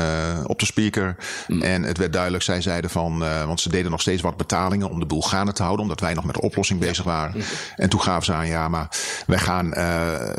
op 0.46 0.58
de 0.58 0.66
speaker. 0.66 1.16
Mm. 1.46 1.62
En 1.62 1.82
het 1.82 1.98
werd 1.98 2.12
duidelijk, 2.12 2.42
zij 2.42 2.60
zeiden 2.60 2.90
van... 2.90 3.22
Uh, 3.22 3.44
want 3.44 3.60
ze 3.60 3.68
deden 3.68 3.90
nog 3.90 4.00
steeds 4.00 4.22
wat 4.22 4.36
betalingen 4.36 4.90
om 4.90 5.00
de 5.00 5.06
boel 5.06 5.22
gaande 5.22 5.52
te 5.52 5.62
houden. 5.62 5.82
Omdat 5.82 6.00
wij 6.00 6.14
nog 6.14 6.24
met 6.24 6.34
de 6.34 6.40
oplossing 6.40 6.80
bezig 6.80 7.04
waren. 7.04 7.36
Mm. 7.36 7.42
En 7.76 7.88
toen 7.88 8.02
gaven 8.02 8.24
ze 8.24 8.32
aan, 8.32 8.46
ja, 8.46 8.68
maar 8.68 8.88
wij 9.26 9.38
gaan, 9.38 9.70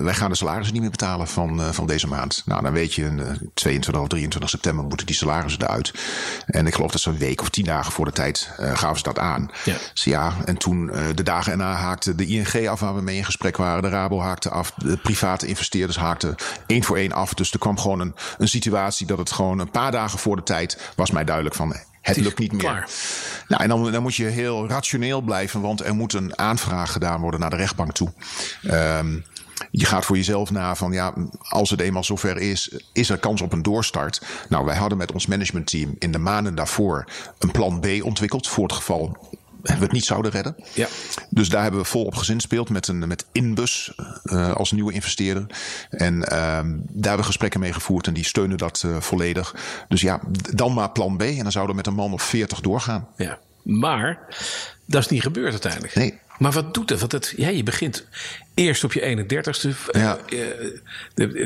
wij 0.04 0.14
gaan 0.14 0.30
de 0.30 0.38
salarissen 0.38 0.74
niet 0.74 0.82
meer 0.82 0.92
betalen 0.92 1.28
van, 1.28 1.74
van 1.74 1.88
deze 1.88 2.08
maand. 2.08 2.44
Nou, 2.46 2.62
dan 2.62 2.72
weet 2.72 2.94
je, 2.94 3.36
22 3.54 4.04
of 4.04 4.08
23 4.08 4.50
september 4.50 4.86
moeten 4.86 5.06
die 5.06 5.16
salarissen 5.16 5.62
eruit. 5.62 5.94
En 6.46 6.68
ik 6.68 6.76
geloof 6.76 6.92
dat 6.92 7.02
ze 7.02 7.10
een 7.10 7.18
week 7.18 7.42
of 7.42 7.50
tien 7.50 7.66
dagen 7.66 7.92
voor 7.92 8.06
de 8.06 8.12
tijd 8.12 8.50
gaven 8.58 8.98
ze 8.98 9.04
dat 9.04 9.20
aan. 9.20 9.52
Ja. 9.64 9.76
Dus 9.94 10.04
ja, 10.04 10.34
en 10.46 10.58
toen 10.58 10.73
de 11.16 11.24
dagen 11.24 11.52
erna 11.52 11.74
haakte 11.74 12.16
de 12.16 12.26
ING 12.26 12.68
af 12.68 12.80
waar 12.80 12.96
we 12.96 13.02
mee 13.02 13.18
in 13.18 13.26
gesprek 13.26 13.58
waren. 13.58 13.82
De 13.82 13.90
Rabo 13.90 14.20
haakte 14.20 14.50
af. 14.50 14.72
De 14.72 14.98
private 14.98 15.48
investeerders 15.48 15.98
haakten 15.98 16.36
één 16.68 16.84
voor 16.84 16.98
één 16.98 17.12
af. 17.12 17.34
Dus 17.34 17.52
er 17.52 17.60
kwam 17.60 17.80
gewoon 17.80 18.00
een, 18.00 18.16
een 18.38 18.48
situatie 18.48 19.08
dat 19.08 19.18
het 19.18 19.32
gewoon 19.32 19.60
een 19.60 19.72
paar 19.72 19.92
dagen 19.92 20.20
voor 20.20 20.36
de 20.36 20.44
tijd 20.44 20.92
was 20.96 21.12
mij 21.12 21.24
duidelijk 21.24 21.56
van 21.56 21.76
het 22.02 22.18
lukt 22.18 22.40
niet 22.40 22.52
meer. 22.52 22.88
Nou, 23.48 23.64
en 23.64 23.70
dan, 23.70 23.92
dan 23.92 24.02
moet 24.02 24.16
je 24.16 24.26
heel 24.26 24.68
rationeel 24.68 25.22
blijven, 25.22 25.62
want 25.62 25.84
er 25.84 25.96
moet 25.96 26.14
een 26.14 26.38
aanvraag 26.38 26.92
gedaan 26.92 27.22
worden 27.22 27.40
naar 27.40 27.50
de 27.50 27.56
rechtbank 27.56 27.92
toe. 27.92 28.14
Um, 28.64 29.24
je 29.72 29.86
gaat 29.86 30.06
voor 30.06 30.16
jezelf 30.16 30.52
na 30.52 30.76
van 30.76 30.92
ja, 30.92 31.14
als 31.40 31.70
het 31.70 31.80
eenmaal 31.80 32.04
zover 32.04 32.38
is, 32.38 32.78
is 32.94 33.10
er 33.10 33.18
kans 33.18 33.42
op 33.42 33.54
een 33.54 33.62
doorstart. 33.62 34.22
Nou, 34.50 34.66
wij 34.66 34.76
hadden 34.76 34.98
met 34.98 35.12
ons 35.12 35.28
managementteam 35.28 35.96
in 36.00 36.12
de 36.12 36.18
maanden 36.18 36.56
daarvoor 36.56 37.06
een 37.40 37.52
plan 37.52 37.80
B 37.80 37.86
ontwikkeld 38.02 38.48
voor 38.48 38.64
het 38.64 38.74
geval 38.74 39.18
we 39.64 39.84
het 39.84 39.92
niet 39.92 40.06
zouden 40.06 40.32
redden. 40.32 40.56
Ja. 40.74 40.88
Dus 41.30 41.50
daar 41.50 41.62
hebben 41.62 41.82
we 41.82 41.86
vol 41.86 42.06
op 42.06 42.16
gezinspeeld 42.16 42.70
met, 42.70 42.88
een, 42.88 43.08
met 43.08 43.26
Inbus 43.32 43.94
uh, 44.24 44.54
als 44.54 44.72
nieuwe 44.72 44.94
investeerder. 44.94 45.46
En 45.90 46.16
uh, 46.16 46.28
daar 46.28 46.64
hebben 46.92 47.18
we 47.18 47.24
gesprekken 47.24 47.60
mee 47.60 47.74
gevoerd 47.74 48.08
en 48.08 48.14
die 48.14 48.26
steunen 48.26 48.58
dat 48.58 48.84
uh, 48.86 49.00
volledig. 49.00 49.56
Dus 49.88 50.02
ja, 50.02 50.20
dan 50.54 50.74
maar 50.74 50.92
plan 50.92 51.18
B 51.18 51.22
en 51.22 51.44
dan 51.44 51.52
zouden 51.52 51.76
we 51.76 51.82
met 51.82 51.88
een 51.88 51.94
man 51.94 52.14
of 52.14 52.24
40 52.24 52.60
doorgaan. 52.60 53.08
Ja. 53.18 53.40
Maar 53.64 54.20
dat 54.86 55.02
is 55.02 55.08
niet 55.08 55.22
gebeurd 55.22 55.52
uiteindelijk. 55.52 55.96
Nee. 55.96 56.20
Maar 56.38 56.52
wat 56.52 56.74
doet 56.74 56.90
het? 56.90 57.00
Want 57.00 57.12
het, 57.12 57.34
ja, 57.38 57.50
je 57.50 57.64
begint 57.64 58.08
eerst 58.54 58.84
op 58.84 58.94
je 58.94 59.26
31ste. 59.26 59.92
Ja. 59.92 60.18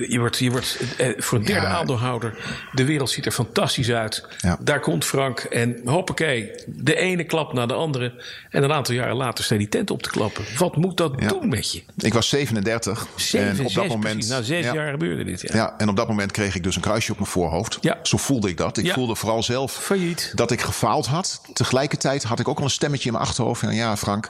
je 0.09 0.15
wordt, 0.19 0.37
je 0.37 0.51
wordt 0.51 0.79
voor 1.17 1.37
een 1.37 1.45
derde 1.45 1.67
ja. 1.67 1.73
aandeelhouder. 1.73 2.37
De 2.71 2.85
wereld 2.85 3.09
ziet 3.09 3.25
er 3.25 3.31
fantastisch 3.31 3.91
uit. 3.91 4.25
Ja. 4.37 4.57
Daar 4.59 4.79
komt 4.79 5.05
Frank. 5.05 5.39
En 5.39 5.81
hoppakee, 5.85 6.51
de 6.65 6.95
ene 6.95 7.23
klap 7.23 7.53
na 7.53 7.65
de 7.65 7.73
andere. 7.73 8.23
En 8.49 8.63
een 8.63 8.73
aantal 8.73 8.95
jaren 8.95 9.15
later 9.15 9.43
staat 9.43 9.57
die 9.57 9.69
tent 9.69 9.91
op 9.91 10.03
te 10.03 10.09
klappen. 10.09 10.45
Wat 10.57 10.75
moet 10.75 10.97
dat 10.97 11.19
doen 11.19 11.49
met 11.49 11.71
je? 11.71 11.83
Ik 11.97 12.13
was 12.13 12.29
37. 12.29 13.07
en 13.33 13.65
op 13.65 13.73
dat 13.73 13.87
moment. 13.87 14.27
Na 14.29 14.41
zes 14.41 14.65
jaar 14.71 14.91
gebeurde 14.91 15.23
dit. 15.23 15.41
Ja. 15.53 15.73
en 15.77 15.89
op 15.89 15.95
dat 15.95 16.07
moment 16.07 16.31
kreeg 16.31 16.55
ik 16.55 16.63
dus 16.63 16.75
een 16.75 16.81
kruisje 16.81 17.11
op 17.11 17.17
mijn 17.17 17.29
voorhoofd. 17.29 17.77
Ja. 17.81 17.99
Zo 18.03 18.17
voelde 18.17 18.49
ik 18.49 18.57
dat. 18.57 18.77
Ik 18.77 18.91
voelde 18.91 19.15
vooral 19.15 19.43
zelf 19.43 19.73
Failliet. 19.73 20.31
dat 20.35 20.51
ik 20.51 20.61
gefaald 20.61 21.05
had. 21.05 21.41
Tegelijkertijd 21.53 22.23
had 22.23 22.39
ik 22.39 22.47
ook 22.47 22.57
al 22.57 22.63
een 22.63 22.69
stemmetje 22.69 23.05
in 23.05 23.13
mijn 23.13 23.25
achterhoofd. 23.25 23.59
Van, 23.59 23.75
ja, 23.75 23.97
Frank, 23.97 24.29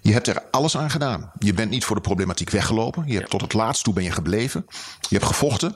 je 0.00 0.12
hebt 0.12 0.26
er 0.26 0.42
alles 0.50 0.76
aan 0.76 0.90
gedaan. 0.90 1.30
Je 1.38 1.54
bent 1.54 1.70
niet 1.70 1.84
voor 1.84 1.96
de 1.96 2.02
problematiek 2.08 2.50
weggelopen. 2.50 3.04
Je 3.06 3.14
hebt 3.14 3.30
tot 3.30 3.40
het 3.40 3.52
laatst 3.52 3.84
toe 3.84 3.94
ben 3.94 4.04
je 4.04 4.10
gebleven. 4.10 4.66
Je 5.00 5.16
hebt 5.16 5.24
gevochten. 5.24 5.74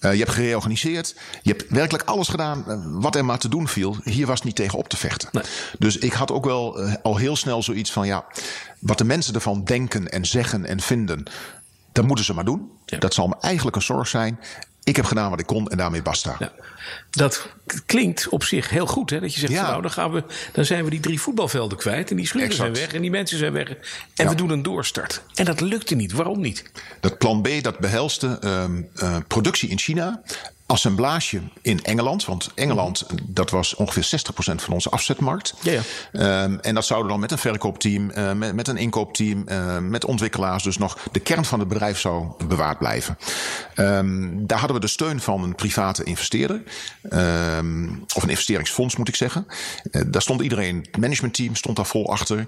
Uh, 0.00 0.12
je 0.12 0.18
hebt 0.18 0.30
gereorganiseerd. 0.30 1.14
Je 1.42 1.50
hebt 1.50 1.64
werkelijk 1.68 2.08
alles 2.08 2.28
gedaan 2.28 2.64
uh, 2.68 2.78
wat 3.02 3.14
er 3.14 3.24
maar 3.24 3.38
te 3.38 3.48
doen 3.48 3.68
viel. 3.68 3.96
Hier 4.04 4.26
was 4.26 4.42
niet 4.42 4.56
tegen 4.56 4.78
op 4.78 4.88
te 4.88 4.96
vechten. 4.96 5.28
Nee. 5.32 5.42
Dus 5.78 5.98
ik 5.98 6.12
had 6.12 6.32
ook 6.32 6.44
wel 6.44 6.82
uh, 6.82 6.94
al 7.02 7.16
heel 7.16 7.36
snel 7.36 7.62
zoiets 7.62 7.92
van 7.92 8.06
ja, 8.06 8.24
wat 8.78 8.98
de 8.98 9.04
mensen 9.04 9.34
ervan 9.34 9.64
denken 9.64 10.10
en 10.10 10.26
zeggen 10.26 10.66
en 10.66 10.80
vinden, 10.80 11.24
dat 11.92 12.06
moeten 12.06 12.24
ze 12.24 12.34
maar 12.34 12.44
doen. 12.44 12.70
Ja. 12.86 12.98
Dat 12.98 13.14
zal 13.14 13.28
me 13.28 13.34
eigenlijk 13.40 13.76
een 13.76 13.82
zorg 13.82 14.08
zijn. 14.08 14.40
Ik 14.84 14.96
heb 14.96 15.04
gedaan 15.04 15.30
wat 15.30 15.40
ik 15.40 15.46
kon 15.46 15.68
en 15.68 15.76
daarmee 15.76 16.02
basta. 16.02 16.36
Ja. 16.38 16.52
Dat 17.10 17.48
klinkt 17.86 18.28
op 18.28 18.44
zich 18.44 18.70
heel 18.70 18.86
goed. 18.86 19.10
Hè? 19.10 19.20
Dat 19.20 19.34
je 19.34 19.40
zegt, 19.40 19.52
Ja. 19.52 19.60
van, 19.60 19.70
nou, 19.70 19.82
dan, 19.82 19.90
gaan 19.90 20.12
we, 20.12 20.22
dan 20.52 20.64
zijn 20.64 20.84
we 20.84 20.90
die 20.90 21.00
drie 21.00 21.20
voetbalvelden 21.20 21.78
kwijt. 21.78 22.10
En 22.10 22.16
die 22.16 22.26
schuren 22.26 22.54
zijn 22.54 22.74
weg. 22.74 22.92
En 22.92 23.00
die 23.00 23.10
mensen 23.10 23.38
zijn 23.38 23.52
weg. 23.52 23.68
En 23.68 23.76
Ja. 24.14 24.28
we 24.28 24.34
doen 24.34 24.50
een 24.50 24.62
doorstart. 24.62 25.22
En 25.34 25.44
dat 25.44 25.60
lukte 25.60 25.94
niet. 25.94 26.12
Waarom 26.12 26.40
niet? 26.40 26.64
Dat 27.00 27.18
plan 27.18 27.42
B 27.42 27.48
dat 27.62 27.78
behelste 27.78 28.38
ehm, 28.40 28.82
eh, 28.94 29.16
productie 29.26 29.68
in 29.68 29.78
China. 29.78 30.22
Assemblage 30.66 31.40
in 31.62 31.84
Engeland. 31.84 32.24
Want 32.24 32.50
Engeland, 32.54 33.06
dat 33.22 33.50
was 33.50 33.74
ongeveer 33.74 34.20
60% 34.20 34.34
van 34.62 34.74
onze 34.74 34.90
afzetmarkt. 34.90 35.54
Ja, 35.62 35.72
ja. 35.72 35.80
Ehm, 36.12 36.58
en 36.58 36.74
dat 36.74 36.86
zouden 36.86 37.10
dan 37.10 37.20
met 37.20 37.30
een 37.30 37.38
verkoopteam, 37.38 38.10
eh, 38.10 38.32
met, 38.32 38.54
met 38.54 38.68
een 38.68 38.76
inkoopteam, 38.76 39.48
eh, 39.48 39.78
met 39.78 40.04
ontwikkelaars. 40.04 40.62
Dus 40.62 40.78
nog 40.78 40.98
de 41.12 41.20
kern 41.20 41.44
van 41.44 41.58
het 41.58 41.68
bedrijf 41.68 41.98
zou 41.98 42.26
bewaard 42.48 42.78
blijven. 42.78 43.18
Ehm, 43.74 44.46
daar 44.46 44.58
hadden 44.58 44.76
we 44.76 44.82
de 44.82 44.92
steun 44.92 45.20
van 45.20 45.42
een 45.42 45.54
private 45.54 46.04
investeerder. 46.04 46.62
Ehm, 47.02 47.88
of 48.14 48.22
een 48.22 48.28
investeringsfonds 48.28 48.96
moet 48.96 49.08
ik 49.08 49.16
zeggen. 49.16 49.46
Eh, 49.90 50.02
daar 50.06 50.22
stond 50.22 50.40
iedereen, 50.40 50.86
het 50.90 51.00
managementteam 51.00 51.54
stond 51.54 51.76
daar 51.76 51.86
vol 51.86 52.10
achter. 52.10 52.46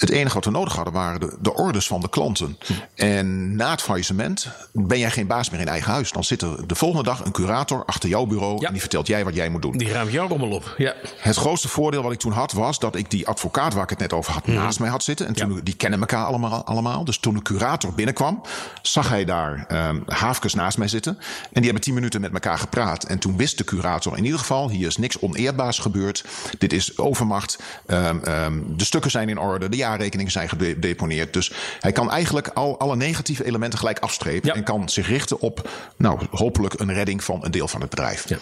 Het 0.00 0.10
enige 0.10 0.34
wat 0.34 0.44
we 0.44 0.50
nodig 0.50 0.74
hadden 0.74 0.92
waren 0.92 1.20
de, 1.20 1.36
de 1.40 1.54
orders 1.54 1.86
van 1.86 2.00
de 2.00 2.08
klanten. 2.08 2.58
En 2.94 3.56
na 3.56 3.70
het 3.70 3.82
faillissement 3.82 4.48
ben 4.72 4.98
jij 4.98 5.10
geen 5.10 5.26
baas 5.26 5.50
meer 5.50 5.60
in 5.60 5.68
eigen 5.68 5.92
huis. 5.92 6.12
Dan 6.12 6.24
zit 6.24 6.42
er 6.42 6.66
de 6.66 6.74
volgende 6.74 7.04
dag 7.04 7.24
een 7.24 7.32
curator 7.32 7.84
achter 7.84 8.08
jouw 8.08 8.26
bureau. 8.26 8.60
Ja. 8.60 8.66
En 8.66 8.72
die 8.72 8.80
vertelt 8.80 9.06
jij 9.06 9.24
wat 9.24 9.34
jij 9.34 9.48
moet 9.48 9.62
doen. 9.62 9.76
Die 9.76 9.92
ruimt 9.92 10.12
jou 10.12 10.28
allemaal 10.28 10.50
op. 10.50 10.74
Ja. 10.76 10.94
Het 11.16 11.36
grootste 11.36 11.68
voordeel 11.68 12.02
wat 12.02 12.12
ik 12.12 12.18
toen 12.18 12.32
had 12.32 12.52
was 12.52 12.78
dat 12.78 12.96
ik 12.96 13.10
die 13.10 13.26
advocaat 13.26 13.74
waar 13.74 13.82
ik 13.82 13.90
het 13.90 13.98
net 13.98 14.12
over 14.12 14.32
had 14.32 14.46
naast 14.46 14.80
mij 14.80 14.88
had 14.88 15.02
zitten. 15.02 15.26
En 15.26 15.34
toen, 15.34 15.60
die 15.62 15.74
kennen 15.74 16.00
elkaar 16.00 16.24
allemaal, 16.24 16.64
allemaal. 16.64 17.04
Dus 17.04 17.18
toen 17.18 17.34
de 17.34 17.42
curator 17.42 17.94
binnenkwam, 17.94 18.42
zag 18.82 19.08
hij 19.08 19.24
daar 19.24 19.66
um, 19.88 20.02
Haafkes 20.06 20.54
naast 20.54 20.78
mij 20.78 20.88
zitten. 20.88 21.18
En 21.18 21.48
die 21.52 21.64
hebben 21.64 21.80
tien 21.82 21.94
minuten 21.94 22.20
met 22.20 22.32
elkaar 22.32 22.58
gepraat. 22.58 23.04
En 23.04 23.18
toen 23.18 23.36
wist 23.36 23.58
de 23.58 23.64
curator 23.64 24.16
in 24.16 24.24
ieder 24.24 24.38
geval, 24.38 24.70
hier 24.70 24.86
is 24.86 24.96
niks 24.96 25.20
oneerbaars 25.20 25.78
gebeurd. 25.78 26.24
Dit 26.58 26.72
is 26.72 26.98
overmacht. 26.98 27.58
Um, 27.86 28.20
um, 28.28 28.76
de 28.76 28.84
stukken 28.84 29.10
zijn 29.10 29.28
in 29.28 29.38
orde. 29.38 29.68
De 29.68 29.76
jaarrekeningen 29.90 30.32
zijn 30.32 30.48
gedeponeerd. 30.48 31.32
Dus 31.32 31.52
hij 31.80 31.92
kan 31.92 32.10
eigenlijk 32.10 32.48
al 32.48 32.78
alle 32.78 32.96
negatieve 32.96 33.44
elementen 33.44 33.78
gelijk 33.78 33.98
afstrepen. 33.98 34.48
Ja. 34.48 34.54
En 34.54 34.64
kan 34.64 34.88
zich 34.88 35.08
richten 35.08 35.40
op, 35.40 35.68
nou, 35.96 36.20
hopelijk 36.30 36.80
een 36.80 36.92
redding 36.92 37.24
van 37.24 37.44
een 37.44 37.50
deel 37.50 37.68
van 37.68 37.80
het 37.80 37.90
bedrijf. 37.90 38.28
Ja. 38.28 38.36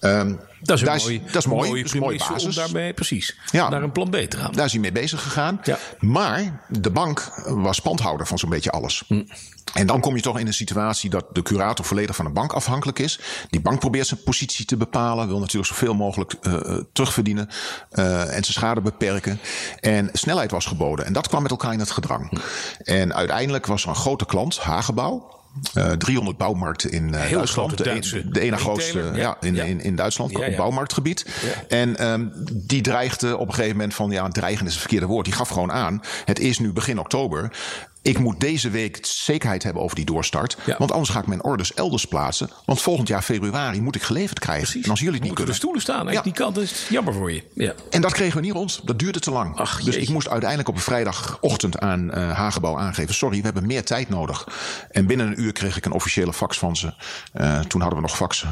Ehm, 0.00 0.34
Dat 0.60 0.76
is 0.76 0.80
een 0.80 0.86
daar 0.86 0.98
mooie, 1.00 1.20
dat 1.24 1.34
is 1.34 1.46
mooi. 1.46 1.84
mooie 1.98 2.18
basis. 2.18 2.44
om 2.44 2.52
daarmee 2.54 2.92
precies 2.92 3.38
Ja. 3.50 3.68
naar 3.68 3.82
een 3.82 3.92
plan 3.92 4.10
B 4.10 4.16
te 4.16 4.36
gaan. 4.36 4.52
Daar 4.52 4.64
is 4.64 4.72
hij 4.72 4.80
mee 4.80 4.92
bezig 4.92 5.22
gegaan. 5.22 5.60
Ja. 5.64 5.78
Maar 5.98 6.64
de 6.68 6.90
bank 6.90 7.32
was 7.46 7.80
pandhouder 7.80 8.26
van 8.26 8.38
zo'n 8.38 8.50
beetje 8.50 8.70
alles. 8.70 9.04
Hm. 9.08 9.22
En 9.74 9.86
dan 9.86 10.00
kom 10.00 10.16
je 10.16 10.22
toch 10.22 10.38
in 10.38 10.46
een 10.46 10.54
situatie 10.54 11.10
dat 11.10 11.24
de 11.32 11.42
curator 11.42 11.84
volledig 11.84 12.16
van 12.16 12.24
de 12.24 12.30
bank 12.30 12.52
afhankelijk 12.52 12.98
is. 12.98 13.20
Die 13.50 13.60
bank 13.60 13.78
probeert 13.80 14.06
zijn 14.06 14.22
positie 14.22 14.64
te 14.64 14.76
bepalen. 14.76 15.28
Wil 15.28 15.38
natuurlijk 15.38 15.66
zoveel 15.72 15.94
mogelijk 15.94 16.34
uh, 16.42 16.60
terugverdienen. 16.92 17.48
Uh, 17.92 18.20
en 18.22 18.28
zijn 18.28 18.44
schade 18.44 18.80
beperken. 18.80 19.40
En 19.80 20.08
snelheid 20.12 20.50
was 20.50 20.66
geboden. 20.66 21.04
En 21.06 21.12
dat 21.12 21.28
kwam 21.28 21.42
met 21.42 21.50
elkaar 21.50 21.72
in 21.72 21.78
het 21.78 21.90
gedrang. 21.90 22.28
Hm. 22.30 22.36
En 22.90 23.14
uiteindelijk 23.14 23.66
was 23.66 23.82
er 23.82 23.88
een 23.88 23.94
grote 23.94 24.26
klant, 24.26 24.58
Hagebouw. 24.58 25.42
Uh, 25.78 25.90
300 25.92 26.36
bouwmarkten 26.36 26.90
in 26.90 27.08
uh, 27.08 27.20
Heel 27.20 27.36
Duitsland. 27.36 27.78
De, 27.78 27.90
een- 27.90 28.32
de 28.32 28.40
ene 28.40 28.56
grootste 28.56 28.98
ja. 28.98 29.14
ja, 29.14 29.36
in, 29.40 29.54
Ja. 29.54 29.62
In, 29.64 29.80
in 29.80 29.96
Duitsland, 29.96 30.30
Ja, 30.38 30.56
bouwmarktgebied. 30.56 31.26
En 31.68 32.10
um, 32.12 32.32
die 32.52 32.82
dreigde 32.82 33.36
op 33.36 33.48
een 33.48 33.54
gegeven 33.54 33.76
moment 33.76 33.94
van, 33.94 34.10
ja, 34.10 34.28
dreigen 34.28 34.66
is 34.66 34.72
het 34.72 34.80
verkeerde 34.80 35.06
woord. 35.06 35.24
Die 35.24 35.34
gaf 35.34 35.48
gewoon 35.48 35.72
aan, 35.72 36.00
het 36.24 36.38
is 36.38 36.58
nu 36.58 36.72
begin 36.72 36.98
oktober. 36.98 37.50
Ik 38.04 38.18
moet 38.18 38.40
deze 38.40 38.70
week 38.70 38.98
zekerheid 39.06 39.62
hebben 39.62 39.82
over 39.82 39.96
die 39.96 40.04
doorstart. 40.04 40.56
Ja. 40.66 40.74
Want 40.78 40.92
anders 40.92 41.10
ga 41.10 41.18
ik 41.20 41.26
mijn 41.26 41.42
orders 41.44 41.74
elders 41.74 42.04
plaatsen. 42.04 42.50
Want 42.64 42.80
volgend 42.82 43.08
jaar 43.08 43.22
februari 43.22 43.80
moet 43.80 43.94
ik 43.94 44.02
geleverd 44.02 44.38
krijgen. 44.38 44.64
Precies. 44.64 44.84
En 44.84 44.90
als 44.90 44.98
jullie 45.00 45.14
het 45.14 45.22
niet 45.28 45.38
Moeten 45.38 45.54
kunnen. 45.54 45.54
de 45.54 45.80
stoelen 45.80 45.80
staan. 45.80 46.06
Aan 46.06 46.12
Ja. 46.12 46.22
die 46.22 46.32
kant 46.32 46.56
is 46.58 46.86
jammer 46.90 47.14
voor 47.14 47.32
je. 47.32 47.42
Ja. 47.54 47.74
En 47.90 48.00
dat 48.00 48.12
kregen 48.12 48.36
we 48.36 48.42
niet 48.42 48.52
rond. 48.52 48.80
Dat 48.84 48.98
duurde 48.98 49.20
te 49.20 49.30
lang. 49.30 49.56
Ach, 49.56 49.76
dus 49.76 49.84
jeetje. 49.84 50.00
ik 50.00 50.08
moest 50.08 50.28
uiteindelijk 50.28 50.68
op 50.68 50.74
een 50.74 50.80
vrijdagochtend 50.80 51.78
aan 51.78 52.10
eh 52.12 52.30
Hagebouw 52.32 52.78
aangeven. 52.78 53.14
Sorry, 53.14 53.38
we 53.38 53.44
hebben 53.44 53.66
meer 53.66 53.84
tijd 53.84 54.08
nodig. 54.08 54.48
En 54.90 55.06
binnen 55.06 55.26
een 55.26 55.40
uur 55.40 55.52
kreeg 55.52 55.76
ik 55.76 55.84
een 55.84 55.92
officiële 55.92 56.32
fax 56.32 56.58
van 56.58 56.76
ze. 56.76 56.92
Eh, 57.32 57.60
toen 57.60 57.80
hadden 57.80 57.98
we 58.00 58.06
nog 58.06 58.16
faxen. 58.16 58.48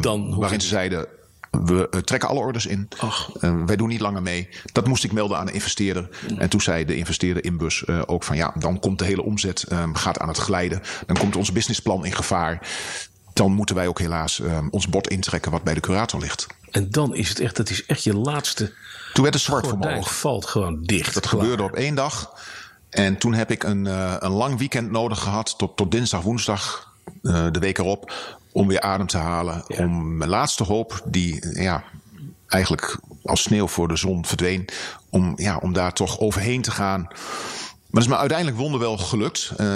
Dan 0.00 0.20
hoef 0.26 0.36
waarin 0.36 0.60
ze 0.60 0.66
zeiden. 0.68 1.06
We 1.64 1.88
eh, 1.90 2.00
trekken 2.00 2.28
alle 2.28 2.40
orders 2.40 2.66
in. 2.66 2.88
Eh, 3.40 3.64
wij 3.66 3.76
doen 3.76 3.88
niet 3.88 4.00
langer 4.00 4.22
mee. 4.22 4.48
Dat 4.72 4.86
moest 4.86 5.04
ik 5.04 5.12
melden 5.12 5.38
aan 5.38 5.46
de 5.46 5.52
investeerder. 5.52 6.08
En 6.38 6.48
toen 6.48 6.60
zei 6.60 6.84
de 6.84 6.96
investeerder 6.96 7.44
Inbus 7.44 7.84
eh 7.84 8.02
ook 8.06 8.22
van 8.22 8.36
ja, 8.36 8.54
dan 8.58 8.80
komt 8.80 8.98
de 8.98 9.04
hele 9.04 9.22
omzet 9.22 9.62
eh, 9.62 9.84
gaat 9.92 10.18
aan 10.18 10.28
het 10.28 10.36
glijden. 10.36 10.82
Dan 11.06 11.16
komt 11.16 11.36
ons 11.36 11.52
businessplan 11.52 12.04
in 12.04 12.12
gevaar. 12.12 12.68
Dan 13.32 13.52
moeten 13.52 13.74
wij 13.74 13.86
ook 13.86 13.98
helaas 13.98 14.40
eh, 14.40 14.58
ons 14.70 14.88
bord 14.88 15.08
intrekken 15.08 15.50
wat 15.50 15.62
bij 15.62 15.74
de 15.74 15.80
curator 15.80 16.20
ligt. 16.20 16.46
En 16.70 16.90
dan 16.90 17.14
is 17.14 17.28
het 17.28 17.40
echt, 17.40 17.56
dat 17.56 17.70
is 17.70 17.86
echt 17.86 18.04
je 18.04 18.16
laatste 18.16 18.72
Toen 19.12 19.22
werd 19.22 19.34
het 19.34 19.44
zwart 19.44 19.66
voor 19.66 19.78
mijn 19.78 20.04
valt 20.04 20.46
gewoon 20.46 20.82
dicht. 20.82 21.14
Dat 21.14 21.26
gebeurde 21.26 21.62
op 21.62 21.74
één 21.74 21.94
dag. 21.94 22.32
En 22.90 23.18
toen 23.18 23.34
heb 23.34 23.50
ik 23.50 23.62
een, 23.62 23.84
een 24.24 24.30
lang 24.30 24.58
weekend 24.58 24.90
nodig 24.90 25.18
gehad, 25.18 25.58
tot, 25.58 25.76
tot 25.76 25.90
dinsdag, 25.90 26.22
woensdag, 26.22 26.94
de 27.22 27.58
week 27.58 27.78
erop, 27.78 28.12
om 28.56 28.68
weer 28.68 28.80
adem 28.80 29.06
te 29.06 29.18
halen. 29.18 29.64
Ja. 29.68 29.84
Om 29.84 30.16
mijn 30.16 30.30
laatste 30.30 30.64
hoop, 30.64 31.02
die 31.04 31.40
eh, 31.40 31.62
ja, 31.62 31.84
eigenlijk 32.48 32.98
als 33.22 33.42
sneeuw 33.42 33.66
voor 33.66 33.88
de 33.88 33.96
zon 33.96 34.26
verdween, 34.26 34.68
om, 35.10 35.32
ja, 35.36 35.56
om 35.56 35.72
daar 35.72 35.92
toch 35.92 36.18
overheen 36.18 36.62
te 36.62 36.70
gaan. 36.70 37.00
Maar 37.00 38.02
dat 38.02 38.02
is 38.02 38.08
me 38.08 38.16
uiteindelijk 38.16 38.58
wonderwel 38.58 38.98
gelukt. 38.98 39.52
Eh, 39.56 39.66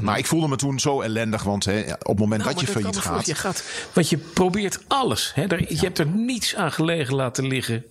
Maar 0.00 0.18
ik 0.18 0.26
voelde 0.26 0.48
me 0.48 0.56
toen 0.56 0.78
zo 0.78 1.00
ellendig, 1.00 1.42
want 1.42 1.64
hè, 1.64 1.80
op 1.80 2.06
het 2.06 2.18
moment 2.18 2.42
Nou, 2.42 2.54
dat 2.54 2.60
je 2.60 2.66
failliet 2.66 2.96
gaat. 2.96 3.26
Je 3.26 3.34
gaat. 3.34 3.64
Want 3.92 4.08
je 4.08 4.16
probeert 4.16 4.78
alles. 4.88 5.32
Hè? 5.34 5.46
Daar, 5.46 5.60
Je 5.60 5.78
hebt 5.78 5.98
er 5.98 6.06
niets 6.06 6.56
aan 6.56 6.72
gelegen 6.72 7.14
laten 7.14 7.46
liggen. 7.46 7.84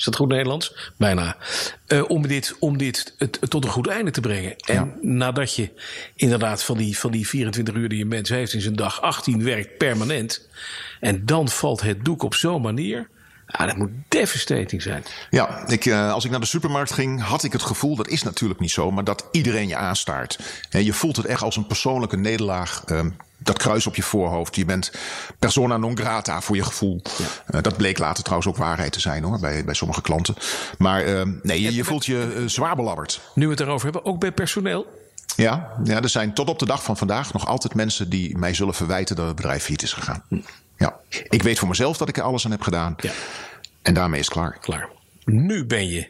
Is 0.00 0.06
dat 0.06 0.16
goed 0.16 0.28
Nederlands? 0.28 0.92
Bijna. 0.96 1.36
Eh, 1.86 2.02
om 2.10 2.26
dit, 2.26 2.56
om 2.58 2.78
dit 2.78 3.14
het, 3.18 3.36
het 3.40 3.50
tot 3.50 3.64
een 3.64 3.70
goed 3.70 3.86
einde 3.88 4.10
te 4.10 4.20
brengen. 4.20 4.56
En 4.56 4.74
Ja. 4.74 4.88
nadat 5.00 5.54
je 5.54 5.70
inderdaad 6.14 6.62
van 6.62 6.76
die, 6.76 6.98
van 6.98 7.10
die 7.10 7.28
24 7.28 7.74
uur 7.74 7.88
die 7.88 8.02
een 8.02 8.08
mens 8.08 8.28
heeft 8.28 8.52
in 8.52 8.60
zijn 8.60 8.76
dag 8.76 9.00
18 9.00 9.44
werkt 9.44 9.76
permanent. 9.78 10.48
En 11.00 11.26
dan 11.26 11.48
valt 11.48 11.80
het 11.80 12.04
doek 12.04 12.22
op 12.22 12.34
zo'n 12.34 12.62
manier. 12.62 13.08
Ja, 13.46 13.66
dat 13.66 13.76
moet 13.76 13.90
devastating 14.08 14.82
zijn. 14.82 15.04
Ja, 15.30 15.68
ik, 15.68 15.86
eh, 15.86 16.12
als 16.12 16.24
ik 16.24 16.30
naar 16.30 16.40
de 16.40 16.46
supermarkt 16.46 16.92
ging, 16.92 17.22
had 17.22 17.44
ik 17.44 17.52
het 17.52 17.62
gevoel, 17.62 17.96
dat 17.96 18.08
is 18.08 18.22
natuurlijk 18.22 18.60
niet 18.60 18.70
zo, 18.70 18.90
maar 18.90 19.04
dat 19.04 19.28
iedereen 19.32 19.68
je 19.68 19.76
aanstaart. 19.76 20.38
En 20.70 20.84
je 20.84 20.92
voelt 20.92 21.16
het 21.16 21.26
echt 21.26 21.42
als 21.42 21.56
een 21.56 21.66
persoonlijke 21.66 22.16
nederlaag. 22.16 22.82
ehm, 22.86 23.10
dat 23.42 23.58
kruis 23.58 23.86
op 23.86 23.96
je 23.96 24.02
voorhoofd. 24.02 24.56
Je 24.56 24.64
bent 24.64 24.92
persona 25.38 25.76
non 25.76 25.96
grata 25.96 26.40
voor 26.40 26.56
je 26.56 26.64
gevoel. 26.64 27.02
Eh, 27.46 27.62
dat 27.62 27.76
bleek 27.76 27.98
later 27.98 28.22
trouwens 28.22 28.50
ook 28.50 28.56
waarheid 28.56 28.92
te 28.92 29.00
zijn 29.00 29.22
hoor, 29.22 29.38
bij, 29.40 29.64
bij 29.64 29.74
sommige 29.74 30.02
klanten. 30.02 30.34
Maar 30.78 31.02
ehm, 31.02 31.32
nee, 31.42 31.62
je, 31.62 31.74
je 31.74 31.84
voelt 31.84 32.06
je 32.06 32.34
eh, 32.36 32.42
zwaar 32.46 32.76
belabberd. 32.76 33.20
Nu 33.34 33.44
we 33.44 33.50
het 33.50 33.60
erover 33.60 33.84
hebben, 33.84 34.04
ook 34.04 34.20
bij 34.20 34.32
personeel. 34.32 34.98
Ja, 35.36 35.70
ja, 35.84 36.02
er 36.02 36.08
zijn 36.08 36.34
tot 36.34 36.48
op 36.48 36.58
de 36.58 36.66
dag 36.66 36.82
van 36.82 36.96
vandaag 36.96 37.32
nog 37.32 37.46
altijd 37.46 37.74
mensen 37.74 38.10
die 38.10 38.38
mij 38.38 38.54
zullen 38.54 38.74
verwijten 38.74 39.16
dat 39.16 39.26
het 39.26 39.36
bedrijf 39.36 39.60
failliet 39.62 39.82
is 39.82 39.92
gegaan. 39.92 40.22
Ja, 40.76 40.96
ik 41.28 41.42
weet 41.42 41.58
voor 41.58 41.68
mezelf 41.68 41.96
dat 41.96 42.08
ik 42.08 42.16
er 42.16 42.22
alles 42.22 42.44
aan 42.44 42.50
heb 42.50 42.62
gedaan. 42.62 42.94
Ja. 42.96 43.12
En 43.82 43.94
daarmee 43.94 44.20
is 44.20 44.26
het 44.26 44.34
klaar. 44.34 44.58
Klaar. 44.60 44.88
Nu 45.24 45.64
ben 45.64 45.88
je 45.88 46.08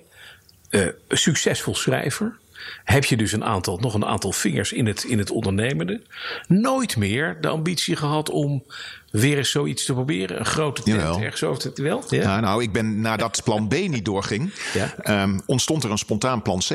eh, 0.70 0.86
een 1.08 1.18
succesvol 1.18 1.74
schrijver. 1.74 2.38
Heb 2.84 3.04
je 3.04 3.16
dus 3.16 3.32
een 3.32 3.44
aantal, 3.44 3.78
nog 3.78 3.94
een 3.94 4.04
aantal 4.04 4.32
vingers 4.32 4.72
in 4.72 4.86
het, 4.86 5.04
in 5.04 5.18
het 5.18 5.30
ondernemende. 5.30 6.00
Nooit 6.48 6.96
meer 6.96 7.40
de 7.40 7.48
ambitie 7.48 7.96
gehad 7.96 8.30
om 8.30 8.64
weer 9.10 9.36
eens 9.38 9.50
zoiets 9.50 9.84
te 9.84 9.92
proberen. 9.92 10.38
Een 10.38 10.46
grote 10.46 10.82
tent 10.82 10.96
Jawel. 10.96 11.20
ergens 11.20 11.42
over 11.42 11.72
te... 11.72 11.82
Wel? 11.82 12.04
Ja? 12.08 12.22
Ja, 12.22 12.40
nou, 12.40 12.62
ik 12.62 12.72
ben 12.72 13.00
nadat 13.00 13.40
plan 13.44 13.68
B 13.68 13.72
niet 13.72 14.04
doorging, 14.04 14.52
Ja. 14.74 14.94
ehm, 14.96 15.38
ontstond 15.46 15.84
er 15.84 15.90
een 15.90 15.98
spontaan 15.98 16.42
plan 16.42 16.58
C. 16.68 16.70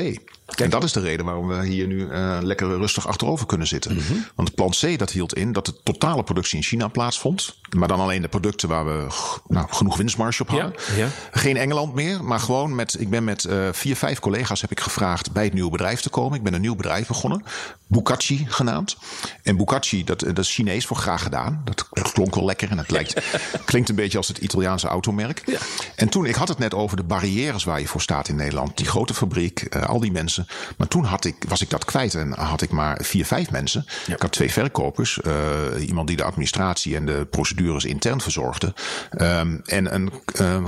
En 0.56 0.70
dat 0.70 0.84
is 0.84 0.92
de 0.92 1.00
reden 1.00 1.24
waarom 1.26 1.48
we 1.48 1.66
hier 1.66 1.86
nu 1.86 2.08
eh, 2.08 2.38
lekker 2.42 2.78
rustig 2.78 3.06
achterover 3.08 3.46
kunnen 3.46 3.66
zitten. 3.66 3.94
Mhm. 3.94 4.12
Want 4.34 4.54
plan 4.54 4.70
C 4.70 4.98
dat 4.98 5.10
hield 5.10 5.34
in 5.34 5.52
dat 5.52 5.66
de 5.66 5.74
totale 5.82 6.22
productie 6.22 6.56
in 6.56 6.62
China 6.62 6.88
plaatsvond. 6.88 7.56
Maar 7.76 7.88
dan 7.88 8.00
alleen 8.00 8.22
de 8.22 8.28
producten 8.28 8.68
waar 8.68 8.84
we 8.84 9.06
nou, 9.48 9.66
genoeg 9.70 9.96
winstmarge 9.96 10.42
op 10.42 10.48
hadden. 10.48 10.74
Ja, 10.96 10.96
ja. 10.96 11.08
Geen 11.30 11.56
Engeland 11.56 11.94
meer, 11.94 12.24
maar 12.24 12.40
gewoon 12.40 12.74
met. 12.74 13.00
Ik 13.00 13.10
ben 13.10 13.24
met 13.24 13.44
eh, 13.44 13.68
vier, 13.72 13.96
vijf 13.96 14.18
collega's 14.18 14.60
heb 14.60 14.70
ik 14.70 14.80
gevraagd 14.80 15.32
bij 15.32 15.44
het 15.44 15.52
nieuwe 15.52 15.70
bedrijf 15.70 16.00
te 16.00 16.10
komen. 16.10 16.38
Ik 16.38 16.44
ben 16.44 16.54
een 16.54 16.60
nieuw 16.60 16.76
bedrijf 16.76 17.06
begonnen, 17.06 17.42
Bukachi 17.86 18.46
genaamd. 18.48 18.96
En 19.42 19.56
Bukachi, 19.56 20.04
dat, 20.04 20.20
dat 20.20 20.38
is 20.38 20.54
Chinees 20.54 20.86
voor 20.86 20.96
graag 20.96 21.22
gedaan. 21.22 21.62
Dat 21.64 21.88
klonk 22.30 22.46
lekker 22.46 22.70
en 22.70 22.78
het 22.78 22.90
lijkt, 22.90 23.20
klinkt 23.64 23.88
een 23.88 23.94
beetje 23.94 24.18
als 24.18 24.28
het 24.28 24.38
Italiaanse 24.38 24.86
automerk. 24.86 25.42
Ja. 25.46 25.58
En 25.94 26.08
toen, 26.08 26.26
ik 26.26 26.34
had 26.34 26.48
het 26.48 26.58
net 26.58 26.74
over 26.74 26.96
de 26.96 27.02
barrières 27.02 27.64
waar 27.64 27.80
je 27.80 27.88
voor 27.88 28.00
staat 28.00 28.28
in 28.28 28.36
Nederland. 28.36 28.76
Die 28.76 28.86
grote 28.86 29.14
fabriek, 29.14 29.60
eh, 29.60 29.82
al 29.82 30.00
die 30.00 30.12
mensen. 30.12 30.46
Maar 30.76 30.88
toen 30.88 31.04
had 31.04 31.24
ik, 31.24 31.36
was 31.48 31.60
ik 31.60 31.70
dat 31.70 31.84
kwijt 31.84 32.14
en 32.14 32.32
had 32.32 32.62
ik 32.62 32.70
maar 32.70 32.98
vier, 33.02 33.26
vijf 33.26 33.50
mensen. 33.50 33.86
Ik 34.06 34.22
had 34.22 34.32
twee 34.32 34.52
verkopers. 34.52 35.20
eh, 35.20 35.86
iemand 35.86 36.06
die 36.08 36.16
de 36.16 36.24
administratie 36.24 36.96
en 36.96 37.06
de 37.06 37.26
procedures 37.30 37.84
intern 37.84 38.20
verzorgde. 38.20 38.74
ehm, 39.10 39.58
en 39.64 39.94
een 39.94 40.10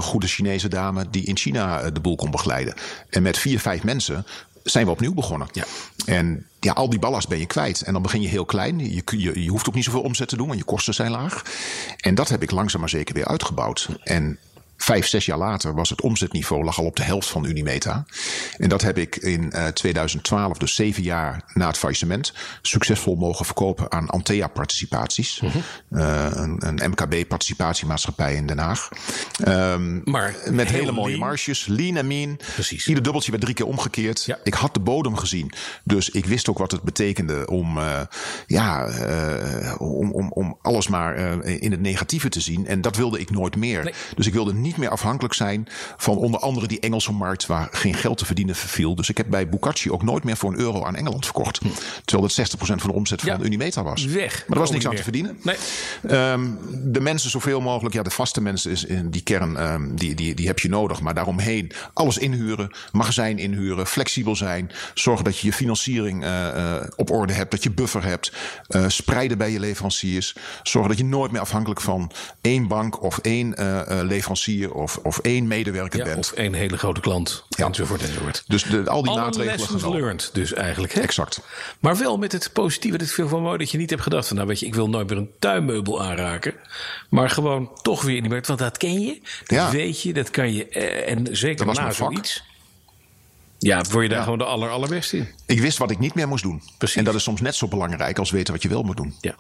goede 0.03 0.27
Chinese 0.27 0.69
dame 0.69 1.07
die 1.11 1.25
in 1.25 1.37
China 1.37 1.81
eh, 1.81 1.91
de 1.93 2.01
boel 2.01 2.17
kon 2.17 2.31
begeleiden. 2.31 2.75
En 3.11 3.23
met 3.23 3.39
vier, 3.39 3.61
vijf 3.61 3.83
mensen 3.85 4.27
zijn 4.71 4.85
we 4.85 4.91
opnieuw 4.91 5.15
begonnen. 5.15 5.49
Ja. 5.53 5.65
En 6.05 6.47
ja, 6.61 6.73
al 6.73 6.91
die 6.91 6.99
ballast 6.99 7.29
ben 7.29 7.39
je 7.39 7.47
kwijt. 7.47 7.83
En 7.83 7.93
dan 7.93 8.03
begin 8.03 8.23
je 8.23 8.29
heel 8.29 8.45
klein. 8.45 8.79
Je, 8.79 9.03
je, 9.05 9.43
je 9.43 9.51
hoeft 9.51 9.69
ook 9.69 9.75
niet 9.75 9.85
zoveel 9.85 10.01
omzet 10.01 10.29
te 10.29 10.37
doen, 10.37 10.47
want 10.47 10.59
je 10.59 10.65
kosten 10.65 10.95
zijn 10.95 11.11
laag. 11.11 11.43
En 12.01 12.15
dat 12.15 12.29
heb 12.29 12.43
ik 12.43 12.51
langzaam 12.51 12.81
maar 12.81 12.89
zeker 12.89 13.15
weer 13.15 13.27
uitgebouwd. 13.27 13.89
En 14.03 14.39
vijf, 14.79 15.07
zes 15.07 15.27
jaar 15.27 15.39
later 15.39 15.75
was 15.75 15.91
het 15.91 16.01
omzetniveau 16.01 16.65
lag 16.65 16.79
al 16.79 16.85
op 16.85 16.97
de 16.97 17.03
helft 17.03 17.29
van 17.29 17.45
Unimeta. 17.45 18.05
En 18.57 18.69
dat 18.69 18.83
heb 18.83 18.99
ik 18.99 19.17
in 19.17 19.53
eh, 19.53 19.67
2012, 19.67 20.59
dus 20.59 20.75
zeven 20.75 21.03
jaar 21.03 21.43
na 21.55 21.67
het 21.67 21.79
faillissement, 21.79 22.33
succesvol 22.63 23.15
mogen 23.15 23.45
verkopen 23.45 23.93
aan 23.93 24.09
Antea 24.09 24.47
Participaties. 24.49 25.41
Mhm. 25.41 25.59
Eh, 25.91 26.27
een, 26.31 26.67
een 26.67 26.91
MKB-participatiemaatschappij 26.91 28.35
in 28.35 28.47
Den 28.47 28.59
Haag. 28.59 28.89
Ehm, 29.45 30.01
Maar 30.11 30.35
met 30.51 30.69
hele 30.69 30.93
mooie 30.93 31.17
lean. 31.17 31.29
marges, 31.29 31.67
lean 31.67 31.97
en 31.97 32.07
mean. 32.07 32.37
Precies. 32.55 32.87
Ieder 32.87 33.03
dubbeltje 33.03 33.31
werd 33.31 33.43
drie 33.43 33.55
keer 33.55 33.67
omgekeerd. 33.67 34.25
Ja. 34.25 34.39
Ik 34.43 34.55
had 34.55 34.75
de 34.75 34.81
bodem 34.81 35.17
gezien. 35.17 35.53
Dus 35.85 36.11
ik 36.11 36.27
wist 36.27 36.49
ook 36.49 36.59
wat 36.59 36.71
het 36.71 36.83
betekende 36.83 37.47
om, 37.47 37.79
eh, 37.79 38.01
ja, 38.47 38.87
eh, 38.87 39.81
om, 39.81 40.13
om, 40.13 40.33
om 40.33 40.59
alles 40.63 40.89
maar 40.89 41.15
eh, 41.15 41.63
in 41.63 41.71
het 41.71 41.81
negatieve 41.81 42.29
te 42.29 42.41
zien. 42.41 42.67
En 42.67 42.81
dat 42.81 42.97
wilde 42.97 43.19
ik 43.21 43.31
nooit 43.31 43.57
meer. 43.57 43.85
Nee. 43.85 43.95
Dus 44.17 44.27
ik 44.27 44.33
wilde 44.33 44.55
niet 44.55 44.68
meer 44.77 44.89
afhankelijk 44.89 45.35
zijn 45.35 45.69
van 45.97 46.17
onder 46.17 46.41
andere 46.41 46.67
die 46.67 46.81
Engelse 46.81 47.13
markt 47.13 47.47
waar 47.47 47.69
geen 47.71 47.95
geld 47.95 48.19
te 48.19 48.25
verdienen 48.25 48.55
viel. 48.55 48.95
Dus 48.95 49.09
ik 49.09 49.17
heb 49.17 49.27
bij 49.29 49.49
Bucacci 49.49 49.91
ook 49.91 50.03
nooit 50.03 50.25
meer 50.25 50.37
voor 50.37 50.53
een 50.53 50.59
euro 50.59 50.85
aan 50.85 50.97
Engeland 50.97 51.25
verkocht. 51.25 51.61
Terwijl 52.05 52.29
het 52.35 52.51
60% 52.51 52.57
van 52.59 52.77
de 52.91 52.93
omzet 52.93 53.21
van 53.21 53.31
Hm. 53.31 53.41
Ja. 53.41 53.47
Unimeta 53.47 53.83
was. 53.83 54.05
Weg. 54.05 54.45
Maar 54.47 54.57
er 54.57 54.63
was 54.63 54.71
niks 54.71 54.87
Ook 54.87 54.91
aan 54.91 54.97
niet 54.97 55.05
te 55.05 55.11
verdienen. 55.13 55.39
Nee. 55.43 55.57
Ehm, 56.07 56.47
de 56.93 57.01
mensen 57.01 57.31
zoveel 57.31 57.61
mogelijk, 57.61 57.95
ja, 57.95 58.03
de 58.03 58.11
vaste 58.11 58.41
mensen 58.41 58.71
is 58.71 58.85
in 58.85 59.11
die 59.11 59.23
kern, 59.23 59.57
ehm, 59.57 59.95
die, 59.95 60.15
die, 60.15 60.35
die 60.35 60.47
heb 60.47 60.59
je 60.59 60.69
nodig. 60.69 61.01
Maar 61.01 61.15
daaromheen 61.15 61.73
alles 61.93 62.19
inhuren, 62.19 62.71
magazijn 62.93 63.39
inhuren, 63.39 63.87
flexibel 63.87 64.37
zijn. 64.37 64.71
Zorgen 64.95 65.25
dat 65.25 65.39
je 65.39 65.47
je 65.47 65.53
financiering 65.53 66.25
eh, 66.25 66.77
eh, 66.77 66.87
op 66.97 67.11
orde 67.11 67.33
hebt, 67.33 67.51
dat 67.51 67.63
je 67.63 67.71
buffer 67.71 68.05
hebt. 68.05 68.33
eh, 68.69 68.85
spreiden 68.89 69.39
bij 69.39 69.51
je 69.51 69.61
leveranciers. 69.61 70.35
Zorgen 70.63 70.91
dat 70.91 70.99
je 70.99 71.05
nooit 71.05 71.31
meer 71.33 71.41
afhankelijk 71.41 71.81
van 71.81 72.11
één 72.41 72.69
bank 72.69 73.03
of 73.03 73.19
één 73.19 73.57
eh, 73.57 73.81
leverancier 74.59 74.83
of, 74.83 74.97
of 75.03 75.19
één 75.19 75.47
medewerker 75.47 75.99
Ja, 75.99 76.05
bent. 76.05 76.19
of 76.19 76.33
één 76.33 76.53
hele 76.55 76.79
grote 76.79 77.01
klant. 77.01 77.45
Ja. 77.49 77.67
Enzovoort 77.67 78.03
enzovoort. 78.03 78.45
Dus 78.47 78.63
de, 78.63 78.89
al 78.91 79.03
die 79.03 79.11
Alle 79.13 79.21
maatregelen 79.21 79.59
lessons 79.59 79.83
genomen. 79.83 80.01
learned 80.01 80.31
dus 80.33 80.53
eigenlijk. 80.53 80.93
Hè? 80.93 81.01
Exact. 81.01 81.41
Maar 81.81 81.97
wel 81.97 82.19
met 82.19 82.33
het 82.33 82.51
positieve. 82.53 82.99
Dat 82.99 83.09
ik 83.09 83.15
wel 83.17 83.41
mooi 83.41 83.59
dat 83.59 83.71
je 83.71 83.79
niet 83.79 83.91
hebt 83.91 84.03
gedacht 84.03 84.27
van... 84.27 84.37
nou 84.37 84.49
weet 84.49 84.61
je, 84.61 84.67
ik 84.67 84.75
wil 84.75 84.89
nooit 84.89 85.09
meer 85.09 85.19
een 85.19 85.31
tuinmeubel 85.39 86.03
aanraken. 86.03 86.55
Maar 87.11 87.31
gewoon 87.31 87.71
toch 87.83 88.03
weer 88.03 88.15
in 88.17 88.23
die 88.23 88.31
markt. 88.31 88.47
Want 88.47 88.59
dat 88.59 88.77
ken 88.77 89.01
je. 89.01 89.21
Dat 89.39 89.59
Ja. 89.59 89.71
weet 89.71 90.03
je. 90.03 90.13
Dat 90.13 90.31
kan 90.31 90.53
je. 90.53 90.69
eh, 90.69 91.13
En 91.13 91.27
zeker 91.37 91.67
na 91.67 91.73
mijn 91.73 91.95
vak. 91.95 92.13
zoiets. 92.13 92.43
Ja, 93.59 93.83
word 93.91 94.03
je 94.03 94.09
daar 94.09 94.19
Ja. 94.19 94.23
gewoon 94.25 94.39
de 94.39 94.45
aller, 94.45 94.69
allerbeste 94.69 95.17
in. 95.17 95.29
Ik 95.47 95.61
wist 95.61 95.79
wat 95.79 95.91
ik 95.91 95.99
niet 95.99 96.15
meer 96.15 96.29
moest 96.29 96.43
doen. 96.43 96.63
Precies. 96.79 96.97
En 96.97 97.05
dat 97.05 97.15
is 97.15 97.23
soms 97.23 97.41
net 97.41 97.55
zo 97.55 97.69
belangrijk 97.69 98.19
als 98.19 98.31
weten 98.31 98.53
wat 98.53 98.63
je 98.63 98.69
wel 98.69 98.83
moet 98.83 98.97
doen. 98.97 99.15
Ja. 99.21 99.35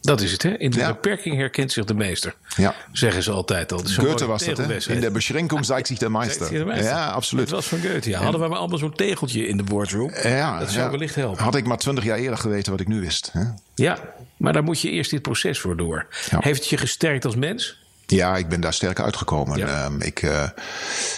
Dat 0.00 0.20
is 0.20 0.32
het, 0.32 0.42
hè? 0.42 0.56
In 0.58 0.70
de 0.70 0.78
Ja. 0.78 0.86
beperking 0.86 1.36
herkent 1.36 1.72
zich 1.72 1.84
de 1.84 1.94
meester. 1.94 2.34
Ja. 2.56 2.74
Zeggen 2.92 3.22
ze 3.22 3.30
altijd 3.30 3.72
al. 3.72 3.82
Goethe 3.84 4.26
was 4.26 4.44
dat, 4.44 4.56
hè? 4.56 4.92
In 4.92 5.00
de 5.00 5.10
beschränkung 5.10 5.64
zeigt 5.64 5.86
zich 5.86 5.98
de 5.98 6.08
meester. 6.08 6.54
Ja, 6.82 7.06
absoluut. 7.08 7.44
Het 7.44 7.54
was 7.54 7.66
van 7.66 7.80
Goethe. 7.80 8.10
Ja. 8.10 8.22
Hadden 8.22 8.40
we 8.40 8.48
maar 8.48 8.58
allemaal 8.58 8.78
zo'n 8.78 8.94
tegeltje 8.94 9.46
in 9.46 9.56
de 9.56 9.62
boardroom. 9.62 10.10
Ja, 10.22 10.58
dat 10.58 10.70
zou 10.70 10.84
ja. 10.84 10.90
wellicht 10.90 11.14
helpen. 11.14 11.44
Had 11.44 11.54
ik 11.54 11.66
maar 11.66 11.78
twintig 11.78 12.04
jaar 12.04 12.18
eerder 12.18 12.38
geweten 12.38 12.72
wat 12.72 12.80
ik 12.80 12.88
nu 12.88 13.00
wist. 13.00 13.30
Hè? 13.32 13.42
Ja, 13.74 13.98
maar 14.36 14.52
daar 14.52 14.62
moet 14.64 14.80
je 14.80 14.90
eerst 14.90 15.10
dit 15.10 15.22
proces 15.22 15.58
voor 15.60 15.76
door. 15.76 16.06
Heeft 16.38 16.60
het 16.60 16.68
je 16.68 16.76
gesterkt 16.76 17.24
als 17.24 17.36
mens? 17.36 17.78
Ja, 18.10 18.36
ik 18.36 18.48
ben 18.48 18.60
daar 18.60 18.72
sterk 18.72 19.00
uitgekomen. 19.00 19.58
Ja. 19.58 19.66
Ehm, 19.84 20.00
ik, 20.00 20.22
eh, 20.22 20.42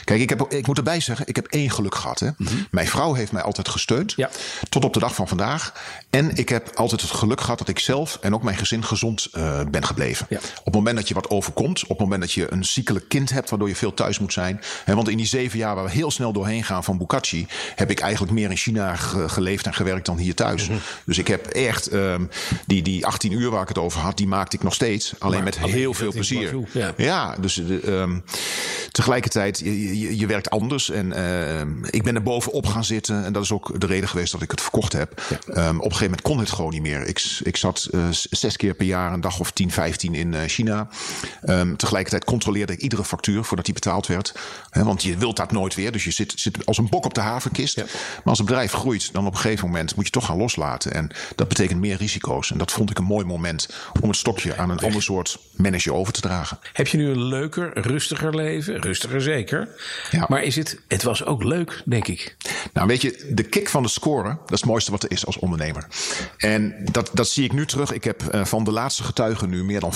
kijk, 0.04 0.20
ik, 0.20 0.28
heb, 0.28 0.46
ik 0.52 0.66
moet 0.66 0.76
erbij 0.76 1.00
zeggen, 1.00 1.26
ik 1.26 1.36
heb 1.36 1.46
één 1.46 1.70
geluk 1.70 1.94
gehad. 1.94 2.18
Hè. 2.20 2.28
Mijn 2.70 2.86
vrouw 2.86 3.12
heeft 3.14 3.32
mij 3.32 3.42
altijd 3.42 3.68
gesteund. 3.68 4.10
Mhm. 4.16 4.20
Ja. 4.20 4.30
Tot 4.68 4.84
op 4.84 4.92
de 4.92 4.98
dag 5.00 5.14
van 5.14 5.28
vandaag. 5.28 5.72
En 6.10 6.36
ik 6.36 6.48
heb 6.48 6.70
altijd 6.74 7.00
het 7.00 7.10
geluk 7.10 7.40
gehad 7.40 7.58
dat 7.58 7.68
ik 7.68 7.78
zelf 7.78 8.18
en 8.20 8.34
ook 8.34 8.42
mijn 8.42 8.56
gezin 8.56 8.84
gezond 8.84 9.28
eh, 9.32 9.60
ben 9.70 9.84
gebleven. 9.86 10.26
Ja. 10.28 10.36
Op 10.58 10.64
het 10.64 10.74
moment 10.74 10.96
dat 10.96 11.08
je 11.08 11.14
wat 11.14 11.30
overkomt, 11.30 11.82
op 11.82 11.88
het 11.88 11.98
moment 11.98 12.20
dat 12.20 12.32
je 12.32 12.52
een 12.52 12.64
ziekelijk 12.64 13.08
kind 13.08 13.30
hebt, 13.30 13.50
waardoor 13.50 13.68
je 13.68 13.76
veel 13.76 13.94
thuis 13.94 14.18
moet 14.18 14.32
zijn. 14.32 14.60
Hè, 14.84 14.94
want 14.94 15.08
in 15.08 15.16
die 15.16 15.26
zeven 15.26 15.58
jaar 15.58 15.74
waar 15.74 15.84
we 15.84 15.90
heel 15.90 16.10
snel 16.10 16.32
doorheen 16.32 16.64
gaan 16.64 16.84
van 16.84 16.98
Bukatsi, 16.98 17.46
heb 17.74 17.90
ik 17.90 18.00
eigenlijk 18.00 18.32
meer 18.32 18.50
in 18.50 18.56
China 18.56 18.96
ge- 18.96 19.28
geleefd 19.28 19.66
en 19.66 19.74
gewerkt 19.74 20.06
dan 20.06 20.18
hier 20.18 20.34
thuis. 20.34 20.68
Mhm. 20.68 20.78
Dus 21.04 21.18
ik 21.18 21.26
heb 21.26 21.46
echt 21.46 21.86
ehm, 21.86 22.24
die, 22.66 22.82
die 22.82 23.06
18 23.06 23.32
uur 23.32 23.50
waar 23.50 23.62
ik 23.62 23.68
het 23.68 23.78
over 23.78 24.00
had, 24.00 24.16
die 24.16 24.26
maakte 24.26 24.56
ik 24.56 24.62
nog 24.62 24.74
steeds. 24.74 25.14
Alleen 25.18 25.34
Maar 25.34 25.44
met 25.44 25.56
alleen 25.58 25.74
heel 25.74 25.94
veel 25.94 26.12
plezier. 26.12 26.50
Ja. 26.80 26.94
Ja, 26.96 27.36
dus 27.40 27.54
de, 27.54 27.80
ehm, 27.80 28.18
tegelijkertijd, 28.90 29.58
je, 29.58 29.98
je, 29.98 30.18
je 30.18 30.26
werkt 30.26 30.50
anders. 30.50 30.90
En 30.90 31.12
ehm, 31.12 31.84
ik 31.84 32.02
ben 32.02 32.14
er 32.14 32.22
bovenop 32.22 32.66
gaan 32.66 32.84
zitten. 32.84 33.24
En 33.24 33.32
dat 33.32 33.42
is 33.42 33.52
ook 33.52 33.80
de 33.80 33.86
reden 33.86 34.08
geweest 34.08 34.32
dat 34.32 34.42
ik 34.42 34.50
het 34.50 34.60
verkocht 34.60 34.92
heb. 34.92 35.20
Ehm, 35.30 35.68
op 35.68 35.74
een 35.74 35.80
gegeven 35.82 36.04
moment 36.04 36.22
kon 36.22 36.38
het 36.38 36.50
gewoon 36.50 36.72
niet 36.72 36.82
meer. 36.82 37.06
Ik, 37.06 37.38
ik 37.42 37.56
zat 37.56 37.88
eh, 37.92 38.00
zes 38.30 38.56
keer 38.56 38.74
per 38.74 38.86
jaar, 38.86 39.12
een 39.12 39.20
dag 39.20 39.40
of 39.40 39.50
10, 39.50 39.70
15 39.70 40.14
in 40.14 40.34
eh, 40.34 40.40
China. 40.46 40.88
Tegelijkertijd 41.76 42.24
controleerde 42.24 42.72
ik 42.72 42.80
iedere 42.80 43.04
factuur 43.04 43.44
voordat 43.44 43.64
die 43.64 43.74
betaald 43.74 44.06
werd. 44.06 44.34
Want 44.70 45.02
je 45.02 45.16
wilt 45.16 45.36
dat 45.36 45.52
nooit 45.52 45.74
weer. 45.74 45.92
Dus 45.92 46.04
je 46.04 46.10
zit, 46.10 46.32
zit 46.36 46.66
als 46.66 46.78
een 46.78 46.88
bok 46.88 47.04
op 47.04 47.14
de 47.14 47.20
havenkist. 47.20 47.76
Ja. 47.76 47.82
Maar 47.82 48.22
als 48.24 48.38
een 48.38 48.44
bedrijf 48.44 48.72
groeit, 48.72 49.12
dan 49.12 49.26
op 49.26 49.32
een 49.32 49.38
gegeven 49.38 49.66
moment 49.66 49.96
moet 49.96 50.04
je 50.04 50.10
toch 50.10 50.24
gaan 50.24 50.36
loslaten. 50.36 50.92
En 50.92 51.10
dat 51.36 51.48
betekent 51.48 51.80
meer 51.80 51.96
risico's. 51.96 52.50
En 52.50 52.58
dat 52.58 52.72
vond 52.72 52.90
ik 52.90 52.98
een 52.98 53.04
mooi 53.04 53.24
moment 53.24 53.68
om 54.00 54.08
het 54.08 54.18
stokje 54.18 54.56
aan 54.56 54.70
een 54.70 54.78
ander 54.78 55.02
soort 55.02 55.38
manager 55.56 55.94
over 55.94 56.12
te 56.12 56.20
dragen. 56.20 56.58
Heb 56.72 56.86
je 56.86 56.96
nu 56.96 57.10
een 57.10 57.24
leuker, 57.24 57.70
rustiger 57.80 58.34
leven? 58.34 58.80
Rustiger 58.80 59.22
zeker. 59.22 59.68
Ja. 60.10 60.26
Maar 60.28 60.42
is 60.42 60.56
het, 60.56 60.80
het 60.88 61.02
was 61.02 61.24
ook 61.24 61.44
leuk, 61.44 61.82
denk 61.84 62.06
ik. 62.06 62.36
Nou, 62.72 62.86
weet 62.86 63.02
je, 63.02 63.30
de 63.34 63.42
kick 63.42 63.68
van 63.68 63.82
de 63.82 63.88
scoren, 63.88 64.38
dat 64.40 64.52
is 64.52 64.60
het 64.60 64.68
mooiste 64.68 64.90
wat 64.90 65.02
er 65.02 65.10
is 65.10 65.26
als 65.26 65.38
ondernemer. 65.38 65.86
En 66.36 66.74
dat, 66.92 67.10
dat 67.12 67.28
zie 67.28 67.44
ik 67.44 67.52
nu 67.52 67.66
terug. 67.66 67.92
Ik 67.92 68.04
heb 68.04 68.22
eh, 68.22 68.44
van 68.44 68.64
de 68.64 68.72
laatste 68.72 69.02
getuigen 69.02 69.50
nu 69.50 69.64
meer 69.64 69.80
dan 69.80 69.92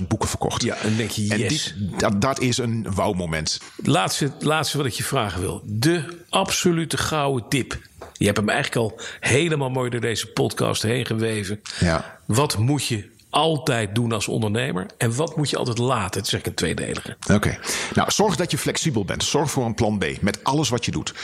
40.000 0.00 0.06
boeken 0.08 0.28
verkocht. 0.28 0.62
Ja, 0.62 0.76
en 0.76 0.96
denk 0.96 1.10
je, 1.10 1.28
En 1.28 1.38
yes. 1.38 1.74
die, 1.76 1.90
dat, 1.96 2.20
dat 2.20 2.40
is 2.40 2.58
een 2.58 2.86
wauw-moment. 2.94 3.60
Laatste, 3.82 4.32
laatste 4.38 4.76
wat 4.76 4.86
ik 4.86 4.92
je 4.92 5.04
vragen 5.04 5.40
wil. 5.40 5.62
De 5.64 6.18
absolute 6.28 6.96
gouden 6.96 7.48
tip. 7.48 7.78
Je 8.12 8.24
hebt 8.24 8.36
hem 8.36 8.48
eigenlijk 8.48 8.92
al 8.92 9.00
helemaal 9.20 9.70
mooi 9.70 9.90
door 9.90 10.00
deze 10.00 10.26
podcast 10.26 10.82
heen 10.82 11.06
geweven. 11.06 11.60
Ja. 11.80 12.18
Wat 12.26 12.58
moet 12.58 12.86
je 12.86 13.12
altijd 13.34 13.94
doen 13.94 14.12
als 14.12 14.28
ondernemer? 14.28 14.86
En 14.98 15.16
wat 15.16 15.36
moet 15.36 15.50
je 15.50 15.56
altijd 15.56 15.78
laten? 15.78 16.20
Het 16.20 16.26
is 16.26 16.32
eigenlijk 16.32 16.46
een 16.46 16.74
tweedelige. 16.74 17.16
Oké. 17.32 17.58
Nou, 17.94 18.10
zorg 18.10 18.36
dat 18.36 18.50
je 18.50 18.58
flexibel 18.58 19.04
bent. 19.04 19.24
Zorg 19.24 19.50
voor 19.50 19.64
een 19.64 19.74
plan 19.74 19.98
B 19.98 20.04
met 20.20 20.44
alles 20.44 20.68
wat 20.68 20.84
je 20.84 20.90
doet. 20.90 21.14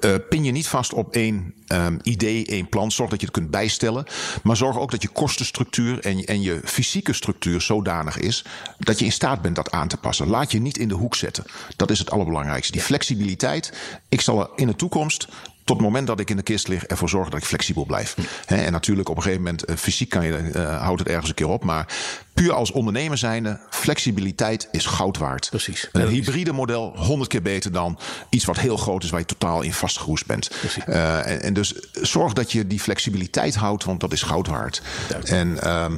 Eh, 0.00 0.14
pin 0.28 0.44
je 0.44 0.52
niet 0.52 0.68
vast 0.68 0.92
op 0.92 1.14
één 1.14 1.54
ehm, 1.66 1.98
idee, 2.02 2.46
één 2.46 2.68
plan. 2.68 2.90
Zorg 2.90 3.10
dat 3.10 3.20
je 3.20 3.26
het 3.26 3.34
kunt 3.34 3.50
bijstellen. 3.50 4.04
Maar 4.42 4.56
zorg 4.56 4.78
ook 4.78 4.90
dat 4.90 5.02
je 5.02 5.08
kostenstructuur 5.08 6.00
en, 6.00 6.24
en 6.24 6.42
je 6.42 6.60
fysieke 6.64 7.12
structuur 7.12 7.60
zodanig 7.60 8.18
is 8.18 8.44
dat 8.78 8.98
je 8.98 9.04
in 9.04 9.12
staat 9.12 9.42
bent 9.42 9.56
dat 9.56 9.70
aan 9.70 9.88
te 9.88 9.96
passen. 9.96 10.28
Laat 10.28 10.52
je 10.52 10.60
niet 10.60 10.78
in 10.78 10.88
de 10.88 10.94
hoek 10.94 11.14
zetten. 11.14 11.44
Dat 11.76 11.90
is 11.90 11.98
het 11.98 12.10
allerbelangrijkste. 12.10 12.72
Die 12.72 12.80
flexibiliteit. 12.80 13.72
Ik 14.08 14.20
zal 14.20 14.40
er 14.40 14.48
in 14.56 14.66
de 14.66 14.76
toekomst 14.76 15.28
tot 15.72 15.80
het 15.80 15.90
moment 15.90 16.06
dat 16.06 16.20
ik 16.20 16.30
in 16.30 16.36
de 16.36 16.42
kist 16.42 16.68
lig 16.68 16.84
ervoor 16.84 17.08
zorgen 17.08 17.30
dat 17.30 17.40
ik 17.40 17.46
flexibel 17.46 17.84
blijf. 17.84 18.16
Hè, 18.46 18.56
en 18.56 18.72
natuurlijk 18.72 19.08
op 19.08 19.16
een 19.16 19.22
gegeven 19.22 19.42
moment, 19.44 19.64
eh, 19.64 19.76
fysiek 19.76 20.08
kan 20.08 20.24
je, 20.26 20.36
eh, 20.36 20.80
houdt 20.82 20.98
het 20.98 21.08
ergens 21.08 21.28
een 21.28 21.34
keer 21.34 21.48
op. 21.48 21.64
Maar 21.64 21.86
puur 22.34 22.52
als 22.52 22.70
ondernemer 22.70 23.18
zijnde, 23.18 23.60
flexibiliteit 23.70 24.68
is 24.70 24.86
goud 24.86 25.18
waard. 25.18 25.46
Precies. 25.50 25.88
Een 25.92 26.02
is- 26.02 26.10
hybride 26.10 26.52
model, 26.52 26.92
honderd 26.96 27.30
keer 27.30 27.42
beter 27.42 27.72
dan 27.72 27.98
iets 28.28 28.44
wat 28.44 28.58
heel 28.58 28.76
groot 28.76 29.04
is 29.04 29.10
waar 29.10 29.20
je 29.20 29.26
totaal 29.26 29.62
in 29.62 29.72
vastgeroest 29.72 30.26
bent. 30.26 30.50
Eh, 30.86 31.26
en, 31.26 31.42
en 31.42 31.54
dus 31.54 31.74
zorg 31.92 32.32
dat 32.32 32.52
je 32.52 32.66
die 32.66 32.80
flexibiliteit 32.80 33.54
houdt, 33.54 33.84
want 33.84 34.00
dat 34.00 34.12
is 34.12 34.22
goud 34.22 34.46
waard. 34.46 34.82
Duidelijk. 35.08 35.40
En 35.40 35.62
ehm, 35.62 35.92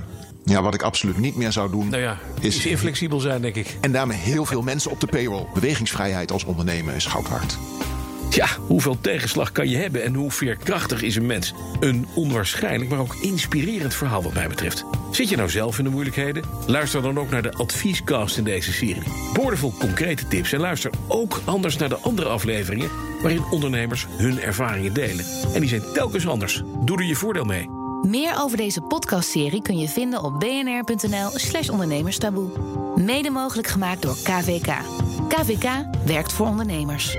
ja, 0.45 0.63
wat 0.63 0.75
ik 0.75 0.83
absoluut 0.83 1.19
niet 1.19 1.37
meer 1.37 1.53
zou 1.53 1.71
doen, 1.71 1.89
Nou 1.89 2.03
ja, 2.03 2.19
is 2.41 2.67
inflexibel 2.67 3.21
zijn, 3.21 3.43
denk 3.43 3.55
ik. 3.55 3.77
en 3.81 3.93
daarmee 3.93 4.19
heel 4.19 4.45
veel 4.45 4.63
mensen 4.63 4.91
op 4.91 5.01
de 5.01 5.07
payroll. 5.07 5.47
Bewegingsvrijheid 5.55 6.33
als 6.33 6.45
ondernemer 6.45 6.95
is 6.95 7.07
goud 7.07 7.29
waard. 7.29 7.59
Ja, 8.35 8.47
hoeveel 8.67 9.01
tegenslag 9.01 9.53
kan 9.53 9.69
je 9.69 9.77
hebben 9.77 10.03
en 10.03 10.15
hoe 10.15 10.31
veerkrachtig 10.31 11.03
is 11.03 11.17
een 11.17 11.27
mens? 11.27 11.55
Een 11.81 12.07
onwaarschijnlijk, 12.15 12.91
maar 12.91 12.99
ook 12.99 13.15
inspirerend 13.15 13.95
verhaal 13.95 14.23
wat 14.23 14.35
mij 14.35 14.49
betreft. 14.49 14.85
Zit 15.11 15.29
je 15.29 15.37
nou 15.37 15.51
zelf 15.51 15.79
in 15.79 15.85
de 15.85 15.91
moeilijkheden? 15.91 16.45
Luister 16.67 17.03
dan 17.03 17.19
ook 17.19 17.31
naar 17.31 17.43
de 17.43 17.53
adviescast 17.53 18.37
in 18.37 18.45
deze 18.45 18.73
serie. 18.73 19.03
Boordevol 19.33 19.73
concrete 19.79 20.29
tips 20.29 20.53
en 20.53 20.61
luister 20.61 20.91
ook 21.09 21.41
anders 21.45 21.77
naar 21.77 21.89
de 21.89 21.97
andere 21.97 22.29
afleveringen... 22.29 22.91
waarin 23.21 23.45
ondernemers 23.51 24.07
hun 24.17 24.41
ervaringen 24.41 24.95
delen. 24.95 25.25
En 25.55 25.61
die 25.61 25.69
zijn 25.69 25.93
telkens 25.93 26.29
anders. 26.29 26.63
Doe 26.85 26.99
er 26.99 27.05
je 27.05 27.15
voordeel 27.15 27.45
mee. 27.45 27.69
Meer 28.03 28.35
over 28.39 28.57
deze 28.57 28.81
podcastserie 28.81 29.63
kun 29.63 29.79
je 29.79 29.89
vinden 29.89 30.23
op 30.23 30.41
bnr.nl 30.41 31.31
slash 31.35 31.69
ondernemerstaboe. 31.69 32.51
Mede 32.97 33.31
mogelijk 33.31 33.69
gemaakt 33.69 34.03
door 34.03 34.17
KVK. 34.23 34.75
KVK 35.29 35.69
werkt 36.05 36.33
voor 36.33 36.47
ondernemers. 36.47 37.17